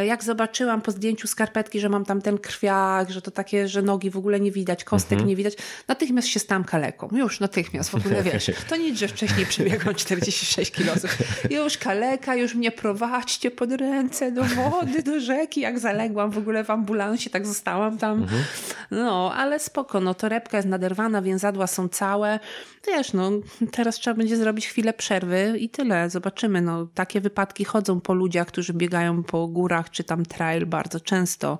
jak 0.05 0.23
zobaczyłam 0.23 0.81
po 0.81 0.91
zdjęciu 0.91 1.27
skarpetki, 1.27 1.79
że 1.79 1.89
mam 1.89 2.05
tam 2.05 2.21
ten 2.21 2.37
krwiak, 2.37 3.11
że 3.11 3.21
to 3.21 3.31
takie, 3.31 3.67
że 3.67 3.81
nogi 3.81 4.09
w 4.09 4.17
ogóle 4.17 4.39
nie 4.39 4.51
widać, 4.51 4.83
kostek 4.83 5.11
mhm. 5.11 5.29
nie 5.29 5.35
widać, 5.35 5.53
natychmiast 5.87 6.27
się 6.27 6.39
stałam 6.39 6.63
kaleką. 6.63 7.09
Już 7.11 7.39
natychmiast 7.39 7.89
w 7.89 7.95
ogóle 7.95 8.23
wiesz. 8.33 8.51
To 8.69 8.75
nic, 8.75 8.99
że 8.99 9.07
wcześniej 9.07 9.45
przebiegłam 9.45 9.95
46 9.95 10.71
kilosów. 10.71 11.17
Już 11.49 11.77
kaleka, 11.77 12.35
już 12.35 12.55
mnie 12.55 12.71
prowadźcie 12.71 13.51
pod 13.51 13.71
ręce 13.71 14.31
do 14.31 14.43
wody, 14.43 15.03
do 15.03 15.19
rzeki. 15.19 15.61
Jak 15.61 15.79
zaległam 15.79 16.31
w 16.31 16.37
ogóle 16.37 16.63
w 16.63 16.69
ambulansie, 16.69 17.29
tak 17.29 17.47
zostałam 17.47 17.97
tam. 17.97 18.21
Mhm. 18.21 18.43
No, 18.91 19.33
ale 19.35 19.59
spoko, 19.59 19.99
no 19.99 20.13
torebka 20.13 20.57
jest 20.57 20.69
naderwana, 20.69 21.21
więzadła 21.21 21.67
są 21.67 21.87
całe. 21.89 22.39
Wiesz, 22.87 23.13
no 23.13 23.31
teraz 23.71 23.95
trzeba 23.95 24.17
będzie 24.17 24.37
zrobić 24.37 24.67
chwilę 24.67 24.93
przerwy 24.93 25.55
i 25.59 25.69
tyle. 25.69 26.09
Zobaczymy. 26.09 26.61
No, 26.61 26.87
takie 26.93 27.21
wypadki 27.21 27.65
chodzą 27.65 28.01
po 28.01 28.13
ludziach, 28.13 28.47
którzy 28.47 28.73
biegają 28.73 29.23
po 29.23 29.32
górach 29.47 29.89
czy 29.89 30.03
tam 30.03 30.25
trail 30.25 30.65
bardzo 30.65 30.99
często, 30.99 31.59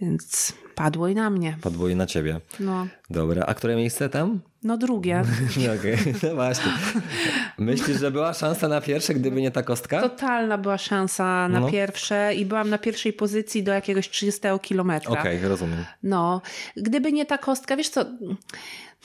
więc 0.00 0.52
padło 0.74 1.08
i 1.08 1.14
na 1.14 1.30
mnie. 1.30 1.56
Padło 1.62 1.88
i 1.88 1.96
na 1.96 2.06
ciebie. 2.06 2.40
No. 2.60 2.86
Dobra, 3.10 3.46
a 3.46 3.54
które 3.54 3.76
miejsce 3.76 4.08
tam? 4.08 4.40
No 4.62 4.76
drugie. 4.76 5.22
no, 5.66 5.72
okay. 5.72 5.96
no 6.22 6.34
właśnie. 6.34 6.72
Myślisz, 7.58 8.00
że 8.00 8.10
była 8.10 8.34
szansa 8.34 8.68
na 8.68 8.80
pierwsze, 8.80 9.14
gdyby 9.14 9.42
nie 9.42 9.50
ta 9.50 9.62
kostka? 9.62 10.00
Totalna 10.00 10.58
była 10.58 10.78
szansa 10.78 11.48
na 11.48 11.60
no. 11.60 11.70
pierwsze 11.70 12.34
i 12.34 12.46
byłam 12.46 12.70
na 12.70 12.78
pierwszej 12.78 13.12
pozycji 13.12 13.62
do 13.62 13.72
jakiegoś 13.72 14.10
30 14.10 14.40
kilometra. 14.62 15.20
Okej, 15.20 15.36
okay, 15.36 15.48
rozumiem. 15.48 15.84
No, 16.02 16.42
gdyby 16.76 17.12
nie 17.12 17.26
ta 17.26 17.38
kostka, 17.38 17.76
wiesz 17.76 17.88
co 17.88 18.04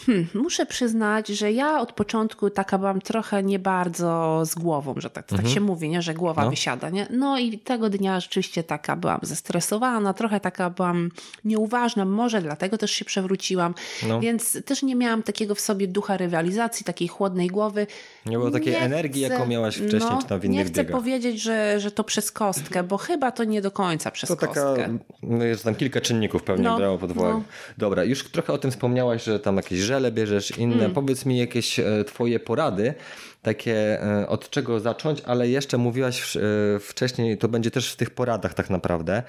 Hmm, 0.06 0.28
muszę 0.34 0.66
przyznać, 0.66 1.28
że 1.28 1.52
ja 1.52 1.80
od 1.80 1.94
początku 1.94 2.50
taka 2.50 2.78
byłam 2.78 3.02
trochę 3.02 3.44
nie 3.44 3.60
bardzo 3.60 4.42
z 4.46 4.56
głową, 4.56 4.94
że 4.98 5.10
tak, 5.10 5.24
mhm. 5.24 5.44
tak 5.44 5.54
się 5.54 5.62
mówi, 5.62 5.90
nie? 5.90 6.02
że 6.02 6.14
głowa 6.14 6.44
no. 6.44 6.50
wysiada. 6.50 6.90
Nie? 6.90 7.08
No 7.10 7.40
i 7.40 7.60
tego 7.60 7.90
dnia 7.90 8.20
rzeczywiście 8.20 8.64
taka 8.64 8.96
byłam 8.96 9.20
zestresowana, 9.24 10.14
trochę 10.14 10.40
taka 10.40 10.70
byłam 10.70 11.10
nieuważna, 11.46 12.06
może 12.06 12.42
dlatego 12.42 12.78
też 12.78 12.92
się 12.92 13.06
przewróciłam, 13.06 13.74
no. 14.08 14.20
więc 14.20 14.64
też 14.66 14.84
nie 14.84 14.96
miałam 14.96 15.24
takiego 15.24 15.56
w 15.56 15.60
sobie 15.60 15.88
ducha 15.88 16.18
rywalizacji, 16.18 16.86
takiej 16.86 17.08
chłodnej 17.08 17.48
głowy. 17.48 17.88
Nie 18.26 18.38
było 18.38 18.52
takiej 18.52 18.74
nie 18.74 18.80
energii, 18.80 19.24
chcę, 19.24 19.34
jaką 19.34 19.48
miałaś 19.48 19.76
wcześniej, 19.76 20.12
no, 20.12 20.22
czy 20.22 20.28
tam 20.28 20.40
w 20.40 20.46
innych 20.46 20.58
Nie 20.58 20.66
chcę 20.66 20.84
biegach. 20.84 20.98
powiedzieć, 20.98 21.42
że, 21.42 21.80
że 21.80 21.92
to 21.92 22.04
przez 22.04 22.32
kostkę, 22.32 22.84
bo 22.84 22.98
chyba 22.98 23.32
to 23.32 23.44
nie 23.44 23.62
do 23.62 23.72
końca 23.72 24.12
przez 24.12 24.30
to 24.30 24.38
kostkę. 24.38 24.76
Taka, 24.76 24.90
no 25.24 25.44
jest 25.44 25.64
tam 25.64 25.76
kilka 25.76 26.02
czynników 26.02 26.44
pewnie 26.44 26.64
no, 26.64 26.78
brało 26.78 26.98
pod 26.98 27.12
uwagę. 27.12 27.34
No. 27.34 27.44
Dobra, 27.78 28.04
już 28.04 28.32
trochę 28.32 28.54
o 28.54 28.58
tym 28.58 28.72
wspomniałaś, 28.72 29.24
że 29.24 29.40
tam 29.40 29.58
jakieś 29.58 29.81
żele 29.82 30.12
bierzesz, 30.12 30.58
inne. 30.58 30.86
Mm. 30.86 30.94
Powiedz 30.94 31.26
mi 31.26 31.38
jakieś 31.38 31.80
e, 31.80 32.04
twoje 32.04 32.40
porady, 32.40 32.94
takie 33.42 34.04
e, 34.04 34.28
od 34.28 34.50
czego 34.50 34.80
zacząć, 34.80 35.22
ale 35.26 35.50
jeszcze 35.50 35.78
mówiłaś 35.78 36.38
e, 36.38 36.42
wcześniej, 36.80 37.38
to 37.38 37.48
będzie 37.48 37.72
też 37.72 37.94
w 37.94 37.96
tych 37.96 38.10
poradach 38.10 38.54
tak 38.54 38.70
naprawdę. 38.70 39.24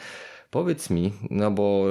Powiedz 0.50 0.90
mi, 0.90 1.12
no 1.30 1.50
bo 1.50 1.86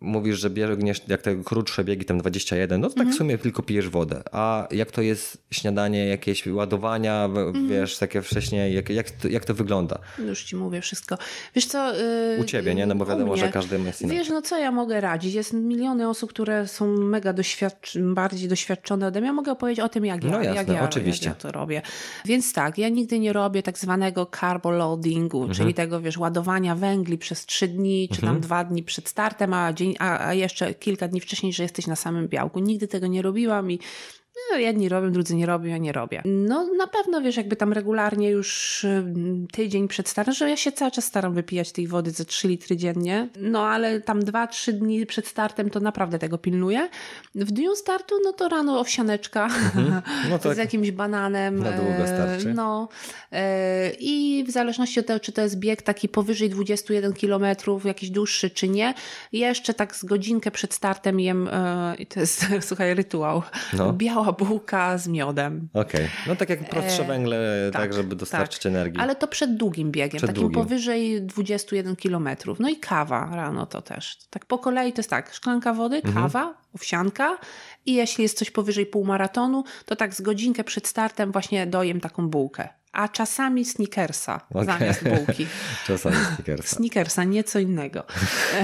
mówisz, 0.00 0.38
że 0.38 0.50
biegniesz 0.50 1.02
jak 1.08 1.22
te 1.22 1.36
krótsze 1.44 1.84
biegi, 1.84 2.04
tam 2.04 2.18
21, 2.18 2.80
no 2.80 2.88
to 2.88 2.94
tak 2.94 3.00
mhm. 3.00 3.14
w 3.14 3.18
sumie 3.18 3.38
tylko 3.38 3.62
pijesz 3.62 3.88
wodę. 3.88 4.22
A 4.32 4.68
jak 4.70 4.90
to 4.90 5.02
jest 5.02 5.42
śniadanie, 5.50 6.06
jakieś 6.06 6.46
ładowania, 6.46 7.24
mhm. 7.24 7.68
wiesz, 7.68 7.98
takie 7.98 8.22
wcześniej, 8.22 8.74
jak, 8.74 8.90
jak, 8.90 9.10
to, 9.10 9.28
jak 9.28 9.44
to 9.44 9.54
wygląda? 9.54 9.98
Już 10.18 10.44
ci 10.44 10.56
mówię 10.56 10.80
wszystko. 10.80 11.18
Wiesz 11.54 11.66
co? 11.66 11.94
Yy, 11.94 12.38
U 12.40 12.44
ciebie, 12.44 12.74
nie? 12.74 12.86
No 12.86 12.94
bo 12.94 13.06
wiadomo, 13.06 13.36
że 13.36 13.48
każdy 13.48 13.80
jest 13.80 14.02
inny. 14.02 14.14
Wiesz, 14.14 14.28
no 14.28 14.42
co 14.42 14.58
ja 14.58 14.70
mogę 14.70 15.00
radzić? 15.00 15.34
Jest 15.34 15.52
miliony 15.52 16.08
osób, 16.08 16.30
które 16.30 16.68
są 16.68 16.86
mega 16.86 17.32
doświadcz 17.32 17.98
bardziej 17.98 18.48
doświadczone 18.48 19.06
ode 19.06 19.20
mnie. 19.20 19.26
Ja 19.26 19.32
mogę 19.32 19.52
opowiedzieć 19.52 19.84
o 19.84 19.88
tym, 19.88 20.04
jak 20.04 20.24
ja, 20.24 20.30
no 20.30 20.42
jasne, 20.42 20.54
jak 20.54 20.68
ja, 20.68 20.84
oczywiście. 20.84 21.28
Jak 21.28 21.36
ja 21.36 21.42
to 21.42 21.52
robię. 21.52 21.82
Więc 22.24 22.52
tak, 22.52 22.78
ja 22.78 22.88
nigdy 22.88 23.18
nie 23.18 23.32
robię 23.32 23.62
tak 23.62 23.78
zwanego 23.78 24.26
carboloadingu, 24.40 25.38
mhm. 25.38 25.56
czyli 25.58 25.74
tego, 25.74 26.00
wiesz, 26.00 26.18
ładowania 26.18 26.74
węgli 26.74 27.18
przez 27.18 27.46
trzy 27.46 27.68
dni, 27.68 28.08
czy 28.08 28.20
tam 28.20 28.28
mhm. 28.28 28.40
dwa 28.40 28.64
dni 28.64 28.82
przed 28.82 29.08
startem, 29.08 29.54
a 29.54 29.72
dzień, 29.72 29.89
a, 29.98 30.26
a 30.26 30.34
jeszcze 30.34 30.74
kilka 30.74 31.08
dni 31.08 31.20
wcześniej, 31.20 31.52
że 31.52 31.62
jesteś 31.62 31.86
na 31.86 31.96
samym 31.96 32.28
białku. 32.28 32.58
Nigdy 32.58 32.88
tego 32.88 33.06
nie 33.06 33.22
robiłam 33.22 33.70
i 33.70 33.78
no, 34.50 34.58
jedni 34.58 34.88
robią, 34.88 35.12
drudzy 35.12 35.36
nie 35.36 35.46
robią, 35.46 35.68
ja 35.68 35.78
nie 35.78 35.92
robię. 35.92 36.22
No 36.24 36.66
na 36.78 36.86
pewno, 36.86 37.20
wiesz, 37.20 37.36
jakby 37.36 37.56
tam 37.56 37.72
regularnie 37.72 38.30
już 38.30 38.84
mm, 38.84 39.46
tydzień 39.52 39.88
przed 39.88 40.08
startem, 40.08 40.34
że 40.34 40.50
ja 40.50 40.56
się 40.56 40.72
cały 40.72 40.90
czas 40.90 41.04
staram 41.04 41.34
wypijać 41.34 41.72
tej 41.72 41.86
wody 41.86 42.10
ze 42.10 42.24
3 42.24 42.48
litry 42.48 42.76
dziennie, 42.76 43.28
no 43.40 43.66
ale 43.66 44.00
tam 44.00 44.20
2-3 44.20 44.72
dni 44.72 45.06
przed 45.06 45.26
startem 45.26 45.70
to 45.70 45.80
naprawdę 45.80 46.18
tego 46.18 46.38
pilnuję. 46.38 46.88
W 47.34 47.52
dniu 47.52 47.76
startu, 47.76 48.14
no 48.24 48.32
to 48.32 48.48
rano 48.48 48.80
owsianeczka 48.80 49.44
mhm. 49.44 50.02
no 50.30 50.38
tak. 50.42 50.54
z 50.54 50.58
jakimś 50.58 50.90
bananem. 50.90 51.58
Na 51.58 51.72
długo 51.72 52.06
starczy. 52.06 52.54
No 52.54 52.88
e, 53.32 53.90
i 53.90 54.44
w 54.48 54.50
zależności 54.50 55.00
od 55.00 55.06
tego, 55.06 55.20
czy 55.20 55.32
to 55.32 55.42
jest 55.42 55.58
bieg 55.58 55.82
taki 55.82 56.08
powyżej 56.08 56.50
21 56.50 57.12
km, 57.12 57.44
jakiś 57.84 58.10
dłuższy, 58.10 58.50
czy 58.50 58.68
nie, 58.68 58.94
jeszcze 59.32 59.74
tak 59.74 59.96
z 59.96 60.04
godzinkę 60.04 60.50
przed 60.50 60.74
startem 60.74 61.20
jem, 61.20 61.48
e, 61.48 61.94
i 61.98 62.06
to 62.06 62.20
jest, 62.20 62.46
słuchaj, 62.68 62.94
rytuał, 62.94 63.42
no. 63.72 63.92
Biała 64.20 64.32
bułka 64.32 64.98
z 64.98 65.08
miodem. 65.08 65.68
Okej, 65.74 66.04
okay. 66.04 66.08
no 66.26 66.36
tak 66.36 66.48
jak 66.48 66.70
prostsze 66.70 67.02
e, 67.02 67.06
węgle, 67.06 67.70
tak, 67.72 67.82
tak 67.82 67.92
żeby 67.92 68.16
dostarczyć 68.16 68.62
tak. 68.62 68.72
energii. 68.72 69.00
Ale 69.00 69.16
to 69.16 69.28
przed 69.28 69.56
długim 69.56 69.90
biegiem, 69.90 70.18
przed 70.18 70.30
takim 70.30 70.42
długim. 70.42 70.62
powyżej 70.62 71.22
21 71.22 71.96
km. 71.96 72.28
No 72.58 72.68
i 72.68 72.76
kawa 72.76 73.30
rano 73.34 73.66
to 73.66 73.82
też. 73.82 74.18
Tak 74.30 74.46
po 74.46 74.58
kolei 74.58 74.92
to 74.92 75.00
jest 75.00 75.10
tak, 75.10 75.34
szklanka 75.34 75.74
wody, 75.74 75.96
mhm. 75.96 76.14
kawa, 76.14 76.54
owsianka 76.74 77.38
i 77.86 77.94
jeśli 77.94 78.22
jest 78.22 78.38
coś 78.38 78.50
powyżej 78.50 78.86
półmaratonu, 78.86 79.64
to 79.84 79.96
tak 79.96 80.14
z 80.14 80.20
godzinkę 80.20 80.64
przed 80.64 80.86
startem 80.86 81.32
właśnie 81.32 81.66
dojem 81.66 82.00
taką 82.00 82.28
bułkę 82.28 82.79
a 82.92 83.08
czasami 83.08 83.64
sneakersa 83.64 84.40
okay. 84.50 84.64
zamiast 84.64 85.04
bułki. 85.04 85.46
czasami 85.86 86.16
sneakersa. 86.16 86.76
Sneakersa, 86.76 87.24
nieco 87.24 87.58
innego. 87.58 88.04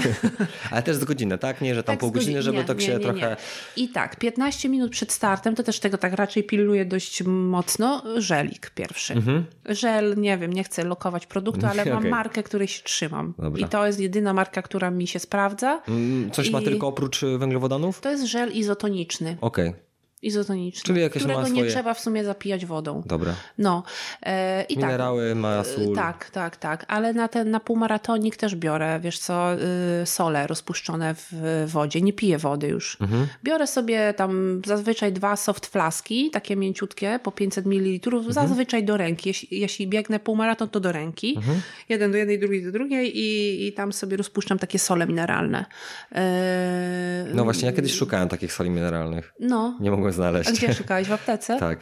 Ale 0.70 0.82
też 0.82 0.96
z 0.96 1.04
godziny, 1.04 1.38
tak? 1.38 1.60
Nie, 1.60 1.74
że 1.74 1.82
tam 1.82 1.92
tak 1.92 2.00
pół 2.00 2.10
godziny, 2.10 2.42
żeby 2.42 2.58
nie, 2.58 2.64
to 2.64 2.80
się 2.80 2.88
nie, 2.88 2.98
nie, 2.98 3.04
trochę... 3.04 3.36
I 3.76 3.88
tak, 3.88 4.16
15 4.16 4.68
minut 4.68 4.90
przed 4.90 5.12
startem, 5.12 5.54
to 5.54 5.62
też 5.62 5.80
tego 5.80 5.98
tak 5.98 6.12
raczej 6.12 6.44
pilnuję 6.44 6.84
dość 6.84 7.22
mocno, 7.22 8.02
żelik 8.16 8.70
pierwszy. 8.70 9.14
Mhm. 9.14 9.44
Żel, 9.64 10.14
nie 10.16 10.38
wiem, 10.38 10.52
nie 10.52 10.64
chcę 10.64 10.84
lokować 10.84 11.26
produktu, 11.26 11.66
ale 11.66 11.84
mam 11.94 11.98
okay. 11.98 12.10
markę, 12.10 12.42
której 12.42 12.68
się 12.68 12.82
trzymam. 12.82 13.34
Dobra. 13.38 13.66
I 13.66 13.68
to 13.68 13.86
jest 13.86 14.00
jedyna 14.00 14.32
marka, 14.32 14.62
która 14.62 14.90
mi 14.90 15.06
się 15.06 15.18
sprawdza. 15.18 15.82
Mm, 15.88 16.30
coś 16.30 16.48
I... 16.48 16.50
ma 16.50 16.62
tylko 16.62 16.86
oprócz 16.86 17.20
węglowodanów? 17.38 18.00
To 18.00 18.10
jest 18.10 18.24
żel 18.24 18.52
izotoniczny. 18.52 19.36
Okej. 19.40 19.68
Okay 19.68 19.85
izotoniczny, 20.22 20.82
Czyli 20.82 21.00
jakieś 21.00 21.22
którego 21.22 21.40
ma 21.40 21.46
swoje... 21.46 21.62
nie 21.62 21.70
trzeba 21.70 21.94
w 21.94 22.00
sumie 22.00 22.24
zapijać 22.24 22.66
wodą. 22.66 23.02
Dobra. 23.06 23.34
No. 23.58 23.82
E, 24.22 24.62
i 24.62 24.74
tak. 24.74 24.84
Minerały, 24.84 25.28
tak, 25.28 25.38
ma 25.38 25.64
sól. 25.64 25.94
Tak, 25.94 26.30
tak, 26.30 26.56
tak. 26.56 26.84
Ale 26.88 27.12
na 27.12 27.28
ten 27.28 27.50
na 27.50 27.60
półmaratonik 27.60 28.36
też 28.36 28.56
biorę, 28.56 29.00
wiesz 29.00 29.18
co, 29.18 29.54
y, 30.02 30.06
sole 30.06 30.46
rozpuszczone 30.46 31.14
w 31.14 31.64
wodzie. 31.66 32.00
Nie 32.00 32.12
piję 32.12 32.38
wody 32.38 32.68
już. 32.68 32.98
Mhm. 33.00 33.26
Biorę 33.44 33.66
sobie 33.66 34.14
tam 34.16 34.62
zazwyczaj 34.66 35.12
dwa 35.12 35.36
soft 35.36 35.66
flaski, 35.66 36.30
takie 36.30 36.56
mięciutkie, 36.56 37.20
po 37.22 37.32
500 37.32 37.66
ml, 37.66 38.14
mhm. 38.14 38.32
zazwyczaj 38.32 38.84
do 38.84 38.96
ręki. 38.96 39.28
Jeśli, 39.28 39.60
jeśli 39.60 39.86
biegnę 39.86 40.20
półmaraton, 40.20 40.68
to 40.68 40.80
do 40.80 40.92
ręki. 40.92 41.36
Mhm. 41.36 41.60
Jeden 41.88 42.12
do 42.12 42.18
jednej, 42.18 42.38
drugi 42.38 42.64
do 42.64 42.72
drugiej 42.72 43.18
i, 43.18 43.66
i 43.66 43.72
tam 43.72 43.92
sobie 43.92 44.16
rozpuszczam 44.16 44.58
takie 44.58 44.78
sole 44.78 45.06
mineralne. 45.06 45.64
E... 46.12 47.26
No 47.34 47.44
właśnie, 47.44 47.66
ja 47.66 47.72
kiedyś 47.72 47.94
szukałem 47.94 48.28
takich 48.28 48.52
soli 48.52 48.70
mineralnych. 48.70 49.34
No. 49.40 49.78
Nie 49.80 49.90
mogłem 49.90 50.05
znaleźć. 50.12 50.50
A 50.50 50.52
gdzie 50.52 50.74
szukałeś? 50.74 51.08
W 51.08 51.12
aptece? 51.12 51.56
tak. 51.60 51.78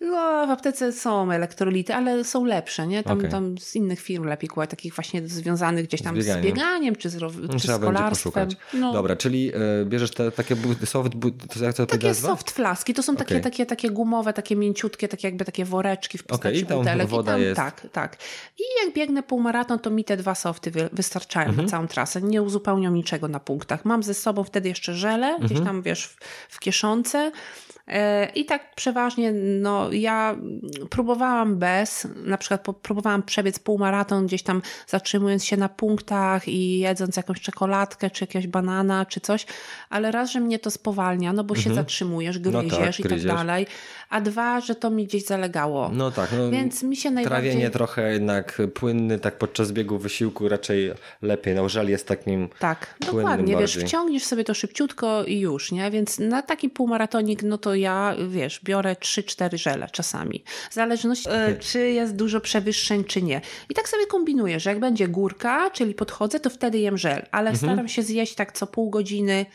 No, 0.00 0.46
w 0.46 0.50
aptece 0.50 0.92
są 0.92 1.32
elektrolity, 1.32 1.94
ale 1.94 2.24
są 2.24 2.44
lepsze, 2.44 2.86
nie? 2.86 3.02
Tam, 3.02 3.18
okay. 3.18 3.30
tam 3.30 3.58
z 3.58 3.76
innych 3.76 4.00
firm 4.00 4.24
lepiej 4.24 4.48
kupować, 4.48 4.70
takich 4.70 4.94
właśnie 4.94 5.28
związanych 5.28 5.86
gdzieś 5.86 6.02
tam 6.02 6.14
z 6.14 6.18
bieganiem, 6.18 6.42
z 6.42 6.46
bieganiem 6.46 6.96
czy 6.96 7.10
z, 7.10 7.18
czy 7.50 7.58
Trzeba 7.58 7.78
z 7.78 7.80
kolarstwem. 7.80 8.48
No. 8.74 8.92
Dobra, 8.92 9.16
czyli 9.16 9.52
y, 9.82 9.86
bierzesz 9.86 10.10
te 10.10 10.32
takie 10.32 10.56
soft, 10.84 11.12
to 11.54 11.64
jak 11.64 11.74
to 11.74 11.86
Takie 11.86 12.14
soft 12.14 12.50
flaski, 12.50 12.94
to 12.94 13.02
są 13.02 13.16
takie, 13.16 13.34
okay. 13.34 13.42
takie, 13.42 13.66
takie 13.66 13.90
gumowe, 13.90 14.32
takie 14.32 14.56
mięciutkie, 14.56 15.08
takie 15.08 15.28
jakby 15.28 15.44
takie 15.44 15.64
woreczki 15.64 16.18
w 16.18 16.24
postaci 16.24 16.64
okay, 16.64 16.80
i 16.80 16.84
tam 16.84 17.06
woda 17.06 17.32
I 17.32 17.34
tam, 17.34 17.40
jest. 17.40 17.56
Tak, 17.56 17.86
tak. 17.92 18.16
I 18.58 18.84
jak 18.84 18.94
biegnę 18.94 19.22
półmaraton, 19.22 19.78
to 19.78 19.90
mi 19.90 20.04
te 20.04 20.16
dwa 20.16 20.34
softy 20.34 20.72
wystarczają 20.92 21.48
mhm. 21.48 21.66
na 21.66 21.70
całą 21.70 21.88
trasę. 21.88 22.22
Nie 22.22 22.42
uzupełnią 22.42 22.90
niczego 22.90 23.28
na 23.28 23.40
punktach. 23.40 23.84
Mam 23.84 24.02
ze 24.02 24.14
sobą 24.14 24.44
wtedy 24.44 24.68
jeszcze 24.68 24.94
żele, 24.94 25.26
mhm. 25.26 25.46
gdzieś 25.46 25.60
tam 25.60 25.82
wiesz, 25.82 26.06
w, 26.06 26.16
w 26.48 26.60
kieszonce. 26.60 27.32
E, 27.88 28.28
I 28.34 28.44
tak 28.44 28.74
przeważnie, 28.74 29.32
no 29.32 29.92
ja 29.92 30.36
próbowałam 30.90 31.56
bez, 31.56 32.08
na 32.24 32.38
przykład 32.38 32.64
próbowałam 32.82 33.22
przebiec 33.22 33.58
półmaraton 33.58 34.26
gdzieś 34.26 34.42
tam 34.42 34.62
zatrzymując 34.86 35.44
się 35.44 35.56
na 35.56 35.68
punktach 35.68 36.48
i 36.48 36.78
jedząc 36.78 37.16
jakąś 37.16 37.40
czekoladkę, 37.40 38.10
czy 38.10 38.24
jakiegoś 38.24 38.46
banana, 38.46 39.06
czy 39.06 39.20
coś, 39.20 39.46
ale 39.90 40.10
raz, 40.10 40.30
że 40.30 40.40
mnie 40.40 40.58
to 40.58 40.70
spowalnia, 40.70 41.32
no 41.32 41.44
bo 41.44 41.54
mhm. 41.54 41.64
się 41.64 41.74
zatrzymujesz, 41.74 42.38
gryziesz 42.38 42.72
no 42.72 42.78
tak, 42.78 43.00
i 43.00 43.02
tak 43.02 43.22
dalej, 43.22 43.66
a 44.10 44.20
dwa, 44.20 44.60
że 44.60 44.74
to 44.74 44.90
mi 44.90 45.06
gdzieś 45.06 45.24
zalegało. 45.24 45.90
No 45.92 46.10
tak, 46.10 46.30
no, 46.38 46.50
więc 46.50 46.82
mi 46.82 46.96
się 46.96 47.10
najbardziej... 47.10 47.50
Trawienie 47.50 47.70
trochę 47.70 48.12
jednak 48.12 48.62
płynny, 48.74 49.18
tak 49.18 49.38
podczas 49.38 49.72
biegu 49.72 49.98
wysiłku 49.98 50.48
raczej 50.48 50.92
lepiej, 51.22 51.54
no 51.54 51.68
żal 51.68 51.88
jest 51.88 52.08
takim 52.08 52.48
Tak, 52.58 52.96
dokładnie, 53.00 53.54
bardziej. 53.54 53.56
wiesz, 53.56 53.88
wciągniesz 53.88 54.24
sobie 54.24 54.44
to 54.44 54.54
szybciutko 54.54 55.24
i 55.24 55.38
już, 55.38 55.72
nie, 55.72 55.90
więc 55.90 56.18
na 56.18 56.42
taki 56.42 56.70
półmaratonik, 56.70 57.42
no 57.42 57.58
to 57.58 57.74
ja, 57.78 58.14
wiesz, 58.28 58.60
biorę 58.64 58.96
3-4 59.00 59.56
żele 59.56 59.88
czasami. 59.92 60.44
W 60.70 60.74
zależności, 60.74 61.28
e, 61.30 61.56
czy 61.56 61.90
jest 61.90 62.16
dużo 62.16 62.40
przewyższeń, 62.40 63.04
czy 63.04 63.22
nie. 63.22 63.40
I 63.70 63.74
tak 63.74 63.88
sobie 63.88 64.06
kombinuję, 64.06 64.60
że 64.60 64.70
jak 64.70 64.80
będzie 64.80 65.08
górka, 65.08 65.70
czyli 65.70 65.94
podchodzę, 65.94 66.40
to 66.40 66.50
wtedy 66.50 66.78
jem 66.78 66.98
żel, 66.98 67.26
ale 67.30 67.50
mhm. 67.50 67.56
staram 67.56 67.88
się 67.88 68.02
zjeść 68.02 68.34
tak 68.34 68.52
co 68.52 68.66
pół 68.66 68.90
godziny, 68.90 69.46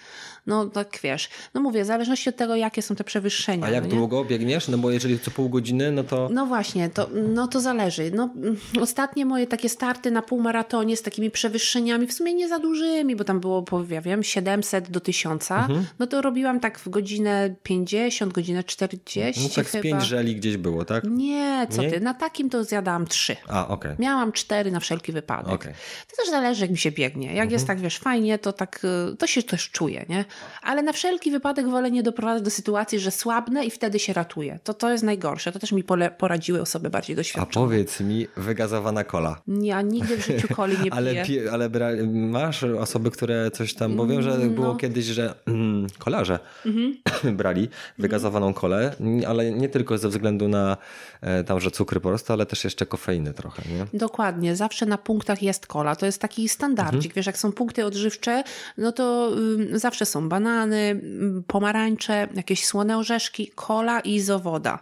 no 0.47 0.65
tak 0.65 0.99
wiesz, 1.03 1.29
no 1.53 1.61
mówię, 1.61 1.83
w 1.83 1.87
zależności 1.87 2.29
od 2.29 2.35
tego, 2.35 2.55
jakie 2.55 2.81
są 2.81 2.95
te 2.95 3.03
przewyższenia. 3.03 3.65
A 3.65 3.69
jak 3.69 3.83
no, 3.83 3.89
długo 3.89 4.25
biegniesz? 4.25 4.67
No 4.67 4.77
bo 4.77 4.91
jeżeli 4.91 5.19
co 5.19 5.31
pół 5.31 5.49
godziny, 5.49 5.91
no 5.91 6.03
to... 6.03 6.29
No 6.31 6.45
właśnie, 6.45 6.89
to, 6.89 7.09
no 7.33 7.47
to 7.47 7.59
zależy. 7.59 8.11
No, 8.15 8.33
ostatnie 8.81 9.25
moje 9.25 9.47
takie 9.47 9.69
starty 9.69 10.11
na 10.11 10.21
półmaratonie 10.21 10.97
z 10.97 11.01
takimi 11.01 11.31
przewyższeniami, 11.31 12.07
w 12.07 12.13
sumie 12.13 12.33
nie 12.33 12.47
za 12.47 12.59
dużymi, 12.59 13.15
bo 13.15 13.23
tam 13.23 13.39
było, 13.39 13.65
wiem, 14.01 14.23
700 14.23 14.91
do 14.91 14.99
1000, 14.99 15.51
mhm. 15.51 15.85
no 15.99 16.07
to 16.07 16.21
robiłam 16.21 16.59
tak 16.59 16.79
w 16.79 16.89
godzinę 16.89 17.55
50, 17.63 18.33
godzinę 18.33 18.63
40 18.63 19.43
No 19.43 19.49
tak 19.55 19.67
chyba. 19.67 19.81
z 19.81 19.83
5 19.83 20.03
żeli 20.03 20.35
gdzieś 20.35 20.57
było, 20.57 20.85
tak? 20.85 21.03
Nie, 21.03 21.67
co 21.69 21.81
nie? 21.81 21.91
ty, 21.91 21.99
na 21.99 22.13
takim 22.13 22.49
to 22.49 22.63
zjadałam 22.63 23.07
3. 23.07 23.35
A, 23.47 23.67
okej. 23.67 23.91
Okay. 23.91 23.95
Miałam 23.99 24.31
4 24.31 24.71
na 24.71 24.79
wszelki 24.79 25.11
wypadek. 25.11 25.53
Okay. 25.53 25.73
To 26.11 26.17
też 26.17 26.29
zależy, 26.29 26.61
jak 26.61 26.71
mi 26.71 26.77
się 26.77 26.91
biegnie. 26.91 27.27
Jak 27.27 27.33
mhm. 27.33 27.51
jest 27.51 27.67
tak, 27.67 27.79
wiesz, 27.79 27.97
fajnie, 27.97 28.39
to 28.39 28.53
tak, 28.53 28.81
y, 29.13 29.15
to 29.17 29.27
się 29.27 29.43
też 29.43 29.69
czuje, 29.69 30.05
nie? 30.09 30.25
Ale 30.61 30.84
na 30.84 30.93
wszelki 30.93 31.31
wypadek 31.31 31.67
wolę 31.67 31.91
nie 31.91 32.03
doprowadzać 32.03 32.43
do 32.43 32.49
sytuacji, 32.49 32.99
że 32.99 33.11
słabnę 33.11 33.65
i 33.65 33.71
wtedy 33.71 33.99
się 33.99 34.13
ratuję. 34.13 34.59
To 34.63 34.73
to 34.73 34.91
jest 34.91 35.03
najgorsze. 35.03 35.51
To 35.51 35.59
też 35.59 35.71
mi 35.71 35.84
poradziły 36.17 36.61
osoby 36.61 36.89
bardziej 36.89 37.15
doświadczone. 37.15 37.65
A 37.65 37.67
powiedz 37.67 37.99
mi, 37.99 38.27
wygazowa 38.38 39.03
kola. 39.03 39.41
Ja 39.47 39.81
nigdy 39.81 40.17
w 40.17 40.25
życiu 40.25 40.47
coli 40.55 40.77
nie 40.84 40.93
ale, 40.97 41.25
piję. 41.25 41.51
ale 41.51 41.69
masz 42.07 42.63
osoby, 42.63 43.11
które 43.11 43.51
coś 43.51 43.73
tam, 43.73 43.95
bo 43.95 44.07
wiem, 44.07 44.21
że 44.21 44.34
mm, 44.34 44.55
było 44.55 44.67
no. 44.67 44.75
kiedyś, 44.75 45.05
że 45.05 45.34
mm, 45.45 45.88
kolarze 45.99 46.39
mhm. 46.65 46.97
brali 47.38 47.69
wygazowaną 47.97 48.53
kolę, 48.53 48.95
ale 49.27 49.51
nie 49.51 49.69
tylko 49.69 49.97
ze 49.97 50.09
względu 50.09 50.47
na 50.47 50.77
e, 51.21 51.43
tam, 51.43 51.59
że 51.59 51.71
cukry 51.71 51.99
po 51.99 52.09
prostu, 52.09 52.34
ale 52.34 52.45
też 52.45 52.63
jeszcze 52.63 52.86
kofeiny 52.86 53.34
trochę, 53.34 53.61
nie? 53.69 53.99
Dokładnie. 53.99 54.55
Zawsze 54.55 54.86
na 54.86 54.97
punktach 54.97 55.43
jest 55.43 55.67
kola. 55.67 55.95
To 55.95 56.05
jest 56.05 56.21
taki 56.21 56.49
standardzik. 56.49 56.95
Mhm. 56.95 57.13
Wiesz, 57.15 57.25
jak 57.25 57.38
są 57.38 57.51
punkty 57.51 57.86
odżywcze, 57.86 58.43
no 58.77 58.91
to 58.91 59.31
y, 59.73 59.79
zawsze 59.79 60.05
są 60.05 60.22
banany, 60.30 61.01
pomarańcze, 61.47 62.28
jakieś 62.36 62.65
słone 62.65 62.97
orzeszki, 62.97 63.51
kola 63.55 63.99
i 63.99 64.15
izowoda. 64.15 64.80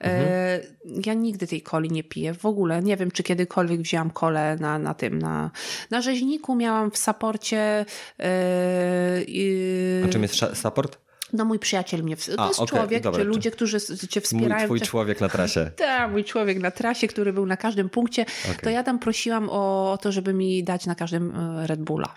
Mhm. 0.00 0.28
E, 0.28 0.60
ja 1.06 1.14
nigdy 1.14 1.46
tej 1.46 1.62
coli 1.62 1.90
nie 1.90 2.04
piję. 2.04 2.34
W 2.34 2.46
ogóle 2.46 2.82
nie 2.82 2.96
wiem, 2.96 3.10
czy 3.10 3.22
kiedykolwiek 3.22 3.80
wzięłam 3.80 4.10
kolę 4.10 4.56
na, 4.60 4.78
na 4.78 4.94
tym, 4.94 5.18
na, 5.18 5.50
na 5.90 6.02
rzeźniku 6.02 6.54
miałam 6.54 6.90
w 6.90 6.98
saporcie. 6.98 7.84
Yy, 8.18 10.04
A 10.04 10.08
czym 10.08 10.22
jest 10.22 10.34
support? 10.54 10.98
No 11.32 11.44
mój 11.44 11.58
przyjaciel 11.58 12.02
mnie, 12.02 12.16
to 12.16 12.44
A, 12.44 12.48
jest 12.48 12.60
okay, 12.60 12.78
człowiek, 12.78 13.02
dobra, 13.02 13.20
czy 13.20 13.24
ludzie, 13.24 13.50
którzy 13.50 13.78
cię 14.08 14.20
wspierają. 14.20 14.68
Mój 14.68 14.78
twój 14.78 14.80
człowiek 14.80 15.20
na 15.20 15.28
trasie. 15.28 15.70
Tak, 15.76 16.10
mój 16.10 16.24
człowiek 16.24 16.58
na 16.58 16.70
trasie, 16.70 17.08
który 17.08 17.32
był 17.32 17.46
na 17.46 17.56
każdym 17.56 17.88
punkcie, 17.88 18.26
okay. 18.44 18.56
to 18.62 18.70
ja 18.70 18.82
tam 18.82 18.98
prosiłam 18.98 19.48
o 19.50 19.98
to, 20.02 20.12
żeby 20.12 20.34
mi 20.34 20.64
dać 20.64 20.86
na 20.86 20.94
każdym 20.94 21.36
e, 21.36 21.66
Red 21.66 21.82
Bulla. 21.82 22.14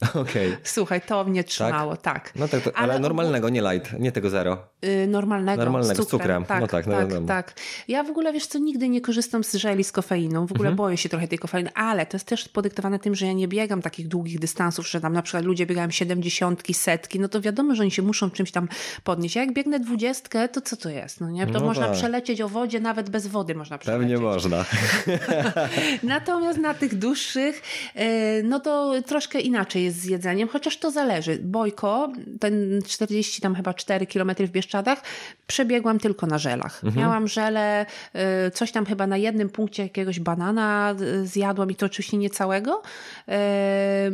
Okay. 0.26 0.56
Słuchaj, 0.64 1.00
to 1.00 1.24
mnie 1.24 1.44
tak? 1.44 1.50
trzymało, 1.50 1.96
tak. 1.96 2.14
tak. 2.14 2.32
No 2.36 2.48
tak, 2.48 2.62
to, 2.62 2.76
ale, 2.76 2.92
ale, 2.92 3.00
normalnego, 3.00 3.48
nie 3.48 3.62
light, 3.62 3.92
nie 3.98 4.12
tego 4.12 4.30
zero. 4.30 4.58
Yy, 4.82 5.06
normalnego, 5.06 5.64
normalnego, 5.64 6.04
z 6.04 6.06
cukrem. 6.06 6.18
Z 6.18 6.20
cukrem. 6.20 6.44
Tak, 6.44 6.60
no 6.60 6.66
tak, 6.66 6.86
no 6.86 6.96
tak, 6.96 7.10
no, 7.10 7.20
tak. 7.20 7.54
Ja 7.88 8.04
w 8.04 8.10
ogóle, 8.10 8.32
wiesz 8.32 8.46
co, 8.46 8.58
nigdy 8.58 8.88
nie 8.88 9.00
korzystam 9.00 9.44
z 9.44 9.54
żeli 9.54 9.84
z 9.84 9.92
kofeiną, 9.92 10.46
w 10.46 10.52
ogóle 10.52 10.68
mhm. 10.68 10.76
boję 10.76 10.96
się 10.96 11.08
trochę 11.08 11.28
tej 11.28 11.38
kofeiny, 11.38 11.70
ale 11.74 12.06
to 12.06 12.16
jest 12.16 12.26
też 12.26 12.48
podyktowane 12.48 12.98
tym, 12.98 13.14
że 13.14 13.26
ja 13.26 13.32
nie 13.32 13.48
biegam 13.48 13.82
takich 13.82 14.08
długich 14.08 14.38
dystansów, 14.38 14.88
że 14.88 15.00
tam 15.00 15.12
na 15.12 15.22
przykład 15.22 15.44
ludzie 15.44 15.66
biegają 15.66 15.90
siedemdziesiątki, 15.90 16.74
setki, 16.74 17.20
no 17.20 17.28
to 17.28 17.40
wiadomo, 17.40 17.74
że 17.74 17.82
oni 17.82 17.90
się 17.90 18.02
muszą 18.02 18.30
czymś 18.30 18.50
tam 18.50 18.68
podnieść. 19.04 19.36
A 19.36 19.40
jak 19.40 19.52
biegnę 19.52 19.80
dwudziestkę, 19.80 20.48
to 20.48 20.60
co 20.60 20.76
to 20.76 20.90
jest? 20.90 21.20
No 21.20 21.30
nie? 21.30 21.46
To 21.46 21.52
No 21.52 21.66
można 21.66 21.86
tak. 21.86 21.96
przelecieć 21.96 22.40
o 22.40 22.48
wodzie, 22.48 22.80
nawet 22.80 23.10
bez 23.10 23.26
wody 23.26 23.54
można 23.54 23.78
przelecieć. 23.78 24.00
Pewnie 24.00 24.18
można. 24.18 24.64
Natomiast 26.02 26.58
na 26.58 26.74
tych 26.74 26.98
dłuższych, 26.98 27.62
e, 27.94 28.42
no 28.42 28.60
to 28.60 28.94
troszkę 29.06 29.40
inaczej 29.40 29.85
jest 29.86 30.00
z 30.00 30.04
jedzeniem, 30.04 30.48
chociaż 30.48 30.76
to 30.76 30.90
zależy. 30.90 31.38
Bojko, 31.42 32.12
ten 32.40 32.82
40 32.86 33.42
tam 33.42 33.54
chyba 33.54 33.74
4 33.74 34.06
km 34.06 34.30
w 34.38 34.50
Bieszczadach, 34.50 35.02
przebiegłam 35.46 35.98
tylko 35.98 36.26
na 36.26 36.38
żelach. 36.38 36.82
Miałam 36.96 37.28
żele, 37.28 37.86
e, 38.12 38.50
coś 38.50 38.72
tam 38.72 38.86
chyba 38.86 39.06
na 39.06 39.16
jednym 39.16 39.48
punkcie 39.48 39.82
jakiegoś 39.82 40.20
banana 40.20 40.94
e, 41.00 41.26
zjadłam 41.26 41.70
i 41.70 41.74
to 41.74 41.86
oczywiście 41.86 42.16
nie 42.16 42.30
całego. 42.30 42.82
E, 43.28 44.10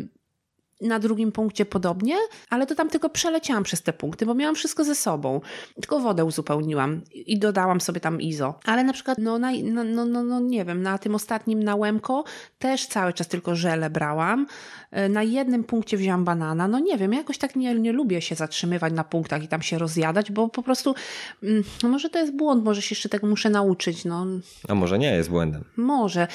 na 0.83 0.99
drugim 0.99 1.33
punkcie 1.33 1.65
podobnie, 1.65 2.17
ale 2.51 2.67
to 2.67 2.75
tam 2.75 2.89
tylko 2.89 3.09
przeleciałam 3.09 3.63
przez 3.63 3.83
te 3.83 3.93
punkty, 3.93 4.27
bo 4.27 4.35
miałam 4.35 4.55
wszystko 4.55 4.85
ze 4.85 4.95
sobą. 4.95 5.41
Tylko 5.75 6.01
wodę 6.01 6.25
uzupełniłam 6.25 7.01
i 7.13 7.39
dodałam 7.39 7.81
sobie 7.81 8.01
tam 8.01 8.21
izo. 8.21 8.59
Ale 8.65 8.85
na 8.85 8.93
przykład, 8.93 9.19
no, 9.19 9.39
na, 9.39 9.51
no, 9.63 9.85
no, 9.85 10.05
no, 10.05 10.23
no 10.23 10.41
nie 10.41 10.65
wiem, 10.65 10.83
na 10.83 10.99
tym 10.99 11.15
ostatnim 11.15 11.63
na 11.63 11.77
Łemko 11.77 12.25
też 12.59 12.87
cały 12.87 13.13
czas 13.13 13.29
tylko 13.29 13.57
żele 13.57 13.91
brałam. 13.91 14.47
E, 14.93 15.09
Na 15.09 15.23
jednym 15.23 15.65
punkcie 15.65 15.97
wzięłam 15.97 16.25
banana. 16.25 16.69
No 16.69 16.79
nie 16.79 16.99
wiem, 16.99 17.13
jakoś 17.13 17.39
tak 17.39 17.57
nie, 17.57 17.75
nie 17.75 17.93
lubię 17.93 18.23
się 18.23 18.35
zatrzymywać 18.35 18.93
na 18.93 19.05
punktach 19.05 19.43
i 19.43 19.49
tam 19.49 19.63
się 19.63 19.79
rozjadać, 19.79 20.33
bo 20.33 20.49
po 20.49 20.63
prostu, 20.63 20.95
mm, 21.43 21.65
no 21.83 21.89
może 21.89 22.11
to 22.11 22.19
jest 22.19 22.37
błąd, 22.37 22.65
może 22.65 22.83
się 22.83 22.93
jeszcze 22.95 23.09
tego 23.09 23.27
muszę 23.27 23.51
nauczyć, 23.51 24.05
no 24.05 24.27
A 24.69 24.75
może 24.75 24.99
nie 24.99 25.13
jest 25.15 25.31
błędem. 25.31 25.65
może. 25.77 26.27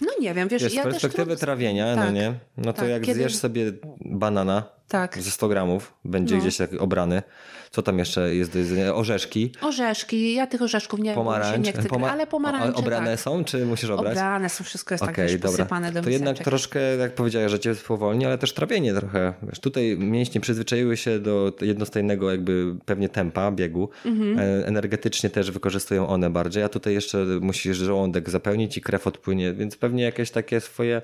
No 0.00 0.08
nie 0.20 0.34
wiem, 0.34 0.48
wiesz, 0.48 0.62
Wiesz, 0.62 0.72
z 0.72 0.74
ja 0.74 0.82
też 0.82 0.92
perspektywy 0.92 1.24
trudno- 1.24 1.40
trawienia, 1.40 1.96
no 1.96 2.02
Tak. 2.02 2.14
nie? 2.14 2.34
No 2.56 2.72
to 2.72 2.80
Tak, 2.80 2.88
jak 2.90 3.02
kiedy- 3.02 3.20
zjesz 3.20 3.36
sobie 3.36 3.72
banana 4.00 4.75
Tak. 4.88 5.18
ze 5.22 5.30
100 5.30 5.48
gramów, 5.48 5.94
będzie 6.04 6.34
No. 6.34 6.40
gdzieś 6.40 6.56
tak 6.56 6.70
obrany. 6.78 7.22
Co 7.70 7.82
tam 7.82 7.98
jeszcze 7.98 8.34
jest 8.34 8.52
do 8.52 8.58
jedzenia? 8.58 8.94
Orzeszki, 8.94 9.52
Orzeszki, 9.60 10.34
ja 10.34 10.46
tych 10.46 10.62
orzeszków 10.62 11.00
nie, 11.00 11.14
pomarańcz. 11.14 11.54
się 11.56 11.60
nie 11.62 11.72
chcę, 11.72 11.88
Poma- 11.88 12.10
ale 12.10 12.26
pomarańcze 12.26 12.74
Obrane 12.78 13.10
tak. 13.10 13.20
są, 13.20 13.44
czy 13.44 13.66
musisz 13.66 13.90
obrać? 13.90 14.12
Obrane 14.12 14.48
są, 14.48 14.64
wszystko 14.64 14.94
jest 14.94 15.04
tak 15.04 15.16
wiesz, 15.16 15.32
dobra. 15.32 15.50
posypane 15.50 15.92
do 15.92 16.02
To 16.02 16.10
jednak 16.10 16.38
troszkę, 16.38 16.80
jak 16.96 17.14
powiedziałeś, 17.14 17.50
że 17.50 17.60
cię 17.60 17.74
spowolni, 17.74 18.26
ale 18.26 18.38
też 18.38 18.52
trawienie 18.52 18.94
trochę. 18.94 19.32
Wiesz, 19.42 19.60
tutaj 19.60 19.96
mięśnie 19.98 20.40
przyzwyczaiły 20.40 20.96
się 20.96 21.18
do 21.18 21.52
jednostajnego 21.60 22.30
jakby 22.30 22.74
pewnie 22.84 23.08
tempa 23.08 23.50
biegu. 23.52 23.88
Mhm. 24.04 24.38
E, 24.38 24.66
Energetycznie 24.66 25.30
też 25.30 25.50
wykorzystują 25.50 26.08
one 26.08 26.30
bardziej, 26.30 26.62
a 26.62 26.68
tutaj 26.68 26.94
jeszcze 26.94 27.18
musisz 27.40 27.76
żołądek 27.76 28.30
zapełnić 28.30 28.76
i 28.76 28.80
krew 28.80 29.06
odpłynie, 29.06 29.52
więc 29.52 29.76
pewnie 29.76 30.02
jakieś 30.02 30.30
takie 30.30 30.60
swoje, 30.60 31.02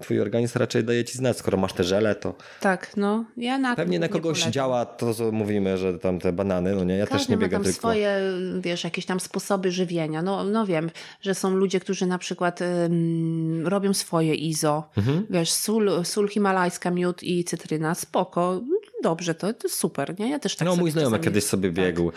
twój 0.00 0.20
organizm 0.20 0.58
raczej 0.58 0.84
daje 0.84 1.04
ci 1.04 1.18
znać, 1.18 1.36
skoro 1.36 1.58
masz 1.58 1.72
te 1.72 1.84
żele, 1.84 2.14
to 2.14 2.34
Tak, 2.60 2.96
no. 2.96 3.24
Ja 3.36 3.58
na 3.58 3.76
pewnie 3.76 3.98
na 3.98 4.06
nie 4.06 4.12
kogoś 4.12 4.44
działa 4.44 4.86
to, 4.86 5.14
co 5.14 5.32
mówimy, 5.32 5.78
że 5.78 5.98
tam 5.98 6.18
te 6.18 6.32
banany, 6.32 6.74
no 6.74 6.84
nie, 6.84 6.96
ja 6.96 7.06
też 7.06 7.12
Każdy 7.12 7.30
nie 7.30 7.36
ma 7.36 7.42
biegam 7.42 7.62
tam 7.62 7.64
tylko... 7.64 7.78
swoje, 7.78 8.20
wiesz, 8.60 8.84
jakieś 8.84 9.06
tam 9.06 9.20
sposoby 9.20 9.70
żywienia. 9.70 10.22
No, 10.22 10.44
no 10.44 10.66
wiem, 10.66 10.90
że 11.20 11.34
są 11.34 11.50
ludzie, 11.50 11.80
którzy 11.80 12.06
na 12.06 12.18
przykład 12.18 12.60
ym, 12.62 13.66
robią 13.66 13.94
swoje 13.94 14.34
izo. 14.34 14.88
Mhm. 14.96 15.26
Wiesz, 15.30 15.50
sól, 15.50 16.04
sól 16.04 16.28
himalajska, 16.28 16.90
miód 16.90 17.22
i 17.22 17.44
cytryna. 17.44 17.94
Spoko. 17.94 18.60
Dobrze, 19.04 19.34
to, 19.34 19.52
to 19.52 19.68
super, 19.68 20.18
nie? 20.18 20.30
Ja 20.30 20.38
też 20.38 20.56
tak 20.56 20.68
No 20.68 20.76
mój 20.76 20.90
znajomy 20.90 21.10
czasami- 21.16 21.24
kiedyś 21.24 21.44
sobie 21.44 21.68
tak. 21.68 21.76
biegł, 21.76 22.12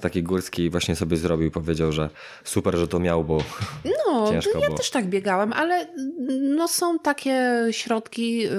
taki 0.00 0.22
górski 0.22 0.62
i 0.62 0.70
właśnie 0.70 0.96
sobie 0.96 1.16
zrobił, 1.16 1.50
powiedział, 1.50 1.92
że 1.92 2.10
super, 2.44 2.76
że 2.76 2.88
to 2.88 2.98
miał, 3.00 3.24
bo 3.24 3.38
No, 3.84 4.26
Ciężko 4.32 4.58
ja 4.58 4.66
było. 4.66 4.78
też 4.78 4.90
tak 4.90 5.06
biegałem, 5.06 5.52
ale 5.52 5.86
no, 6.40 6.68
są 6.68 6.98
takie 6.98 7.66
środki 7.70 8.46
y, 8.46 8.50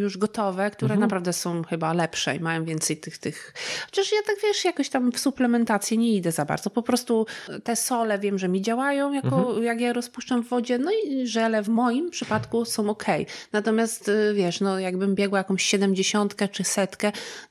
już 0.00 0.18
gotowe, 0.18 0.70
które 0.70 0.86
Mhm. 0.94 1.00
naprawdę 1.00 1.32
są 1.32 1.62
chyba 1.64 1.92
lepsze 1.92 2.36
i 2.36 2.40
mają 2.40 2.64
więcej 2.64 2.96
tych, 2.96 3.18
tych. 3.18 3.54
Chociaż 3.86 4.12
ja 4.12 4.18
tak 4.26 4.36
wiesz, 4.42 4.64
jakoś 4.64 4.88
tam 4.88 5.12
w 5.12 5.18
suplementację 5.20 5.96
nie 5.96 6.14
idę 6.16 6.32
za 6.32 6.44
bardzo. 6.44 6.70
Po 6.70 6.82
prostu 6.82 7.26
te 7.64 7.76
sole 7.76 8.18
wiem, 8.18 8.38
że 8.38 8.48
mi 8.48 8.62
działają, 8.62 9.12
jako, 9.12 9.36
Mhm. 9.36 9.62
jak 9.64 9.80
ja 9.80 9.92
rozpuszczam 9.92 10.42
w 10.44 10.48
wodzie, 10.48 10.78
no 10.78 10.90
i 11.04 11.26
żele 11.26 11.62
w 11.62 11.68
moim 11.68 12.10
przypadku 12.10 12.64
są 12.64 12.90
ok. 12.90 13.04
Natomiast 13.52 14.08
y, 14.08 14.34
wiesz, 14.34 14.60
no 14.60 14.78
jakbym 14.78 15.14
biegła 15.14 15.38
jakąś 15.38 15.62
siedemdziesiątkę 15.64 16.48
czy 16.48 16.64
setkę, 16.64 16.89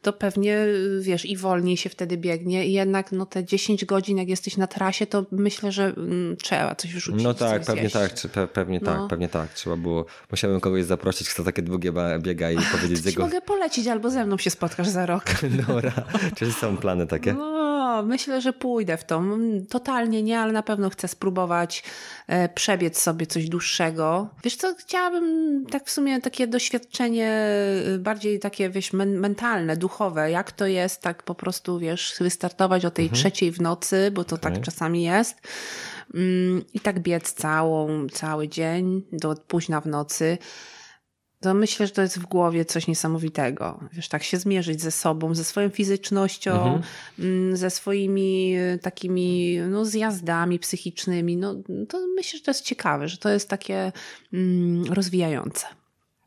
to 0.02 0.14
pewnie 0.14 0.58
y, 0.58 1.00
wiesz, 1.02 1.26
i 1.26 1.38
wolniej 1.38 1.78
się 1.78 1.90
wtedy 1.90 2.18
biegnie. 2.18 2.68
I 2.68 2.74
jednak 2.74 3.12
no 3.12 3.26
te 3.26 3.44
10 3.44 3.86
godzin, 3.86 4.18
jak 4.18 4.30
jesteś 4.30 4.58
na 4.58 4.68
trasie, 4.68 5.06
to 5.06 5.26
myślę, 5.32 5.72
że 5.72 5.86
mm, 5.86 6.38
trzeba 6.38 6.76
coś 6.76 6.94
wrzucić. 6.94 7.24
No 7.24 7.34
tak, 7.34 7.66
pewnie 7.66 7.90
tak, 7.90 8.14
czy 8.14 8.30
pe, 8.30 8.48
pewnie 8.48 8.80
No. 8.84 8.86
tak, 8.86 9.08
pewnie 9.10 9.30
tak. 9.30 9.54
Trzeba 9.54 9.76
było, 9.76 10.06
musiałem 10.32 10.60
kogoś 10.60 10.84
zaprosić, 10.84 11.30
kto 11.30 11.44
takie 11.44 11.62
długie 11.62 11.94
biega 12.20 12.52
i 12.52 12.58
powiedzieć 12.72 12.98
z 12.98 13.06
jego... 13.06 13.24
mogę 13.24 13.42
polecić, 13.42 13.88
albo 13.88 14.10
ze 14.10 14.26
mną 14.26 14.38
się 14.38 14.50
spotkasz 14.50 14.88
za 14.88 15.06
rok. 15.06 15.24
Dobra, 15.68 15.92
czy 16.36 16.52
są 16.52 16.78
plany 16.78 17.08
takie? 17.08 17.34
No, 17.34 18.04
myślę, 18.04 18.42
że 18.42 18.54
pójdę 18.54 18.98
w 18.98 19.04
to. 19.04 19.16
Mm, 19.16 19.66
Totalnie 19.66 20.24
nie, 20.24 20.40
ale 20.40 20.54
na 20.54 20.64
pewno 20.64 20.90
chcę 20.90 21.08
spróbować 21.08 21.84
e, 22.28 22.50
przebiec 22.50 23.02
sobie 23.02 23.28
coś 23.28 23.50
dłuższego. 23.50 24.28
Wiesz 24.44 24.56
co, 24.56 24.76
chciałabym 24.80 25.66
tak 25.66 25.86
w 25.86 25.92
sumie 25.92 26.22
takie 26.22 26.48
doświadczenie 26.48 27.28
e, 27.96 27.98
bardziej 28.00 28.40
takie, 28.40 28.70
wiesz, 28.70 28.94
men 28.94 29.20
mentalne, 29.30 29.78
duchowe. 29.78 30.32
Jak 30.32 30.52
to 30.52 30.68
jest 30.68 31.02
tak 31.02 31.24
po 31.24 31.36
prostu, 31.36 31.80
wiesz, 31.80 32.16
wystartować 32.20 32.86
o 32.86 32.92
tej 32.92 33.06
Mhm. 33.06 33.22
trzeciej 33.22 33.52
w 33.52 33.62
nocy, 33.62 34.12
bo 34.12 34.24
to 34.24 34.38
tak 34.38 34.62
czasami 34.62 35.04
jest. 35.04 35.36
Mm, 36.14 36.66
I 36.74 36.80
tak 36.80 37.00
biec 37.00 37.34
całą, 37.34 38.08
cały 38.10 38.48
dzień 38.48 39.04
do 39.12 39.36
późna 39.36 39.82
w 39.82 39.86
nocy. 39.86 40.38
To 41.42 41.54
myślę, 41.54 41.88
że 41.88 41.94
to 41.94 42.02
jest 42.02 42.20
w 42.20 42.26
głowie 42.26 42.66
coś 42.66 42.88
niesamowitego. 42.88 43.80
Wiesz, 43.94 44.10
tak 44.10 44.24
się 44.24 44.38
zmierzyć 44.38 44.82
ze 44.82 44.92
sobą, 44.92 45.36
ze 45.36 45.44
swoją 45.44 45.70
fizycznością, 45.70 46.82
mm, 47.20 47.58
ze 47.58 47.70
swoimi 47.70 48.58
y, 48.58 48.80
takimi 48.82 49.58
no, 49.70 49.86
zjazdami 49.86 50.60
psychicznymi. 50.60 51.38
No, 51.38 51.56
to 51.90 51.98
myślę, 52.16 52.40
że 52.40 52.46
to 52.46 52.52
jest 52.52 52.66
ciekawe, 52.66 53.08
że 53.08 53.18
to 53.18 53.30
jest 53.30 53.50
takie 53.50 53.92
mm, 54.34 54.94
rozwijające. 54.94 55.66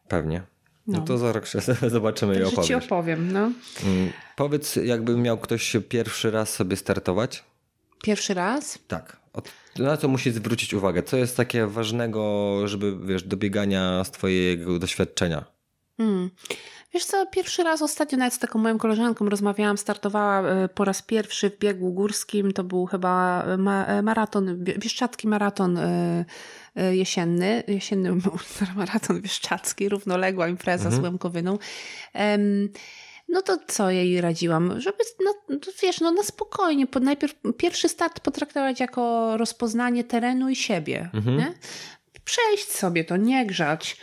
Pewnie. 0.09 0.52
No. 0.87 0.99
No. 0.99 1.05
to 1.05 1.19
za 1.19 1.33
rok 1.33 1.47
się 1.47 1.59
zobaczymy 1.89 2.35
i 2.35 2.39
Także 2.39 2.51
ci 2.51 2.75
opowiesz. 2.75 2.85
opowiem. 2.87 3.33
No. 3.33 3.41
Mm, 3.85 4.13
Powiedz, 4.37 4.77
jakby 4.77 5.17
miał 5.17 5.39
ktoś 5.39 5.77
pierwszy 5.89 6.31
raz 6.31 6.55
sobie 6.55 6.77
startować? 6.77 7.45
Pierwszy 8.03 8.35
raz? 8.35 8.79
Tak. 8.89 9.17
Na 9.79 9.97
co 9.97 10.09
musi 10.09 10.31
zwrócić 10.31 10.75
uwagę? 10.75 11.03
Co 11.03 11.17
jest 11.17 11.37
takie 11.37 11.67
ważnego, 11.67 12.61
żeby, 12.69 12.97
wiesz, 13.07 13.23
do 13.23 13.37
biegania 13.37 14.05
z 14.05 14.11
twojego 14.11 14.79
doświadczenia? 14.79 15.45
Mm. 15.99 16.31
Wiesz 16.95 17.05
co, 17.05 17.27
pierwszy 17.27 17.63
raz 17.63 17.83
ostatnio 17.83 18.19
nawet 18.19 18.35
z 18.35 18.39
taką 18.39 18.59
moją 18.59 18.79
koleżanką 18.79 19.29
rozmawiałam, 19.29 19.79
startowała 19.79 20.49
e, 20.49 20.69
po 20.69 20.85
raz 20.85 21.03
pierwszy 21.03 21.51
w 21.51 21.59
biegu 21.59 21.93
górskim, 21.93 22.53
to 22.53 22.65
był 22.65 22.87
chyba 22.87 23.45
ma 23.59 23.85
e, 23.85 24.03
maraton, 24.03 24.65
Bie- 24.65 24.79
bieszczadzki 24.79 25.29
maraton 25.29 25.79
e, 25.79 26.25
e, 26.77 26.97
jesienny, 26.97 27.63
jesienny 27.69 28.11
maraton 28.77 29.21
bieszczadzki, 29.21 29.89
równoległa 29.89 30.49
impreza 30.49 30.91
z 30.91 30.99
Łemkowyną. 30.99 31.59
Em, 32.13 32.69
no 33.29 33.43
to 33.43 33.59
co 33.67 33.91
jej 33.91 34.21
radziłam? 34.21 34.81
Żeby, 34.81 34.99
no, 35.25 35.59
to 35.59 35.71
wiesz, 35.83 36.01
no 36.01 36.13
na 36.13 36.23
spokojnie, 36.23 36.87
po, 36.87 37.01
najpierw 37.01 37.35
pierwszy 37.57 37.89
start 37.89 38.21
potraktować 38.21 38.81
jako 38.81 39.37
rozpoznanie 39.37 40.05
terenu 40.05 40.49
i 40.49 40.57
siebie, 40.57 41.11
nie? 41.37 41.55
Przejść 42.33 42.73
sobie 42.73 43.05
to, 43.05 43.17
nie 43.17 43.47
grzać, 43.47 43.97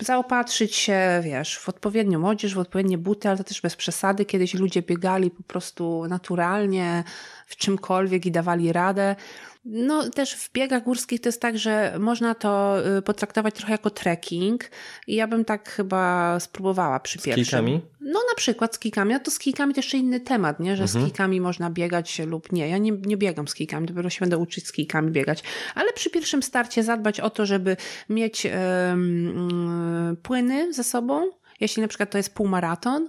zaopatrzyć 0.00 0.74
się, 0.74 1.20
wiesz, 1.24 1.58
w 1.58 1.68
odpowiednią 1.68 2.28
odzież, 2.28 2.54
w 2.54 2.58
odpowiednie 2.58 2.98
buty, 2.98 3.28
ale 3.28 3.38
to 3.38 3.44
też 3.44 3.60
bez 3.60 3.76
przesady. 3.76 4.24
Kiedyś 4.24 4.54
ludzie 4.54 4.82
biegali 4.82 5.30
po 5.30 5.42
prostu 5.42 6.06
naturalnie, 6.08 7.04
w 7.46 7.56
czymkolwiek 7.56 8.26
i 8.26 8.30
dawali 8.30 8.72
radę. 8.72 9.16
No 9.64 10.10
też 10.10 10.34
w 10.34 10.52
biegach 10.52 10.84
górskich 10.84 11.20
to 11.20 11.28
jest 11.28 11.40
tak, 11.40 11.58
że 11.58 11.96
można 11.98 12.34
to 12.34 12.76
y, 12.98 13.02
potraktować 13.02 13.54
trochę 13.54 13.72
jako 13.72 13.90
trekking 13.90 14.70
i 15.06 15.14
ja 15.14 15.26
bym 15.26 15.44
tak 15.44 15.68
chyba 15.68 16.40
spróbowała 16.40 17.00
przy 17.00 17.18
pierwszym. 17.18 17.44
kijkami? 17.44 17.80
No 18.00 18.20
na 18.30 18.34
przykład 18.36 18.74
z 18.74 18.78
kijkami, 18.78 19.14
a 19.14 19.18
to 19.18 19.30
z 19.30 19.38
kijkami 19.38 19.74
to 19.74 19.78
jeszcze 19.78 19.96
inny 19.96 20.20
temat, 20.20 20.60
nie? 20.60 20.76
że 20.76 20.88
z 20.88 20.96
kijkami 20.96 21.40
można 21.40 21.70
biegać 21.70 22.18
lub 22.18 22.52
nie. 22.52 22.68
Ja 22.68 22.78
nie, 22.78 22.92
nie 22.92 23.16
biegam 23.16 23.48
z 23.48 23.54
kijkami, 23.54 23.86
dopiero 23.86 24.10
się 24.10 24.20
będę 24.20 24.38
uczyć 24.38 24.66
z 24.66 24.72
kijkami 24.72 25.10
biegać. 25.10 25.42
Ale 25.74 25.92
przy 25.92 26.10
pierwszym 26.10 26.42
starcie 26.42 26.82
zadbać 26.82 27.20
o 27.20 27.30
to, 27.30 27.46
żeby 27.46 27.76
mieć 28.08 28.46
mm, 28.46 30.16
płyny 30.22 30.72
ze 30.72 30.84
sobą, 30.84 31.30
jeśli 31.60 31.82
na 31.82 31.88
przykład 31.88 32.10
to 32.10 32.18
jest 32.18 32.34
półmaraton, 32.34 33.08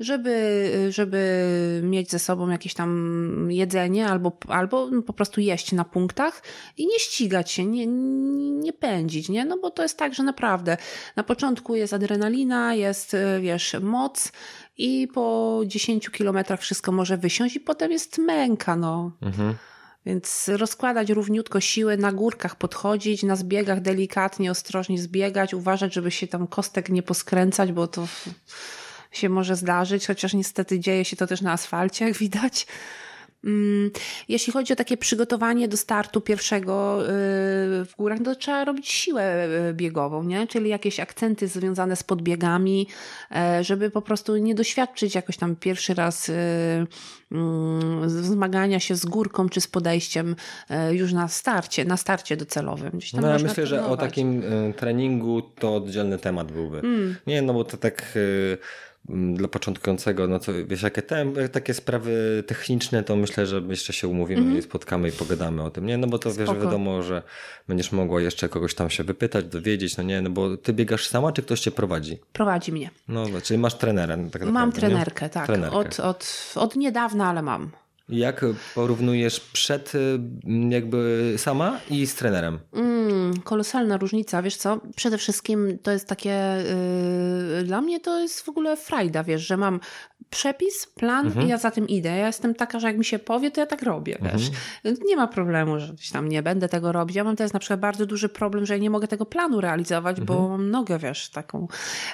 żeby, 0.00 0.88
żeby 0.90 1.80
mieć 1.82 2.10
ze 2.10 2.18
sobą 2.18 2.48
jakieś 2.48 2.74
tam 2.74 3.48
jedzenie 3.50 4.06
albo, 4.06 4.38
albo 4.48 4.88
po 5.06 5.12
prostu 5.12 5.40
jeść 5.40 5.72
na 5.72 5.84
punktach 5.84 6.42
i 6.76 6.86
nie 6.86 6.98
ścigać 6.98 7.50
się, 7.50 7.64
nie, 7.64 7.86
nie, 7.86 8.72
pędzić, 8.72 9.28
nie? 9.28 9.44
No 9.44 9.58
bo 9.58 9.70
to 9.70 9.82
jest 9.82 9.98
tak, 9.98 10.14
że 10.14 10.22
naprawdę 10.22 10.76
na 11.16 11.22
początku 11.22 11.74
jest 11.74 11.92
adrenalina, 11.92 12.74
jest, 12.74 13.16
wiesz, 13.40 13.76
moc 13.82 14.32
i 14.78 15.08
po 15.14 15.60
10 15.66 16.10
kilometrach 16.10 16.60
wszystko 16.60 16.92
może 16.92 17.16
wysiąść 17.16 17.56
i 17.56 17.60
potem 17.60 17.92
jest 17.92 18.18
męka, 18.18 18.76
no. 18.76 19.12
Mhm. 19.22 19.54
Więc 20.06 20.48
rozkładać 20.48 21.10
równiutko 21.10 21.60
siły, 21.60 21.96
na 21.96 22.12
górkach 22.12 22.56
podchodzić, 22.56 23.22
na 23.22 23.36
zbiegach 23.36 23.80
delikatnie, 23.80 24.50
ostrożnie 24.50 24.98
zbiegać, 24.98 25.54
uważać, 25.54 25.94
żeby 25.94 26.10
się 26.10 26.26
tam 26.26 26.46
kostek 26.46 26.88
nie 26.88 27.02
poskręcać, 27.02 27.72
bo 27.72 27.86
to 27.86 28.08
się 29.12 29.28
może 29.28 29.56
zdarzyć, 29.56 30.06
chociaż 30.06 30.34
niestety 30.34 30.80
dzieje 30.80 31.04
się 31.04 31.16
to 31.16 31.26
też 31.26 31.40
na 31.40 31.52
asfalcie, 31.52 32.04
jak 32.04 32.16
widać. 32.16 32.66
Mm, 33.44 33.90
jeśli 34.28 34.52
chodzi 34.52 34.72
o 34.72 34.76
takie 34.76 34.96
przygotowanie 34.96 35.68
do 35.68 35.76
startu 35.76 36.20
pierwszego 36.20 37.02
y, 37.02 37.08
w 37.84 37.92
górach, 37.98 38.18
to 38.24 38.34
trzeba 38.34 38.64
robić 38.64 38.88
siłę 38.88 39.48
y, 39.70 39.74
biegową, 39.74 40.22
nie? 40.22 40.46
czyli 40.46 40.70
jakieś 40.70 41.00
akcenty 41.00 41.48
związane 41.48 41.96
z 41.96 42.02
podbiegami, 42.02 42.86
e, 43.30 43.64
żeby 43.64 43.90
po 43.90 44.02
prostu 44.02 44.36
nie 44.36 44.54
doświadczyć 44.54 45.14
jakoś 45.14 45.36
tam 45.36 45.56
pierwszy 45.56 45.94
raz 45.94 46.28
y, 46.28 46.34
mm, 47.32 48.10
zmagania 48.10 48.80
się 48.80 48.96
z 48.96 49.06
górką 49.06 49.48
czy 49.48 49.60
z 49.60 49.66
podejściem 49.66 50.36
już 50.90 51.12
na 51.12 51.28
starcie, 51.28 51.84
na 51.84 51.96
starcie 51.96 52.36
docelowym. 52.36 52.90
Gdzieś 52.90 53.10
tam 53.10 53.20
no 53.20 53.28
ja 53.28 53.38
myślę, 53.38 53.66
że 53.66 53.86
o 53.86 53.96
takim 53.96 54.42
treningu 54.76 55.42
to 55.42 55.74
oddzielny 55.76 56.18
temat 56.18 56.52
byłby. 56.52 56.78
Mm. 56.78 57.16
Nie, 57.26 57.42
no 57.42 57.54
bo 57.54 57.64
to 57.64 57.76
tak 57.76 58.18
dla 59.08 59.48
początkującego, 59.48 60.28
no 60.28 60.38
co 60.38 60.52
wiesz, 60.66 60.82
jakie 60.82 61.02
te, 61.02 61.48
takie 61.48 61.74
sprawy 61.74 62.44
techniczne, 62.46 63.02
to 63.02 63.16
myślę, 63.16 63.46
że 63.46 63.62
jeszcze 63.68 63.92
się 63.92 64.08
umówimy 64.08 64.42
mm 64.42 64.54
-hmm. 64.54 64.58
i 64.58 64.62
spotkamy 64.62 65.08
i 65.08 65.12
pogadamy 65.12 65.62
o 65.62 65.70
tym, 65.70 65.86
nie? 65.86 65.98
No 65.98 66.06
bo 66.06 66.18
to 66.18 66.32
Spoko. 66.32 66.52
wiesz, 66.52 66.64
wiadomo, 66.64 67.02
że 67.02 67.22
będziesz 67.68 67.92
mogła 67.92 68.20
jeszcze 68.20 68.48
kogoś 68.48 68.74
tam 68.74 68.90
się 68.90 69.04
wypytać, 69.04 69.44
dowiedzieć, 69.44 69.96
no 69.96 70.02
nie, 70.02 70.22
no 70.22 70.30
bo 70.30 70.56
ty 70.56 70.72
biegasz 70.72 71.06
sama, 71.06 71.32
czy 71.32 71.42
ktoś 71.42 71.60
cię 71.60 71.70
prowadzi? 71.70 72.18
Prowadzi 72.32 72.72
mnie. 72.72 72.90
No, 73.08 73.26
czyli 73.42 73.58
masz 73.58 73.74
trenera. 73.74 74.16
Tak 74.16 74.24
naprawdę, 74.24 74.52
mam 74.52 74.72
trenerkę, 74.72 75.26
nie? 75.26 75.30
tak. 75.30 75.46
Trenerkę. 75.46 75.76
Od, 75.76 76.00
od, 76.00 76.52
od 76.56 76.76
niedawna, 76.76 77.28
ale 77.28 77.42
mam. 77.42 77.70
Jak 78.08 78.44
porównujesz 78.74 79.40
przed 79.40 79.94
y, 79.94 79.98
jakby 80.70 81.34
sama 81.36 81.80
i 81.90 82.06
z 82.06 82.14
trenerem? 82.14 82.58
Mm, 82.72 83.40
kolosalna 83.40 83.96
różnica, 83.96 84.42
wiesz 84.42 84.56
co? 84.56 84.80
Przede 84.96 85.18
wszystkim 85.18 85.78
to 85.82 85.90
jest 85.90 86.08
takie, 86.08 86.56
yy, 87.56 87.64
dla 87.64 87.80
mnie 87.80 88.00
to 88.00 88.18
jest 88.18 88.40
w 88.40 88.48
ogóle 88.48 88.76
frajda, 88.76 89.24
wiesz, 89.24 89.46
że 89.46 89.56
mam 89.56 89.80
przepis, 90.32 90.86
plan 90.86 91.26
mhm. 91.26 91.46
i 91.46 91.50
ja 91.50 91.58
za 91.58 91.70
tym 91.70 91.88
idę. 91.88 92.08
Ja 92.08 92.26
jestem 92.26 92.54
taka, 92.54 92.80
że 92.80 92.86
jak 92.86 92.98
mi 92.98 93.04
się 93.04 93.18
powie, 93.18 93.50
to 93.50 93.60
ja 93.60 93.66
tak 93.66 93.82
robię, 93.82 94.18
mhm. 94.18 94.38
wiesz. 94.38 94.50
Nie 95.04 95.16
ma 95.16 95.26
problemu, 95.26 95.80
że 95.80 95.92
gdzieś 95.92 96.10
tam 96.10 96.28
nie 96.28 96.42
będę 96.42 96.68
tego 96.68 96.92
robić. 96.92 97.16
Ja 97.16 97.24
mam 97.24 97.36
teraz 97.36 97.52
na 97.52 97.58
przykład 97.58 97.80
bardzo 97.80 98.06
duży 98.06 98.28
problem, 98.28 98.66
że 98.66 98.74
ja 98.74 98.80
nie 98.80 98.90
mogę 98.90 99.08
tego 99.08 99.26
planu 99.26 99.60
realizować, 99.60 100.18
mhm. 100.18 100.26
bo 100.38 100.48
mam 100.48 100.70
nogę, 100.70 100.98
wiesz, 100.98 101.30
taką. 101.30 101.68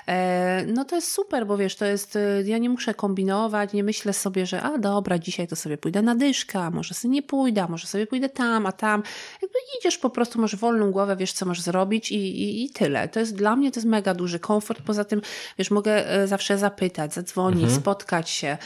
E, 0.08 0.64
no 0.66 0.84
to 0.84 0.96
jest 0.96 1.12
super, 1.12 1.46
bo 1.46 1.56
wiesz, 1.56 1.76
to 1.76 1.84
jest, 1.84 2.16
y, 2.16 2.44
ja 2.46 2.58
nie 2.58 2.70
muszę 2.70 2.94
kombinować, 2.94 3.72
nie 3.72 3.84
myślę 3.84 4.12
sobie, 4.12 4.46
że 4.46 4.62
a 4.62 4.78
dobra, 4.78 5.18
dzisiaj 5.18 5.48
to 5.48 5.56
sobie 5.56 5.77
pójdę 5.78 6.02
na 6.02 6.14
dyszkę, 6.14 6.58
a 6.58 6.70
może 6.70 6.94
sobie 6.94 7.14
nie 7.14 7.22
pójdę, 7.22 7.66
może 7.68 7.86
sobie 7.86 8.06
pójdę 8.06 8.28
tam, 8.28 8.66
a 8.66 8.72
tam. 8.72 9.02
Jakby 9.42 9.58
idziesz 9.78 9.98
po 9.98 10.10
prostu, 10.10 10.40
masz 10.40 10.56
wolną 10.56 10.90
głowę, 10.90 11.16
wiesz, 11.16 11.32
co 11.32 11.46
możesz 11.46 11.64
zrobić 11.64 12.12
i, 12.12 12.16
i, 12.16 12.64
i 12.64 12.70
tyle. 12.70 13.08
To 13.08 13.20
jest 13.20 13.36
dla 13.36 13.56
mnie, 13.56 13.72
to 13.72 13.80
jest 13.80 13.88
mega 13.88 14.14
duży 14.14 14.38
komfort. 14.38 14.82
Poza 14.82 15.04
tym, 15.04 15.22
wiesz, 15.58 15.70
mogę 15.70 16.10
e, 16.10 16.26
zawsze 16.26 16.58
zapytać, 16.58 17.14
zadzwonić, 17.14 17.62
mhm. 17.62 17.80
spotkać 17.80 18.30
się. 18.30 18.58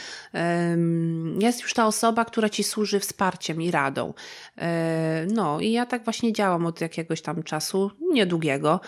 Jest 1.39 1.61
już 1.61 1.73
ta 1.73 1.87
osoba, 1.87 2.25
która 2.25 2.49
ci 2.49 2.63
służy 2.63 2.99
wsparciem 2.99 3.61
i 3.61 3.71
radą. 3.71 4.13
E, 4.57 5.25
no 5.31 5.59
i 5.59 5.71
ja 5.71 5.85
tak 5.85 6.03
właśnie 6.03 6.33
działam 6.33 6.65
od 6.65 6.81
jakiegoś 6.81 7.21
tam 7.21 7.43
czasu, 7.43 7.91
niedługiego. 8.11 8.79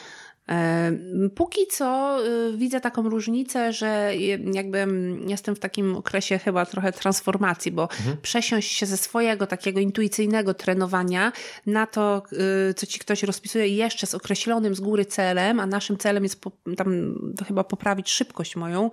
Póki 1.35 1.67
co 1.67 2.17
y, 2.25 2.57
widzę 2.57 2.81
taką 2.81 3.09
różnicę, 3.09 3.73
że 3.73 4.11
jakby 4.53 4.87
jestem 5.27 5.55
w 5.55 5.59
takim 5.59 5.95
okresie 5.95 6.39
chyba 6.39 6.65
trochę 6.65 6.91
transformacji, 6.91 7.71
bo 7.71 7.83
mhm. 7.83 8.17
przesiąść 8.21 8.71
się 8.71 8.85
ze 8.85 8.97
swojego 8.97 9.47
takiego 9.47 9.79
intuicyjnego 9.79 10.53
trenowania 10.53 11.31
na 11.65 11.87
to, 11.87 12.23
y, 12.69 12.73
co 12.73 12.85
ci 12.85 12.99
ktoś 12.99 13.23
rozpisuje 13.23 13.67
jeszcze 13.67 14.07
z 14.07 14.15
określonym 14.15 14.75
z 14.75 14.79
góry 14.79 15.05
celem, 15.05 15.59
a 15.59 15.65
naszym 15.65 15.97
celem 15.97 16.23
jest 16.23 16.41
po, 16.41 16.51
tam 16.77 17.15
chyba 17.47 17.63
poprawić 17.63 18.09
szybkość 18.09 18.55
moją, 18.55 18.91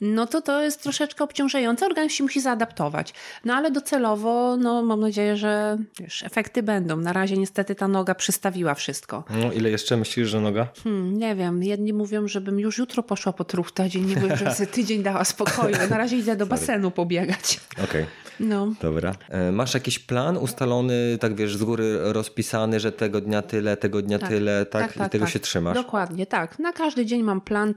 no 0.00 0.26
to 0.26 0.42
to 0.42 0.62
jest 0.62 0.82
troszeczkę 0.82 1.24
obciążające. 1.24 1.86
Organizm 1.86 2.14
się 2.14 2.24
musi 2.24 2.40
zaadaptować. 2.40 3.14
No 3.44 3.54
ale 3.54 3.70
docelowo, 3.70 4.56
no 4.56 4.82
mam 4.82 5.00
nadzieję, 5.00 5.36
że 5.36 5.78
wiesz, 6.00 6.22
efekty 6.22 6.62
będą. 6.62 6.96
Na 6.96 7.12
razie 7.12 7.36
niestety 7.36 7.74
ta 7.74 7.88
noga 7.88 8.14
przystawiła 8.14 8.74
wszystko. 8.74 9.24
No 9.30 9.52
ile 9.52 9.70
jeszcze 9.70 9.96
myślisz, 9.96 10.28
że 10.28 10.40
noga? 10.40 10.68
Hmm, 10.86 11.18
nie 11.18 11.34
wiem. 11.34 11.62
Jedni 11.62 11.92
mówią, 11.92 12.28
żebym 12.28 12.60
już 12.60 12.78
jutro 12.78 13.02
poszła 13.02 13.32
po 13.32 13.44
truchta, 13.44 13.86
inni 13.86 14.14
mówią, 14.14 14.36
żebym 14.36 14.54
sobie 14.54 14.66
tydzień 14.66 15.02
dała 15.02 15.24
spokoju. 15.24 15.76
Na 15.90 15.98
razie 15.98 16.16
idę 16.16 16.36
do 16.36 16.46
basenu 16.46 16.90
pobiegać. 16.90 17.60
Okej. 17.72 17.84
Okay. 17.84 18.06
No. 18.40 18.72
Dobra. 18.82 19.14
E, 19.28 19.52
masz 19.52 19.74
jakiś 19.74 19.98
plan 19.98 20.36
ustalony, 20.36 21.18
tak 21.20 21.34
wiesz, 21.34 21.56
z 21.56 21.64
góry 21.64 21.98
rozpisany, 22.12 22.80
że 22.80 22.92
tego 22.92 23.20
dnia 23.20 23.42
tyle, 23.42 23.76
tego 23.76 24.02
dnia 24.02 24.18
tak. 24.18 24.28
tyle, 24.28 24.66
tak? 24.66 24.82
tak, 24.82 24.92
tak 24.92 25.06
I 25.06 25.10
tego 25.10 25.24
tak. 25.24 25.32
się 25.32 25.40
trzymasz? 25.40 25.74
Dokładnie, 25.74 26.26
tak. 26.26 26.58
Na 26.58 26.72
każdy 26.72 27.06
dzień 27.06 27.22
mam 27.22 27.40
plan, 27.40 27.74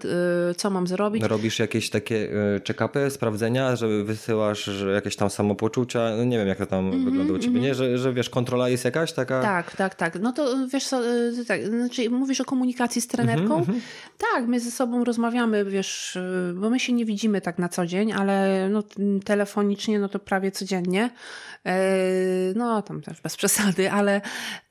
y, 0.52 0.56
co 0.56 0.70
mam 0.70 0.88
zrobić. 0.88 1.24
Robisz 1.24 1.60
jakieś 1.60 1.90
takie 1.90 2.16
y, 2.16 2.62
check-upy, 2.68 3.10
sprawdzenia, 3.10 3.76
że 3.76 4.04
wysyłasz 4.04 4.64
że 4.64 4.92
jakieś 4.92 5.16
tam 5.16 5.30
samopoczucia, 5.30 6.00
no 6.18 6.24
nie 6.24 6.38
wiem 6.38 6.48
jak 6.48 6.58
to 6.58 6.66
tam 6.66 6.88
mm 6.88 7.00
-hmm, 7.00 7.06
wygląda 7.06 7.34
u 7.34 7.40
ciebie, 7.40 7.50
mm 7.50 7.62
-hmm. 7.62 7.66
nie? 7.66 7.76
Że, 7.76 7.98
że 7.98 8.14
wiesz, 8.14 8.30
kontrola 8.30 8.70
jest 8.70 8.86
jakaś 8.86 9.14
taka? 9.14 9.42
Tak, 9.42 9.76
tak, 9.76 9.96
tak. 9.96 10.20
No 10.20 10.32
to 10.34 10.68
wiesz 10.68 10.88
co, 10.88 11.06
y, 11.06 11.46
tak, 11.48 11.68
znaczy 11.68 12.10
mówisz 12.10 12.42
o 12.42 12.46
komunikacji 12.46 12.99
z 13.02 13.08
trenerką? 13.08 13.54
Mm 13.54 13.66
-hmm, 13.66 13.80
tak, 14.18 14.48
my 14.48 14.60
ze 14.60 14.72
sobą 14.72 15.04
rozmawiamy, 15.04 15.66
wiesz, 15.66 16.18
bo 16.56 16.70
my 16.70 16.80
się 16.80 16.94
nie 16.94 17.06
widzimy 17.06 17.42
tak 17.42 17.60
na 17.60 17.70
co 17.70 17.86
dzień, 17.86 18.12
ale 18.12 18.68
no, 18.70 18.84
telefonicznie 19.26 20.00
no 20.00 20.10
to 20.10 20.20
prawie 20.20 20.52
codziennie. 20.52 21.10
E, 21.66 21.80
no, 22.56 22.82
tam 22.82 23.02
też 23.02 23.22
bez 23.22 23.38
przesady, 23.38 23.92
ale 23.92 24.22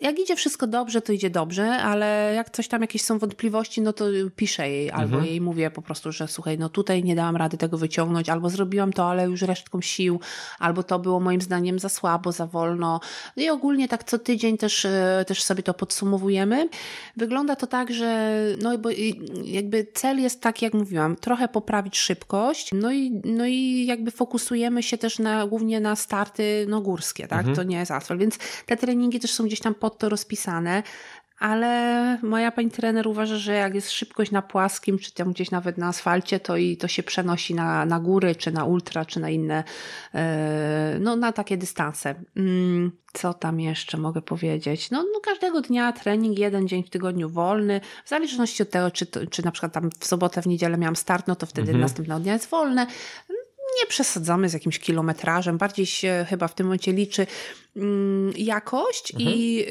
jak 0.01 0.19
idzie 0.19 0.37
wszystko 0.37 0.67
dobrze, 0.67 1.03
to 1.03 1.13
idzie 1.13 1.31
dobrze, 1.31 1.69
ale 1.71 2.33
jak 2.35 2.51
coś 2.51 2.69
tam, 2.69 2.81
jakieś 2.81 3.03
są 3.03 3.19
wątpliwości, 3.19 3.81
no 3.81 3.93
to 3.93 4.05
piszę 4.37 4.69
jej 4.69 4.91
albo 4.91 5.15
mhm. 5.15 5.25
jej 5.25 5.41
mówię 5.41 5.71
po 5.71 5.83
prostu, 5.83 6.13
że 6.13 6.29
słuchaj, 6.29 6.59
no 6.59 6.69
tutaj 6.69 7.05
nie 7.05 7.15
dałam 7.15 7.37
rady 7.37 7.57
tego 7.57 7.79
wyciągnąć, 7.79 8.29
albo 8.29 8.51
zrobiłam 8.51 8.93
to, 8.93 9.11
ale 9.11 9.25
już 9.25 9.43
resztką 9.43 9.81
sił, 9.81 10.21
albo 10.59 10.83
to 10.83 10.99
było 10.99 11.21
moim 11.21 11.41
zdaniem 11.41 11.79
za 11.79 11.89
słabo, 11.89 12.33
za 12.33 12.47
wolno. 12.47 13.01
No 13.37 13.43
i 13.43 13.49
ogólnie 13.51 13.89
tak 13.89 14.05
co 14.05 14.19
tydzień 14.19 14.59
też, 14.59 14.85
e, 14.85 15.25
też 15.27 15.43
sobie 15.43 15.63
to 15.63 15.75
podsumowujemy. 15.75 16.69
Wygląda 17.17 17.57
to 17.57 17.67
tak, 17.67 17.93
że 17.93 18.18
no 18.63 18.79
bo 18.79 18.89
jakby 19.45 19.87
cel 19.95 20.21
jest 20.21 20.41
taki, 20.41 20.65
jak 20.65 20.75
mówiłam, 20.75 21.17
trochę 21.17 21.49
poprawić 21.49 21.99
szybkość, 21.99 22.71
no 22.73 22.93
i, 22.93 23.21
no 23.25 23.47
i 23.47 23.87
jakby 23.87 24.11
fokusujemy 24.11 24.83
się 24.83 24.99
też 24.99 25.19
na, 25.19 25.47
głównie 25.47 25.81
na 25.81 25.97
starty 25.97 26.67
no, 26.69 26.81
górskie, 26.81 27.29
tak? 27.29 27.39
Mhm. 27.39 27.57
To 27.57 27.63
nie 27.63 27.77
jest 27.77 27.91
asfalt, 27.91 28.21
więc 28.21 28.39
te 28.67 28.77
treningi 28.77 29.21
też 29.21 29.33
są 29.33 29.45
gdzieś 29.45 29.61
tam 29.61 29.75
pod 29.75 29.99
to 29.99 30.09
rozpisane 30.09 30.83
ale 31.39 32.19
moja 32.23 32.53
pani 32.53 32.71
trener 32.71 33.09
uważa, 33.09 33.37
że 33.37 33.55
jak 33.55 33.75
jest 33.75 33.91
szybkość 33.91 34.31
na 34.31 34.43
płaskim, 34.43 34.99
czy 34.99 35.15
tam 35.15 35.33
gdzieś 35.33 35.51
nawet 35.51 35.79
na 35.79 35.89
asfalcie, 35.89 36.41
to 36.41 36.57
i 36.57 36.77
to 36.77 36.89
się 36.89 37.03
przenosi 37.03 37.55
na, 37.55 37.87
na 37.87 38.01
góry, 38.01 38.35
czy 38.35 38.53
na 38.53 38.65
ultra, 38.65 39.05
czy 39.05 39.21
na 39.21 39.31
inne, 39.31 39.65
e, 40.15 40.97
no 41.01 41.17
na 41.17 41.33
takie 41.33 41.57
dystanse. 41.57 42.15
Mm, 42.37 42.93
co 43.13 43.35
tam 43.35 43.61
jeszcze 43.61 43.99
mogę 43.99 44.23
powiedzieć? 44.23 44.91
No, 44.91 45.05
no 45.13 45.21
każdego 45.21 45.61
dnia 45.61 45.93
trening, 45.93 46.39
jeden 46.39 46.69
dzień 46.69 46.85
w 46.85 46.91
tygodniu 46.91 47.31
wolny, 47.31 47.81
w 48.05 48.09
zależności 48.09 48.63
od 48.63 48.71
tego, 48.71 48.91
czy, 48.91 49.07
to, 49.07 49.27
czy 49.27 49.45
na 49.45 49.51
przykład 49.51 49.73
tam 49.73 49.91
w 50.01 50.07
sobotę, 50.07 50.43
w 50.43 50.47
niedzielę 50.47 50.79
miałam 50.79 50.97
start, 50.97 51.29
no 51.29 51.37
to 51.37 51.47
wtedy 51.47 51.69
mhm. 51.69 51.81
następnego 51.81 52.21
dnia 52.21 52.33
jest 52.33 52.51
wolne 52.51 52.87
nie 53.81 53.87
przesadzamy 53.87 54.49
z 54.49 54.53
jakimś 54.53 54.79
kilometrażem, 54.79 55.59
bardziej 55.59 55.87
się 55.87 56.27
chyba 56.29 56.49
w 56.49 56.55
tym 56.55 56.67
momencie 56.67 56.93
liczy 56.93 57.27
mm, 57.77 58.33
jakość 58.37 59.15
mhm. 59.15 59.31
i 59.35 59.67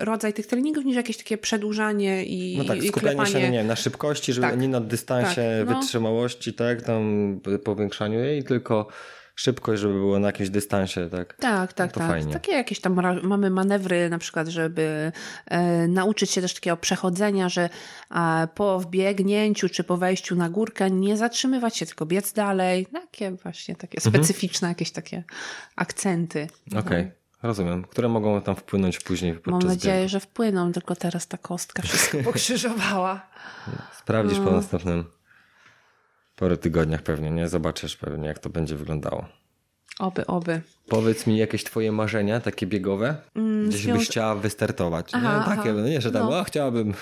rodzaj 0.00 0.32
tych 0.32 0.46
treningów 0.46 0.84
niż 0.84 0.96
jakieś 0.96 1.16
takie 1.16 1.38
przedłużanie 1.38 2.24
i 2.24 2.58
No 2.58 2.64
tak, 2.64 2.82
skupianie 2.82 3.16
klepanie. 3.16 3.30
się 3.30 3.50
nie, 3.50 3.64
na 3.64 3.76
szybkości, 3.76 4.32
żeby 4.32 4.46
tak. 4.46 4.60
nie 4.60 4.68
na 4.68 4.80
dystansie, 4.80 5.42
tak, 5.58 5.68
no. 5.68 5.80
wytrzymałości, 5.80 6.54
tak, 6.54 6.82
tam 6.82 7.40
powiększaniu 7.64 8.18
jej, 8.18 8.44
tylko 8.44 8.86
szybkość, 9.40 9.82
żeby 9.82 9.94
było 9.94 10.18
na 10.18 10.26
jakimś 10.26 10.50
dystansie, 10.50 11.08
tak? 11.10 11.36
Tak, 11.36 11.72
tak, 11.72 11.96
no 11.96 12.00
tak. 12.00 12.10
Fajnie. 12.10 12.32
Takie 12.32 12.52
jakieś 12.52 12.80
tam 12.80 13.00
mamy 13.22 13.50
manewry 13.50 14.10
na 14.10 14.18
przykład, 14.18 14.48
żeby 14.48 15.12
e, 15.46 15.88
nauczyć 15.88 16.30
się 16.30 16.40
też 16.40 16.54
takiego 16.54 16.76
przechodzenia, 16.76 17.48
że 17.48 17.68
e, 18.10 18.48
po 18.54 18.80
wbiegnięciu 18.80 19.68
czy 19.68 19.84
po 19.84 19.96
wejściu 19.96 20.36
na 20.36 20.50
górkę 20.50 20.90
nie 20.90 21.16
zatrzymywać 21.16 21.76
się, 21.76 21.86
tylko 21.86 22.06
biec 22.06 22.32
dalej. 22.32 22.86
Takie 22.92 23.30
właśnie 23.30 23.76
takie 23.76 23.98
mhm. 23.98 24.14
specyficzne 24.14 24.68
jakieś 24.68 24.90
takie 24.90 25.24
akcenty. 25.76 26.48
Okej. 26.66 26.80
Okay. 26.80 27.04
No. 27.42 27.48
Rozumiem, 27.48 27.84
które 27.84 28.08
mogą 28.08 28.42
tam 28.42 28.56
wpłynąć 28.56 29.00
później 29.00 29.34
podczas 29.34 29.52
Mam 29.52 29.62
nadzieję, 29.62 29.96
biegu. 29.96 30.08
że 30.08 30.20
wpłyną, 30.20 30.72
tylko 30.72 30.96
teraz 30.96 31.26
ta 31.26 31.38
kostka 31.38 31.82
wszystko 31.82 32.18
pokrzyżowała. 32.24 33.26
Sprawdzisz 33.98 34.38
no. 34.38 34.44
po 34.44 34.50
następnym 34.50 35.04
parę 36.40 36.56
tygodniach 36.56 37.02
pewnie, 37.02 37.30
nie? 37.30 37.48
Zobaczysz 37.48 37.96
pewnie, 37.96 38.28
jak 38.28 38.38
to 38.38 38.50
będzie 38.50 38.76
wyglądało. 38.76 39.24
Oby, 40.00 40.26
oby. 40.26 40.60
Powiedz 40.88 41.26
mi 41.26 41.38
jakieś 41.38 41.64
twoje 41.64 41.92
marzenia, 41.92 42.40
takie 42.40 42.66
biegowe? 42.66 43.16
Mm, 43.34 43.68
Gdzieś 43.68 43.86
byś 43.86 44.08
chciała 44.08 44.34
wystartować. 44.34 45.10
Aha, 45.12 45.38
nie? 45.38 45.56
Takie, 45.56 45.70
aha. 45.70 45.80
nie, 45.88 46.00
że 46.00 46.12
tam, 46.12 46.30
no. 46.30 46.44
chciałabym. 46.44 46.94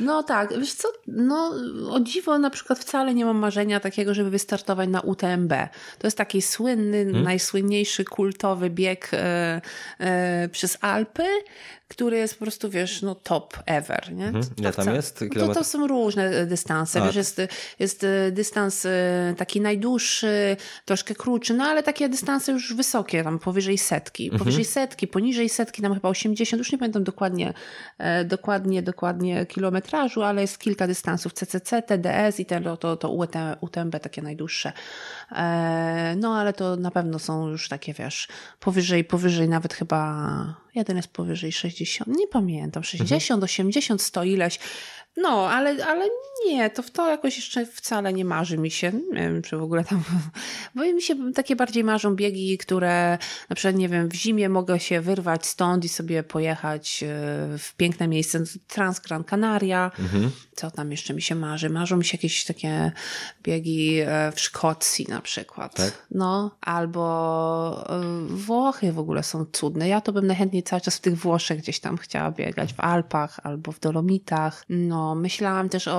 No 0.00 0.22
tak, 0.22 0.58
wiesz 0.58 0.74
co, 0.74 0.88
no 1.06 1.54
o 1.90 2.00
dziwo 2.00 2.38
na 2.38 2.50
przykład 2.50 2.78
wcale 2.78 3.14
nie 3.14 3.24
mam 3.24 3.36
marzenia 3.36 3.80
takiego, 3.80 4.14
żeby 4.14 4.30
wystartować 4.30 4.88
na 4.88 5.00
UTMB. 5.00 5.52
To 5.98 6.06
jest 6.06 6.16
taki 6.16 6.42
słynny, 6.42 7.04
hmm? 7.04 7.22
najsłynniejszy 7.22 8.04
kultowy 8.04 8.70
bieg 8.70 9.10
e, 9.12 9.60
e, 10.00 10.48
przez 10.48 10.78
Alpy, 10.80 11.24
który 11.94 12.16
jest 12.16 12.34
po 12.34 12.44
prostu, 12.44 12.70
wiesz, 12.70 13.02
no 13.02 13.14
top 13.14 13.58
ever, 13.66 14.12
nie? 14.12 14.26
Mhm. 14.26 14.44
Ile 14.56 14.72
tam 14.72 14.94
jest? 14.94 15.18
Kilometr... 15.18 15.40
No 15.40 15.48
to, 15.48 15.54
to 15.54 15.64
są 15.64 15.86
różne 15.86 16.46
dystanse. 16.46 17.02
A. 17.02 17.06
Wiesz, 17.06 17.16
jest, 17.16 17.40
jest 17.78 18.06
dystans 18.32 18.86
taki 19.36 19.60
najdłuższy, 19.60 20.56
troszkę 20.84 21.14
krótszy, 21.14 21.54
no 21.54 21.64
ale 21.64 21.82
takie 21.82 22.08
dystanse 22.08 22.52
już 22.52 22.74
wysokie, 22.74 23.24
tam 23.24 23.38
powyżej 23.38 23.78
setki. 23.78 24.24
Mhm. 24.24 24.38
Powyżej 24.38 24.64
setki, 24.64 25.08
poniżej 25.08 25.48
setki, 25.48 25.82
tam 25.82 25.94
chyba 25.94 26.08
80, 26.08 26.58
już 26.58 26.72
nie 26.72 26.78
pamiętam 26.78 27.04
dokładnie, 27.04 27.54
dokładnie, 28.24 28.82
dokładnie 28.82 29.46
kilometrażu, 29.46 30.22
ale 30.22 30.40
jest 30.40 30.58
kilka 30.58 30.86
dystansów 30.86 31.32
CCC, 31.32 31.82
TDS 31.82 32.40
i 32.40 32.46
to, 32.46 32.76
to, 32.76 32.96
to 32.96 33.10
UTMB 33.60 33.98
takie 34.02 34.22
najdłuższe. 34.22 34.72
No 36.16 36.36
ale 36.36 36.52
to 36.52 36.76
na 36.76 36.90
pewno 36.90 37.18
są 37.18 37.48
już 37.48 37.68
takie, 37.68 37.92
wiesz, 37.92 38.28
powyżej, 38.60 39.04
powyżej 39.04 39.48
nawet 39.48 39.74
chyba, 39.74 40.34
jeden 40.74 40.96
jest 40.96 41.08
powyżej 41.08 41.52
60, 41.52 41.83
nie 42.06 42.28
pamiętam, 42.28 42.84
60, 42.84 43.30
mhm. 43.30 43.44
80, 43.44 44.02
100 44.02 44.24
ileś. 44.24 44.58
No, 45.16 45.50
ale, 45.50 45.86
ale 45.86 46.08
nie, 46.46 46.70
to 46.70 46.82
w 46.82 46.90
to 46.90 47.08
jakoś 47.10 47.36
jeszcze 47.36 47.66
wcale 47.66 48.12
nie 48.12 48.24
marzy 48.24 48.58
mi 48.58 48.70
się. 48.70 48.92
Nie 48.92 49.20
wiem, 49.20 49.42
czy 49.42 49.56
w 49.56 49.62
ogóle 49.62 49.84
tam. 49.84 50.02
Bo 50.74 50.82
mi 50.82 51.02
się 51.02 51.32
takie 51.32 51.56
bardziej 51.56 51.84
marzą 51.84 52.16
biegi, 52.16 52.58
które 52.58 53.18
na 53.48 53.56
przykład, 53.56 53.76
nie 53.76 53.88
wiem, 53.88 54.08
w 54.08 54.14
zimie 54.14 54.48
mogę 54.48 54.80
się 54.80 55.00
wyrwać 55.00 55.46
stąd 55.46 55.84
i 55.84 55.88
sobie 55.88 56.22
pojechać 56.22 57.02
e, 57.02 57.06
w 57.58 57.74
piękne 57.76 58.08
miejsce. 58.08 58.42
Transgran 58.68 59.24
Canaria. 59.24 59.90
Mhm. 59.98 60.30
Co 60.56 60.70
tam 60.70 60.90
jeszcze 60.90 61.14
mi 61.14 61.22
się 61.22 61.34
marzy? 61.34 61.70
Marzą 61.70 61.96
mi 61.96 62.04
się 62.04 62.16
jakieś 62.16 62.44
takie 62.44 62.92
biegi 63.42 64.00
e, 64.00 64.32
w 64.34 64.40
Szkocji 64.40 65.06
na 65.08 65.20
przykład. 65.20 65.74
Tak? 65.74 66.06
No, 66.10 66.56
albo 66.60 67.84
e, 67.88 68.26
Włochy 68.28 68.92
w 68.92 68.98
ogóle 68.98 69.22
są 69.22 69.44
cudne. 69.52 69.88
Ja 69.88 70.00
to 70.00 70.12
bym 70.12 70.26
najchętniej 70.26 70.62
cały 70.62 70.80
czas 70.80 70.96
w 70.96 71.00
tych 71.00 71.18
Włoszech 71.18 71.58
gdzieś 71.58 71.80
tam 71.80 71.96
chciała 71.96 72.30
biegać, 72.30 72.72
w 72.72 72.80
Alpach 72.80 73.40
albo 73.42 73.72
w 73.72 73.80
Dolomitach. 73.80 74.64
No, 74.68 75.03
myślałam 75.14 75.68
też 75.68 75.88
o, 75.88 75.94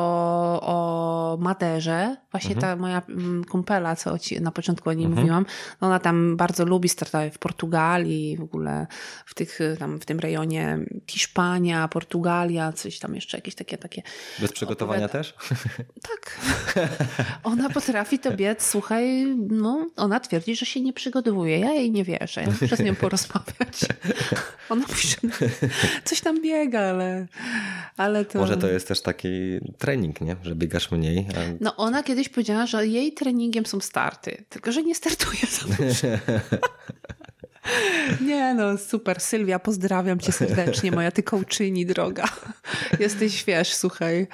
o 0.62 1.38
Maderze. 1.40 2.18
Właśnie 2.32 2.56
mhm. 2.56 2.78
ta 2.78 2.82
moja 2.82 3.02
mm, 3.10 3.44
kumpela, 3.44 3.96
co 3.96 4.20
ci 4.20 4.42
na 4.42 4.52
początku 4.52 4.90
o 4.90 4.94
niej 4.94 5.06
mhm. 5.06 5.22
mówiłam, 5.22 5.46
no 5.82 5.88
ona 5.88 6.00
tam 6.00 6.38
bardzo 6.38 6.66
lubi 6.66 6.90
startować 6.90 7.34
w 7.34 7.38
Portugalii, 7.38 8.38
w 8.38 8.42
ogóle 8.42 8.88
w, 9.26 9.34
tych, 9.34 9.60
tam, 9.80 10.00
w 10.00 10.06
tym 10.06 10.20
rejonie 10.20 10.80
Hiszpania, 11.08 11.88
Portugalia, 11.88 12.72
coś 12.72 13.00
tam 13.00 13.16
jeszcze, 13.16 13.38
jakieś 13.38 13.56
takie... 13.56 13.78
takie 13.78 14.02
Bez 14.40 14.52
przygotowania 14.52 15.08
też? 15.08 15.36
Tak. 16.02 16.40
Ona 17.44 17.70
potrafi 17.70 18.20
to 18.20 18.32
biec, 18.32 18.68
słuchaj, 18.68 19.26
no 19.50 19.90
ona 19.96 20.20
twierdzi, 20.20 20.56
że 20.56 20.66
się 20.66 20.82
nie 20.82 20.94
przygotowuje. 20.94 21.60
Ja 21.60 21.74
jej 21.74 21.92
nie 21.92 22.04
wierzę. 22.04 22.42
Ja 22.42 22.48
muszę 22.62 22.76
z 22.76 22.80
nią 22.80 22.96
porozmawiać. 22.96 23.80
Ona 24.70 24.86
że 24.88 25.48
coś 26.04 26.22
tam 26.22 26.42
biega, 26.42 26.80
ale, 26.80 27.28
ale 27.98 28.26
to... 28.26 28.40
Może 28.40 28.58
to 28.58 28.68
jest 28.68 28.88
też 28.88 28.95
taki 29.02 29.60
trening, 29.78 30.22
nie? 30.22 30.36
Że 30.44 30.56
biegasz 30.56 30.92
mniej. 30.92 31.28
A... 31.36 31.40
No 31.62 31.76
ona 31.76 32.04
kiedyś 32.04 32.30
powiedziała, 32.30 32.66
że 32.66 32.88
jej 32.88 33.14
treningiem 33.14 33.66
są 33.66 33.80
starty, 33.80 34.46
tylko 34.50 34.72
że 34.72 34.84
nie 34.84 34.96
startuje 34.96 35.42
za 35.50 35.66
dużo. 35.68 36.08
Nie 38.22 38.54
no, 38.54 38.78
super. 38.78 39.20
Sylwia, 39.20 39.60
pozdrawiam 39.60 40.20
cię 40.20 40.32
serdecznie, 40.32 40.92
moja 40.92 41.12
ty 41.12 41.24
kołczyni 41.24 41.86
droga. 41.86 42.26
Jesteś, 43.00 43.44
wiesz, 43.44 43.74
słuchaj, 43.74 44.28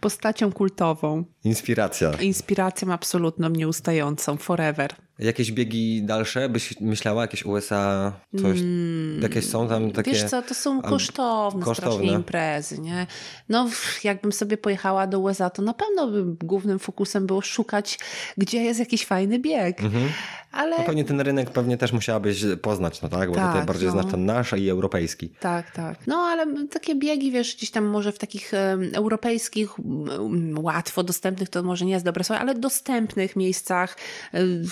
postacią 0.00 0.52
kultową. 0.52 1.24
Inspiracja. 1.44 2.12
Inspiracją 2.20 2.92
absolutną, 2.92 3.48
nieustającą, 3.48 4.36
forever. 4.36 4.94
Jakieś 5.20 5.52
biegi 5.52 6.02
dalsze 6.02 6.48
byś 6.48 6.80
myślała? 6.80 7.22
Jakieś 7.22 7.44
USA? 7.44 8.12
Coś, 8.42 8.60
mm, 8.60 9.22
jakieś 9.22 9.46
są 9.46 9.68
tam 9.68 9.90
takie... 9.90 10.10
Wiesz 10.10 10.24
co, 10.24 10.42
to 10.42 10.54
są 10.54 10.82
kosztowne, 10.82 11.64
kosztowne. 11.64 11.92
strasznie 11.92 12.12
imprezy, 12.12 12.80
nie? 12.80 13.06
No 13.48 13.68
jakbym 14.04 14.32
sobie 14.32 14.56
pojechała 14.56 15.06
do 15.06 15.18
USA, 15.18 15.50
to 15.50 15.62
na 15.62 15.74
pewno 15.74 16.06
by 16.06 16.24
głównym 16.46 16.78
fokusem 16.78 17.26
było 17.26 17.40
szukać, 17.40 17.98
gdzie 18.36 18.62
jest 18.62 18.80
jakiś 18.80 19.06
fajny 19.06 19.38
bieg. 19.38 19.80
Mhm. 19.82 20.08
Ale... 20.52 20.78
No 20.78 20.84
pewnie 20.84 21.04
ten 21.04 21.20
rynek 21.20 21.50
pewnie 21.50 21.76
też 21.76 21.92
musiałabyś 21.92 22.44
poznać, 22.62 23.02
no 23.02 23.08
tak? 23.08 23.28
Bo 23.28 23.34
tak, 23.34 23.50
tutaj 23.52 23.66
bardziej 23.66 23.86
no. 23.86 23.92
znasz 23.92 24.10
ten 24.10 24.24
nasz 24.24 24.52
i 24.52 24.70
europejski. 24.70 25.28
Tak, 25.40 25.70
tak. 25.70 26.06
No 26.06 26.16
ale 26.16 26.66
takie 26.66 26.94
biegi, 26.94 27.30
wiesz, 27.30 27.56
gdzieś 27.56 27.70
tam 27.70 27.84
może 27.84 28.12
w 28.12 28.18
takich 28.18 28.52
um, 28.52 28.90
europejskich, 28.94 29.78
um, 29.78 30.58
łatwo 30.58 31.02
dostępnych, 31.02 31.48
to 31.48 31.62
może 31.62 31.84
nie 31.84 31.92
jest 31.92 32.04
dobre 32.04 32.24
słowo, 32.24 32.40
ale 32.40 32.54
dostępnych 32.54 33.36
miejscach, 33.36 33.96
um, 34.34 34.64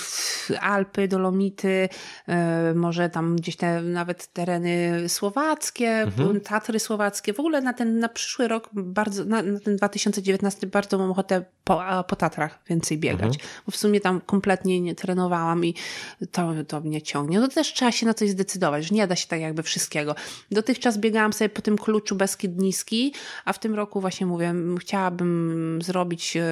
Alpy, 0.61 1.09
Dolomity, 1.09 1.89
e, 2.29 2.75
może 2.75 3.09
tam 3.09 3.37
gdzieś 3.37 3.57
te 3.57 3.83
nawet 3.83 4.27
tereny 4.27 5.05
słowackie, 5.09 5.89
mhm. 5.89 6.41
Tatry 6.41 6.79
słowackie. 6.79 7.33
W 7.33 7.41
ogóle 7.41 7.61
na 7.61 7.73
ten 7.73 7.99
na 7.99 8.09
przyszły 8.09 8.49
rok 8.49 8.71
bardzo, 8.73 9.25
na, 9.25 9.43
na 9.43 9.61
ten 9.61 9.77
2019 9.77 10.67
bardzo 10.67 10.99
mam 10.99 11.11
ochotę 11.11 11.45
po, 11.65 11.83
po 12.09 12.17
Tatrach 12.17 12.59
więcej 12.69 12.99
biegać, 12.99 13.35
mhm. 13.35 13.51
bo 13.67 13.73
w 13.73 13.77
sumie 13.77 14.01
tam 14.01 14.21
kompletnie 14.21 14.81
nie 14.81 14.95
trenowałam 14.95 15.65
i 15.65 15.75
to, 16.33 16.53
to 16.69 16.81
mnie 16.81 17.03
ciągnie. 17.03 17.41
No 17.41 17.49
to 17.49 17.55
też 17.55 17.73
trzeba 17.73 17.93
się 17.93 18.07
na 18.07 18.15
coś 18.15 18.31
zdecydować, 18.31 18.85
że 18.85 18.95
nie 18.95 19.07
da 19.07 19.17
się 19.17 19.27
tak 19.27 19.41
jakby 19.41 19.63
wszystkiego. 19.63 20.15
Dotychczas 20.51 20.99
biegałam 20.99 21.33
sobie 21.33 21.49
po 21.49 21.63
tym 21.63 21.79
kluczu 21.79 22.17
Beskid 22.17 22.59
Niski, 22.59 23.15
a 23.45 23.53
w 23.53 23.59
tym 23.59 23.75
roku 23.75 24.01
właśnie 24.01 24.27
mówię, 24.27 24.55
chciałabym 24.81 25.79
zrobić 25.83 26.37
e, 26.37 26.43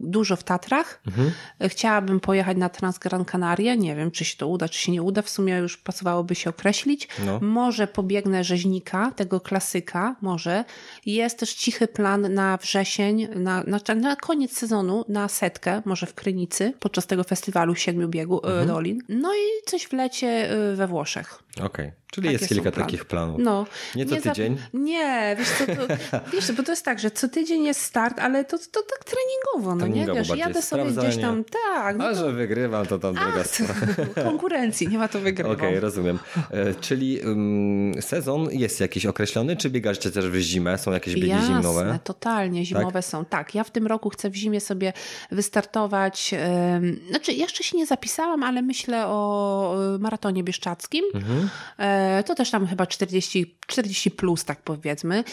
dużo 0.00 0.36
w 0.36 0.44
Tatrach. 0.44 1.00
Mhm. 1.06 1.30
Chciałabym 1.68 2.20
pojechać 2.34 2.56
na 2.56 2.68
Transgran 2.68 3.24
Canaria. 3.24 3.74
Nie 3.74 3.96
wiem, 3.96 4.10
czy 4.10 4.24
się 4.24 4.36
to 4.36 4.48
uda, 4.48 4.68
czy 4.68 4.78
się 4.78 4.92
nie 4.92 5.02
uda. 5.02 5.22
W 5.22 5.28
sumie 5.28 5.56
już 5.56 5.76
pasowałoby 5.76 6.34
się 6.34 6.50
określić. 6.50 7.08
No. 7.26 7.40
Może 7.40 7.86
pobiegnę 7.86 8.44
rzeźnika, 8.44 9.10
tego 9.16 9.40
klasyka, 9.40 10.16
może. 10.20 10.64
Jest 11.06 11.38
też 11.38 11.54
cichy 11.54 11.88
plan 11.88 12.34
na 12.34 12.56
wrzesień, 12.56 13.28
na, 13.34 13.64
na, 13.66 13.94
na 13.94 14.16
koniec 14.16 14.52
sezonu, 14.52 15.04
na 15.08 15.28
setkę, 15.28 15.82
może 15.84 16.06
w 16.06 16.14
Krynicy, 16.14 16.72
podczas 16.80 17.06
tego 17.06 17.24
festiwalu 17.24 17.74
Siedmiu 17.74 18.08
Biegu, 18.08 18.40
e, 18.44 18.48
mhm. 18.48 18.66
Dolin. 18.66 18.98
No 19.08 19.34
i 19.34 19.70
coś 19.70 19.84
w 19.84 19.92
lecie 19.92 20.50
e, 20.50 20.76
we 20.76 20.86
Włoszech. 20.86 21.42
Okej. 21.56 21.66
Okay. 21.66 21.92
Czyli 22.14 22.28
Takie 22.28 22.32
jest 22.32 22.48
kilka 22.48 22.70
takich 22.70 23.04
planów. 23.04 23.40
No, 23.40 23.66
nie 23.94 24.06
co 24.06 24.14
nie 24.14 24.20
tydzień? 24.20 24.56
Za... 24.56 24.78
Nie, 24.78 25.36
wiesz, 25.38 25.48
co, 25.48 25.66
to, 25.66 25.94
wiesz, 26.32 26.52
bo 26.52 26.62
to 26.62 26.72
jest 26.72 26.84
tak, 26.84 27.00
że 27.00 27.10
co 27.10 27.28
tydzień 27.28 27.64
jest 27.64 27.80
start, 27.80 28.18
ale 28.18 28.44
to, 28.44 28.58
to 28.58 28.82
tak 28.82 29.04
treningowo, 29.04 29.74
no 29.74 29.80
treningowo 29.80 30.12
nie? 30.12 30.24
Wiesz, 30.24 30.38
jadę 30.38 30.62
sobie 30.62 30.84
gdzieś 30.84 31.16
tam, 31.16 31.44
tak. 31.44 31.96
No 31.96 32.04
A, 32.04 32.14
to... 32.14 32.18
że 32.18 32.32
wygrywam, 32.32 32.86
to 32.86 32.98
tam 32.98 33.14
druga 33.14 33.44
sprawa. 33.44 33.74
Konkurencji, 34.30 34.88
nie 34.88 34.98
ma 34.98 35.08
to 35.08 35.20
wygrywać. 35.20 35.58
Okej, 35.58 35.68
okay, 35.68 35.80
rozumiem. 35.80 36.18
E, 36.50 36.74
czyli 36.74 37.20
um, 37.20 37.92
sezon 38.00 38.48
jest 38.50 38.80
jakiś 38.80 39.06
określony, 39.06 39.56
czy 39.56 39.70
biegacie 39.70 40.10
też 40.10 40.28
w 40.28 40.36
zimę? 40.40 40.78
Są 40.78 40.92
jakieś 40.92 41.14
biegi 41.14 41.28
Jasne, 41.28 41.46
zimowe? 41.46 41.98
totalnie 42.04 42.64
zimowe 42.64 42.92
tak? 42.92 43.04
są. 43.04 43.24
Tak, 43.24 43.54
ja 43.54 43.64
w 43.64 43.70
tym 43.70 43.86
roku 43.86 44.10
chcę 44.10 44.30
w 44.30 44.34
zimie 44.34 44.60
sobie 44.60 44.92
wystartować. 45.30 46.34
Um, 46.72 47.00
znaczy, 47.10 47.32
jeszcze 47.32 47.64
się 47.64 47.76
nie 47.76 47.86
zapisałam, 47.86 48.42
ale 48.42 48.62
myślę 48.62 49.06
o 49.06 49.94
e, 49.94 49.98
maratonie 49.98 50.44
bieszczackim. 50.44 51.04
Mhm. 51.14 51.48
E, 51.78 52.03
to 52.26 52.34
też 52.34 52.50
tam 52.50 52.66
chyba 52.66 52.86
40, 52.86 53.56
40 53.66 54.10
plus, 54.10 54.44
tak 54.44 54.62
powiedzmy. 54.62 55.24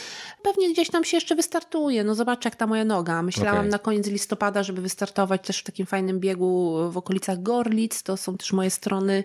Pewnie 0.43 0.73
gdzieś 0.73 0.89
tam 0.89 1.03
się 1.03 1.17
jeszcze 1.17 1.35
wystartuje. 1.35 2.03
No 2.03 2.15
zobacz, 2.15 2.45
jak 2.45 2.55
ta 2.55 2.67
moja 2.67 2.85
noga. 2.85 3.21
Myślałam 3.21 3.59
okay. 3.59 3.71
na 3.71 3.79
koniec 3.79 4.07
listopada, 4.07 4.63
żeby 4.63 4.81
wystartować 4.81 5.47
też 5.47 5.59
w 5.59 5.63
takim 5.63 5.85
fajnym 5.85 6.19
biegu 6.19 6.77
w 6.91 6.97
okolicach 6.97 7.43
Gorlic. 7.43 8.03
To 8.03 8.17
są 8.17 8.37
też 8.37 8.53
moje 8.53 8.69
strony. 8.69 9.23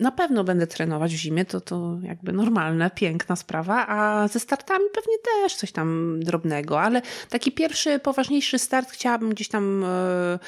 Na 0.00 0.12
pewno 0.12 0.44
będę 0.44 0.66
trenować 0.66 1.14
w 1.14 1.18
zimie, 1.18 1.44
to, 1.44 1.60
to 1.60 1.98
jakby 2.02 2.32
normalne, 2.32 2.90
piękna 2.90 3.36
sprawa, 3.36 3.86
a 3.88 4.28
ze 4.28 4.40
startami 4.40 4.84
pewnie 4.94 5.14
też 5.18 5.54
coś 5.54 5.72
tam 5.72 6.20
drobnego, 6.22 6.80
ale 6.80 7.02
taki 7.28 7.52
pierwszy, 7.52 7.98
poważniejszy 7.98 8.58
start 8.58 8.90
chciałabym 8.90 9.30
gdzieś 9.30 9.48
tam 9.48 9.84
e, 9.84 10.38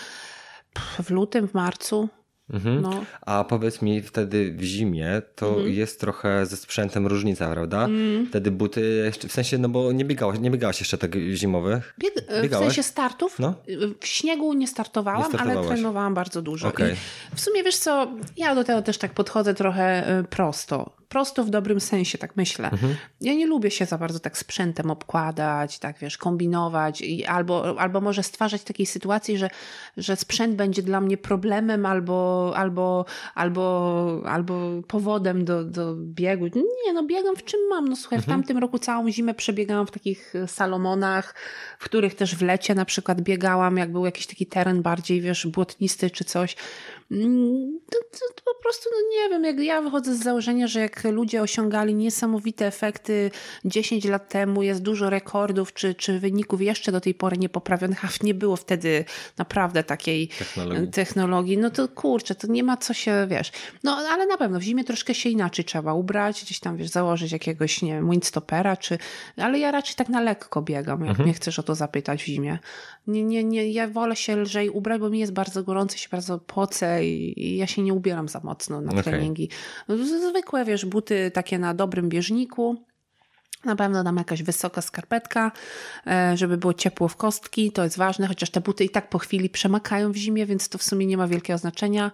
w 1.02 1.10
lutym, 1.10 1.48
w 1.48 1.54
marcu. 1.54 2.08
Mhm. 2.50 2.80
No. 2.82 3.04
A 3.20 3.44
powiedz 3.44 3.82
mi, 3.82 4.02
wtedy 4.02 4.52
w 4.52 4.62
zimie 4.62 5.22
to 5.34 5.48
mhm. 5.48 5.72
jest 5.72 6.00
trochę 6.00 6.46
ze 6.46 6.56
sprzętem 6.56 7.06
różnica, 7.06 7.50
prawda? 7.52 7.84
Mhm. 7.84 8.26
Wtedy 8.26 8.50
buty, 8.50 9.12
w 9.28 9.32
sensie, 9.32 9.58
no 9.58 9.68
bo 9.68 9.92
nie 9.92 10.04
biegałaś, 10.04 10.38
nie 10.38 10.50
biegałaś 10.50 10.80
jeszcze 10.80 10.98
tak 10.98 11.16
zimowych? 11.34 11.94
Bieg, 11.98 12.14
w 12.50 12.58
sensie 12.58 12.82
startów? 12.82 13.38
No? 13.38 13.54
W 14.00 14.06
śniegu 14.06 14.52
nie 14.52 14.68
startowałam, 14.68 15.32
nie 15.32 15.38
ale 15.38 15.66
trenowałam 15.66 16.14
bardzo 16.14 16.42
dużo. 16.42 16.68
Okay. 16.68 16.96
W 17.34 17.40
sumie 17.40 17.62
wiesz 17.62 17.76
co, 17.76 18.12
ja 18.36 18.54
do 18.54 18.64
tego 18.64 18.82
też 18.82 18.98
tak 18.98 19.12
podchodzę 19.12 19.54
trochę 19.54 20.18
y, 20.20 20.24
prosto 20.24 20.96
prosto 21.14 21.44
w 21.44 21.50
dobrym 21.50 21.80
sensie, 21.80 22.18
tak 22.18 22.36
myślę. 22.36 22.70
Mhm. 22.70 22.94
Ja 23.20 23.34
nie 23.34 23.46
lubię 23.46 23.70
się 23.70 23.86
za 23.86 23.98
bardzo 23.98 24.20
tak 24.20 24.38
sprzętem 24.38 24.90
obkładać, 24.90 25.78
tak 25.78 25.98
wiesz, 25.98 26.18
kombinować 26.18 27.00
i 27.00 27.24
albo, 27.24 27.80
albo 27.80 28.00
może 28.00 28.22
stwarzać 28.22 28.62
takiej 28.62 28.86
sytuacji, 28.86 29.38
że, 29.38 29.50
że 29.96 30.16
sprzęt 30.16 30.56
będzie 30.56 30.82
dla 30.82 31.00
mnie 31.00 31.16
problemem 31.16 31.86
albo, 31.86 32.52
albo, 32.56 33.04
albo, 33.34 34.22
albo 34.26 34.82
powodem 34.88 35.44
do, 35.44 35.64
do 35.64 35.94
biegu. 35.96 36.46
Nie, 36.46 36.92
no 36.92 37.06
biegam 37.06 37.36
w 37.36 37.44
czym 37.44 37.60
mam. 37.70 37.88
No 37.88 37.96
słuchaj, 37.96 38.18
mhm. 38.18 38.22
w 38.22 38.34
tamtym 38.34 38.58
roku 38.58 38.78
całą 38.78 39.10
zimę 39.10 39.34
przebiegałam 39.34 39.86
w 39.86 39.90
takich 39.90 40.34
e, 40.34 40.48
Salomonach, 40.48 41.34
w 41.78 41.84
których 41.84 42.14
też 42.14 42.36
w 42.36 42.42
lecie 42.42 42.74
na 42.74 42.84
przykład 42.84 43.20
biegałam, 43.20 43.76
jak 43.76 43.92
był 43.92 44.04
jakiś 44.04 44.26
taki 44.26 44.46
teren 44.46 44.82
bardziej, 44.82 45.20
wiesz, 45.20 45.46
błotnisty 45.46 46.10
czy 46.10 46.24
coś 46.24 46.56
to, 47.90 47.98
to, 47.98 48.34
to 48.34 48.42
po 48.44 48.62
prostu, 48.62 48.90
no 48.92 48.98
nie 49.10 49.28
wiem, 49.28 49.44
jak 49.44 49.58
ja 49.58 49.82
wychodzę 49.82 50.14
z 50.14 50.22
założenia, 50.22 50.66
że 50.66 50.80
jak 50.80 51.04
ludzie 51.04 51.42
osiągali 51.42 51.94
niesamowite 51.94 52.66
efekty 52.66 53.30
10 53.64 54.04
lat 54.04 54.28
temu, 54.28 54.62
jest 54.62 54.82
dużo 54.82 55.10
rekordów 55.10 55.72
czy, 55.72 55.94
czy 55.94 56.20
wyników 56.20 56.60
jeszcze 56.60 56.92
do 56.92 57.00
tej 57.00 57.14
pory 57.14 57.38
niepoprawionych, 57.38 58.04
a 58.04 58.08
nie 58.22 58.34
było 58.34 58.56
wtedy 58.56 59.04
naprawdę 59.38 59.84
takiej 59.84 60.28
technologii. 60.28 60.88
technologii, 60.88 61.58
no 61.58 61.70
to 61.70 61.88
kurczę, 61.88 62.34
to 62.34 62.46
nie 62.46 62.62
ma 62.62 62.76
co 62.76 62.94
się, 62.94 63.26
wiesz, 63.30 63.52
no 63.84 63.96
ale 64.10 64.26
na 64.26 64.36
pewno 64.36 64.60
w 64.60 64.62
zimie 64.62 64.84
troszkę 64.84 65.14
się 65.14 65.28
inaczej 65.28 65.64
trzeba 65.64 65.94
ubrać, 65.94 66.42
gdzieś 66.44 66.60
tam, 66.60 66.76
wiesz, 66.76 66.88
założyć 66.88 67.32
jakiegoś, 67.32 67.82
nie 67.82 67.92
wiem, 67.92 68.10
windstopera, 68.10 68.76
czy, 68.76 68.98
ale 69.36 69.58
ja 69.58 69.70
raczej 69.70 69.96
tak 69.96 70.08
na 70.08 70.20
lekko 70.20 70.62
biegam, 70.62 71.00
jak 71.00 71.10
mhm. 71.10 71.28
mnie 71.28 71.34
chcesz 71.34 71.58
o 71.58 71.62
to 71.62 71.74
zapytać 71.74 72.22
w 72.22 72.26
zimie. 72.26 72.58
Nie, 73.06 73.24
nie, 73.24 73.44
nie, 73.44 73.70
ja 73.70 73.88
wolę 73.88 74.16
się 74.16 74.36
lżej 74.36 74.70
ubrać, 74.70 75.00
bo 75.00 75.10
mi 75.10 75.18
jest 75.18 75.32
bardzo 75.32 75.62
gorąco, 75.62 75.96
się 75.96 76.08
bardzo 76.12 76.38
pocę 76.38 77.06
i, 77.06 77.42
i 77.46 77.56
ja 77.56 77.66
się 77.66 77.82
nie 77.82 77.94
ubieram 77.94 78.28
za 78.28 78.40
mocno 78.40 78.80
na 78.80 78.90
okay. 78.90 79.02
treningi. 79.02 79.48
Zwykłe, 80.28 80.64
wiesz, 80.64 80.84
buty 80.84 81.30
takie 81.30 81.58
na 81.58 81.74
dobrym 81.74 82.08
bieżniku, 82.08 82.76
na 83.64 83.76
pewno 83.76 84.04
dam 84.04 84.16
jakaś 84.16 84.42
wysoka 84.42 84.82
skarpetka, 84.82 85.52
e, 86.06 86.36
żeby 86.36 86.56
było 86.56 86.74
ciepło 86.74 87.08
w 87.08 87.16
kostki, 87.16 87.72
to 87.72 87.84
jest 87.84 87.96
ważne, 87.96 88.26
chociaż 88.26 88.50
te 88.50 88.60
buty 88.60 88.84
i 88.84 88.90
tak 88.90 89.08
po 89.08 89.18
chwili 89.18 89.50
przemakają 89.50 90.12
w 90.12 90.16
zimie, 90.16 90.46
więc 90.46 90.68
to 90.68 90.78
w 90.78 90.82
sumie 90.82 91.06
nie 91.06 91.16
ma 91.16 91.28
wielkiego 91.28 91.58
znaczenia. 91.58 92.10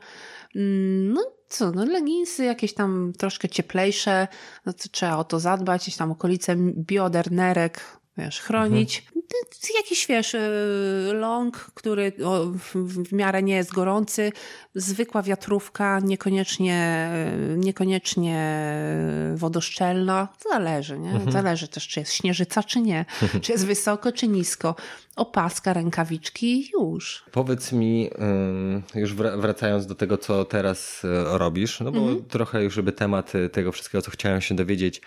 Mm, 0.57 1.13
no 1.13 1.23
co, 1.49 1.71
no 1.71 1.85
leginsy 1.85 2.45
jakieś 2.45 2.75
tam 2.75 3.13
troszkę 3.19 3.49
cieplejsze, 3.49 4.29
no 4.67 4.73
to 4.73 4.89
trzeba 4.91 5.17
o 5.17 5.25
to 5.25 5.41
zadbać, 5.41 5.83
jakieś 5.83 5.97
tam 5.97 6.11
okolice 6.13 6.57
bioder, 6.77 7.33
nerek, 7.33 7.99
wiesz, 8.17 8.41
chronić. 8.41 8.99
Mhm. 8.99 9.20
Jakiś, 9.77 10.07
wiesz, 10.07 10.35
y, 10.35 11.11
long, 11.13 11.57
który 11.75 12.13
w 12.75 13.13
miarę 13.13 13.43
nie 13.43 13.55
jest 13.55 13.73
gorący, 13.73 14.33
zwykła 14.75 15.23
wiatrówka, 15.23 16.01
niekoniecznie, 16.01 17.11
niekoniecznie 17.57 18.71
wodoszczelna. 19.35 20.29
Zależy, 20.51 20.99
nie? 20.99 21.11
Mhm. 21.11 21.33
Zależy 21.33 21.69
też, 21.69 21.89
czy 21.89 22.01
jest 22.01 22.13
śnieżyca, 22.13 22.63
czy 22.63 22.81
nie. 22.81 23.05
czy 23.43 23.53
jest 23.53 23.67
wysoko, 23.67 24.13
czy 24.13 24.29
nisko. 24.29 24.75
Opaska, 25.17 25.73
rękawiczki, 25.73 26.71
już. 26.75 27.25
Powiedz 27.33 27.73
mi, 27.73 28.11
już 28.95 29.15
wracając 29.15 29.87
do 29.87 29.95
tego, 29.95 30.19
co 30.19 30.45
teraz 30.45 31.05
y, 31.05 31.09
robisz, 31.39 31.81
no 31.81 31.93
bo 31.93 31.99
mhm. 31.99 32.25
trochę 32.25 32.65
już 32.65 32.75
żeby 32.75 32.93
temat 32.93 33.33
tego 33.53 33.73
wszystkiego, 33.73 34.03
co 34.03 34.11
chciałem 34.11 34.41
się 34.41 34.55
dowiedzieć, 34.55 35.01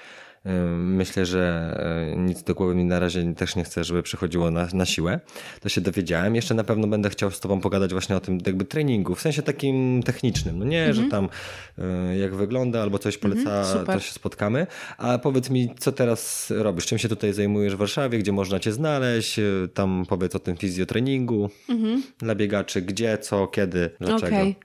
Myślę, 0.78 1.26
że 1.26 1.74
e, 2.12 2.16
nic 2.16 2.44
do 2.44 2.56
głowy 2.56 2.76
mi 2.76 2.86
na 2.86 3.00
razie 3.00 3.34
też 3.36 3.56
nie 3.56 3.64
chcę, 3.64 3.84
żeby 3.84 4.04
przychodziło 4.04 4.52
na, 4.52 4.68
na 4.74 4.86
siłę. 4.86 5.20
To 5.62 5.70
się 5.70 5.82
dowiedziałem. 5.82 6.36
Jeszcze 6.36 6.54
na 6.54 6.64
pewno 6.64 6.88
będę 6.88 7.10
chciał 7.10 7.32
z 7.32 7.40
Tobą 7.40 7.62
pogadać 7.62 7.92
właśnie 7.92 8.16
o 8.16 8.20
tym 8.20 8.38
jakby 8.46 8.66
treningu, 8.66 9.16
w 9.16 9.22
sensie 9.22 9.42
takim 9.42 10.04
technicznym. 10.04 10.60
No 10.60 10.66
nie, 10.66 10.86
mhm. 10.86 11.06
że 11.06 11.12
tam 11.12 11.30
e, 11.78 12.18
jak 12.18 12.36
wygląda 12.36 12.82
albo 12.82 13.00
coś 13.00 13.18
poleca, 13.18 13.62
mhm, 13.62 13.86
to 13.86 14.00
się 14.00 14.12
spotkamy. 14.12 14.68
A 14.98 15.18
powiedz 15.18 15.50
mi, 15.50 15.76
co 15.80 15.92
teraz 15.92 16.52
robisz? 16.56 16.86
Czym 16.86 16.98
się 16.98 17.10
tutaj 17.10 17.34
zajmujesz 17.34 17.76
w 17.76 17.78
Warszawie? 17.78 18.20
Gdzie 18.20 18.32
można 18.32 18.60
Cię 18.60 18.72
znaleźć? 18.72 19.40
E, 19.40 19.44
tam 19.74 20.06
powiedz 20.10 20.36
o 20.36 20.40
tym 20.40 20.58
fizjotreningu 20.58 21.50
mhm. 21.70 22.04
dla 22.18 22.36
biegaczy. 22.36 22.82
Gdzie, 22.82 23.18
co, 23.18 23.48
kiedy, 23.48 23.90
dlaczego? 24.00 24.36
Okay. 24.36 24.56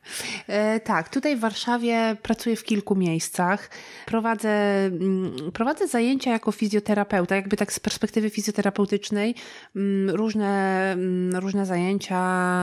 E, 0.47 0.81
tak, 0.81 1.09
tutaj 1.09 1.37
w 1.37 1.41
Warszawie 1.41 2.17
pracuję 2.23 2.57
w 2.57 2.65
kilku 2.65 2.97
miejscach. 2.97 3.71
Prowadzę, 4.07 4.49
prowadzę 4.49 4.89
mm, 4.89 5.53
prowadzę 5.69 5.89
zajęcia 5.89 6.31
jako 6.31 6.53
fizjoterapeuta, 6.53 7.37
jakby 7.37 7.57
tak 7.57 7.73
z 7.73 7.81
perspektywy 7.81 8.31
fizjoterapeutycznej, 8.31 9.35
mm, 9.77 10.17
różne, 10.17 10.93
mm, 10.93 11.37
różne 11.37 11.67
zajęcia, 11.67 12.21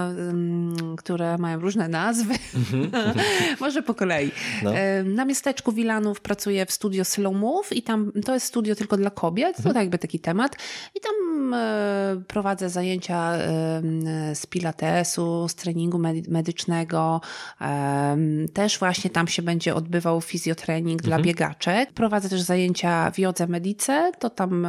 mm, 0.07 0.95
które 0.97 1.37
mają 1.37 1.59
różne 1.59 1.87
nazwy. 1.87 2.33
Może 3.61 3.81
po 3.83 3.93
kolei. 3.93 4.31
No. 4.63 4.71
Na 5.03 5.25
miasteczku 5.25 5.71
Wilanów 5.71 6.21
pracuję 6.21 6.65
w 6.65 6.71
studio 6.71 7.05
Slow 7.05 7.35
Move 7.35 7.73
i 7.73 7.81
tam 7.81 8.11
to 8.25 8.33
jest 8.33 8.45
studio 8.45 8.75
tylko 8.75 8.97
dla 8.97 9.09
kobiet, 9.09 9.57
to 9.57 9.69
mhm. 9.69 9.85
jakby 9.85 9.97
taki 9.97 10.19
temat. 10.19 10.55
I 10.95 10.99
tam 10.99 11.53
e, 11.53 12.21
prowadzę 12.27 12.69
zajęcia 12.69 13.33
z 14.33 14.45
pilatesu, 14.45 15.47
z 15.47 15.55
treningu 15.55 15.99
medycznego. 16.29 17.21
Też 18.53 18.79
właśnie 18.79 19.09
tam 19.09 19.27
się 19.27 19.41
będzie 19.41 19.75
odbywał 19.75 20.21
fizjotrening 20.21 21.01
dla 21.01 21.15
mhm. 21.15 21.23
biegaczek. 21.23 21.93
Prowadzę 21.93 22.29
też 22.29 22.41
zajęcia 22.41 22.94
w 23.13 23.19
Jodze 23.19 23.47
Medice, 23.47 24.11
to 24.19 24.29
tam 24.29 24.67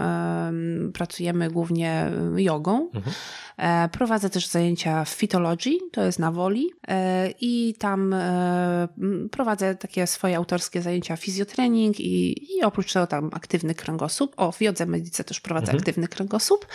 pracujemy 0.92 1.50
głównie 1.50 2.10
jogą. 2.36 2.90
Mhm. 2.94 3.14
E, 3.56 3.88
prowadzę 3.88 4.30
też 4.30 4.46
zajęcia 4.46 5.04
w 5.04 5.08
Fitology, 5.08 5.78
to 5.92 6.02
jest 6.04 6.18
na 6.18 6.32
Woli 6.32 6.70
e, 6.88 7.30
i 7.40 7.74
tam 7.78 8.12
e, 8.12 8.88
prowadzę 9.30 9.74
takie 9.74 10.06
swoje 10.06 10.36
autorskie 10.36 10.82
zajęcia 10.82 11.16
fizjotrening 11.16 12.00
i, 12.00 12.44
i 12.56 12.62
oprócz 12.62 12.92
tego 12.92 13.06
tam 13.06 13.30
aktywny 13.32 13.74
kręgosłup. 13.74 14.34
O, 14.36 14.52
w 14.52 14.60
Jodze 14.60 14.86
Medice 14.86 15.24
też 15.24 15.40
prowadzę 15.40 15.64
mhm. 15.64 15.78
aktywny 15.78 16.08
kręgosłup. 16.08 16.66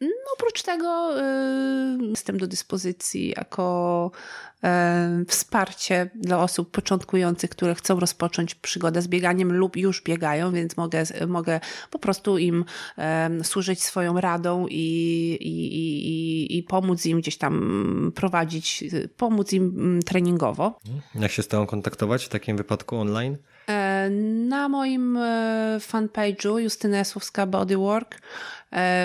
No, 0.00 0.08
oprócz 0.36 0.62
tego 0.62 1.20
y, 1.20 1.98
jestem 2.10 2.38
do 2.38 2.46
dyspozycji 2.46 3.34
jako 3.36 4.10
y, 5.22 5.24
wsparcie 5.24 6.10
dla 6.14 6.42
osób 6.42 6.70
początkujących, 6.70 7.50
które 7.50 7.74
chcą 7.74 8.00
rozpocząć 8.00 8.54
przygodę 8.54 9.02
z 9.02 9.08
bieganiem 9.08 9.52
lub 9.52 9.76
już 9.76 10.02
biegają, 10.02 10.52
więc 10.52 10.76
mogę, 10.76 11.02
mogę 11.26 11.60
po 11.90 11.98
prostu 11.98 12.38
im 12.38 12.64
służyć 13.42 13.82
swoją 13.82 14.20
radą 14.20 14.66
i, 14.70 15.36
i, 15.40 15.76
i, 15.76 16.58
i 16.58 16.62
pomóc 16.62 17.06
im 17.06 17.20
gdzieś 17.20 17.38
tam 17.38 18.12
prowadzić, 18.14 18.84
pomóc 19.16 19.52
im 19.52 19.74
mm, 19.76 20.02
treningowo. 20.02 20.78
Jak 21.14 21.32
się 21.32 21.42
z 21.42 21.48
Tobą 21.48 21.66
kontaktować 21.66 22.24
w 22.24 22.28
takim 22.28 22.56
wypadku 22.56 22.96
online? 22.96 23.36
E, 23.68 24.10
na 24.48 24.68
moim 24.68 25.16
e, 25.16 25.76
fanpage'u 25.80 26.58
Justyna 26.58 26.96
Jasłowska 26.96 27.46
Bodywork, 27.46 28.20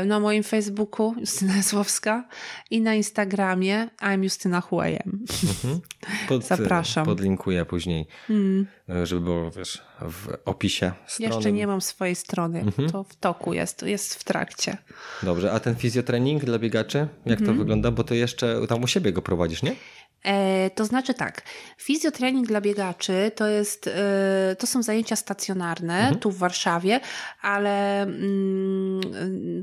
na 0.05 0.20
moim 0.20 0.43
Facebooku 0.43 1.16
Justyna 1.20 1.55
Jasłowska 1.55 2.28
i 2.72 2.82
na 2.82 2.95
Instagramie 2.95 3.89
I'm 4.01 4.24
Justyna 4.24 4.61
Huejem. 4.61 5.26
Mhm. 5.43 5.82
Pod, 6.30 6.45
Zapraszam. 6.45 7.05
Podlinkuję 7.05 7.66
później, 7.66 8.07
mm. 8.30 8.68
żeby 9.03 9.22
było 9.22 9.51
wiesz, 9.51 9.82
w 10.01 10.38
opisie 10.45 10.91
strony. 11.07 11.36
Jeszcze 11.36 11.51
nie 11.51 11.68
mam 11.68 11.82
swojej 11.82 12.16
strony, 12.16 12.59
mhm. 12.59 12.89
to 12.89 13.03
w 13.03 13.16
toku 13.16 13.53
jest, 13.53 13.84
jest 13.84 14.16
w 14.16 14.24
trakcie. 14.24 14.78
Dobrze, 15.24 15.51
a 15.51 15.59
ten 15.59 15.76
fizjotrening 15.76 16.45
dla 16.45 16.59
biegaczy, 16.59 17.07
jak 17.26 17.39
mhm. 17.39 17.45
to 17.45 17.53
wygląda? 17.53 17.91
Bo 17.91 18.03
to 18.03 18.14
jeszcze 18.14 18.68
tam 18.68 18.84
u 18.84 18.88
siebie 18.88 19.14
go 19.14 19.22
prowadzisz, 19.22 19.64
nie? 19.64 19.76
E, 20.24 20.69
to 20.69 20.86
znaczy 20.86 21.13
tak, 21.13 21.41
fizjotrening 21.78 22.47
dla 22.47 22.61
biegaczy 22.61 23.32
to, 23.36 23.47
jest, 23.47 23.88
e, 23.88 24.55
to 24.59 24.67
są 24.67 24.84
zajęcia 24.84 25.15
stacjonarne 25.15 25.99
mhm. 25.99 26.19
tu 26.19 26.32
w 26.32 26.38
Warszawie, 26.38 26.99
ale 27.41 28.01
mm, 28.01 29.01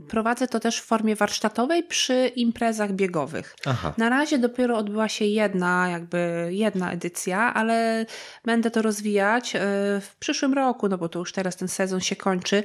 prowadzę 0.09 0.49
to 0.49 0.61
też 0.61 0.81
w 0.81 0.85
formie 0.85 1.17
warsztatowej 1.17 1.83
przy 1.83 2.33
imprezach 2.37 2.93
biegowych. 2.93 3.57
Aha. 3.67 3.95
Na 3.99 4.09
razie 4.09 4.39
dopiero 4.39 4.77
odbyła 4.77 5.09
się 5.09 5.25
jedna, 5.25 5.89
jakby 5.89 6.49
jedna 6.51 6.93
edycja, 6.93 7.55
ale 7.55 8.07
będę 8.45 8.71
to 8.71 8.83
rozwijać 8.83 9.57
e, 9.57 9.61
w 10.01 10.17
przyszłym 10.19 10.55
roku, 10.55 10.89
no 10.89 10.99
bo 10.99 11.09
to 11.09 11.19
już 11.19 11.33
teraz 11.33 11.57
ten 11.57 11.69
sezon 11.69 12.01
się 12.01 12.17
kończy. 12.17 12.63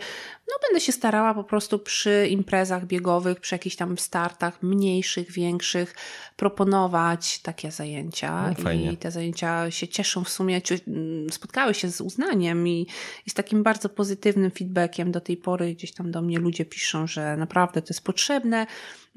No 0.48 0.54
będę 0.68 0.80
się 0.80 0.91
starała 0.91 1.34
po 1.34 1.43
prostu 1.43 1.80
przy 1.80 2.28
imprezach 2.30 2.86
biegowych, 2.86 3.39
przy 3.39 3.56
jakichś 3.56 3.76
tam 3.76 3.98
startach 3.98 4.64
mniejszych, 4.64 5.32
większych 5.32 5.96
proponować 6.36 7.39
takie 7.39 7.72
zajęcia 7.72 7.85
zajęcia 7.86 8.54
no, 8.64 8.92
i 8.92 8.98
te 8.98 9.12
zajęcia 9.12 9.72
się 9.72 9.88
cieszą 9.88 10.24
w 10.24 10.30
sumie, 10.30 10.62
mm, 10.88 11.30
spotkały 11.30 11.74
się 11.74 11.92
z 11.92 12.02
uznaniem 12.02 12.68
i, 12.68 12.88
i 13.26 13.30
z 13.30 13.34
takim 13.34 13.64
bardzo 13.64 13.90
pozytywnym 13.90 14.52
feedbackiem 14.52 15.12
do 15.12 15.22
tej 15.22 15.38
pory 15.38 15.76
gdzieś 15.76 15.92
tam 15.92 16.12
do 16.12 16.22
mnie 16.22 16.40
ludzie 16.40 16.66
piszą, 16.66 17.08
że 17.08 17.38
naprawdę 17.38 17.82
to 17.82 17.88
jest 17.90 18.04
potrzebne. 18.04 18.68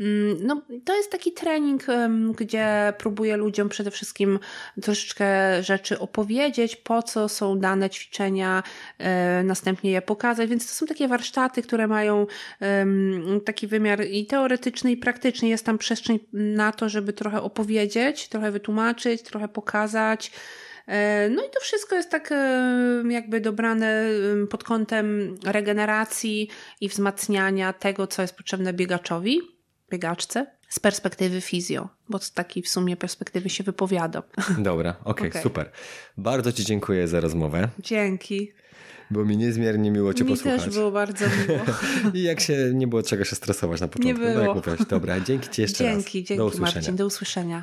Mm, 0.00 0.46
no, 0.46 0.62
to 0.84 0.96
jest 0.96 1.12
taki 1.12 1.32
trening, 1.32 1.86
gdzie 2.36 2.92
próbuję 2.98 3.36
ludziom 3.36 3.68
przede 3.68 3.90
wszystkim 3.90 4.38
troszeczkę 4.82 5.26
rzeczy 5.62 5.98
opowiedzieć, 5.98 6.76
po 6.76 7.02
co 7.02 7.28
są 7.28 7.58
dane 7.58 7.90
ćwiczenia, 7.90 8.62
e, 8.98 9.42
następnie 9.42 9.90
je 9.90 10.02
pokazać, 10.02 10.50
więc 10.50 10.66
to 10.66 10.72
są 10.72 10.86
takie 10.86 11.08
warsztaty, 11.08 11.62
które 11.62 11.86
mają 11.86 12.26
taki 13.44 13.66
wymiar 13.66 14.04
i 14.06 14.26
teoretyczny, 14.26 14.92
i 14.92 14.96
praktyczny. 14.96 15.48
Jest 15.48 15.66
tam 15.66 15.78
przestrzeń 15.78 16.18
na 16.32 16.72
to, 16.72 16.88
żeby 16.88 17.12
trochę 17.12 17.42
opowiedzieć, 17.42 18.28
trochę 18.28 18.50
wytłumaczyć, 18.50 19.22
trochę 19.22 19.48
pokazać. 19.48 20.32
E, 20.86 21.28
no 21.30 21.42
i 21.42 21.50
to 21.50 21.60
wszystko 21.60 21.96
jest 21.96 22.10
tak 22.10 22.34
jakby 23.08 23.40
dobrane 23.40 24.04
pod 24.50 24.64
kątem 24.64 25.34
regeneracji 25.44 26.48
i 26.80 26.88
wzmacniania 26.88 27.72
tego, 27.72 28.06
co 28.06 28.22
jest 28.22 28.36
potrzebne 28.36 28.72
biegaczowi 28.72 29.57
biegaczce 29.90 30.46
z 30.68 30.78
perspektywy 30.80 31.40
fizjo, 31.40 31.88
bo 32.08 32.18
z 32.18 32.32
takiej 32.32 32.62
w 32.62 32.68
sumie 32.68 32.96
perspektywy 32.96 33.50
się 33.50 33.64
wypowiadam. 33.64 34.22
Dobra, 34.58 34.90
okej, 34.90 35.10
okay, 35.12 35.28
okay. 35.28 35.42
super. 35.42 35.70
Bardzo 36.16 36.52
Ci 36.52 36.64
dziękuję 36.64 37.08
za 37.08 37.20
rozmowę. 37.20 37.68
Dzięki. 37.78 38.52
Było 39.10 39.24
mi 39.24 39.36
niezmiernie 39.36 39.90
miło 39.90 40.14
Cię 40.14 40.24
mi 40.24 40.30
posłuchać. 40.30 40.60
Mi 40.60 40.64
też 40.64 40.74
było 40.74 40.90
bardzo 40.90 41.24
miło. 41.24 41.64
I 42.18 42.22
jak 42.22 42.40
się 42.40 42.70
nie 42.74 42.86
było 42.86 43.02
czego 43.02 43.24
się 43.24 43.36
stresować 43.36 43.80
na 43.80 43.88
początku. 43.88 44.24
Nie 44.24 44.34
było. 44.34 44.60
Tak 44.60 44.88
Dobra, 44.88 45.20
dzięki 45.20 45.48
Ci 45.48 45.62
jeszcze 45.62 45.84
dzięki, 45.84 46.18
raz. 46.18 46.28
Dzięki, 46.28 46.36
do 46.36 46.50
Marcin, 46.60 46.96
do 46.96 47.06
usłyszenia. 47.06 47.56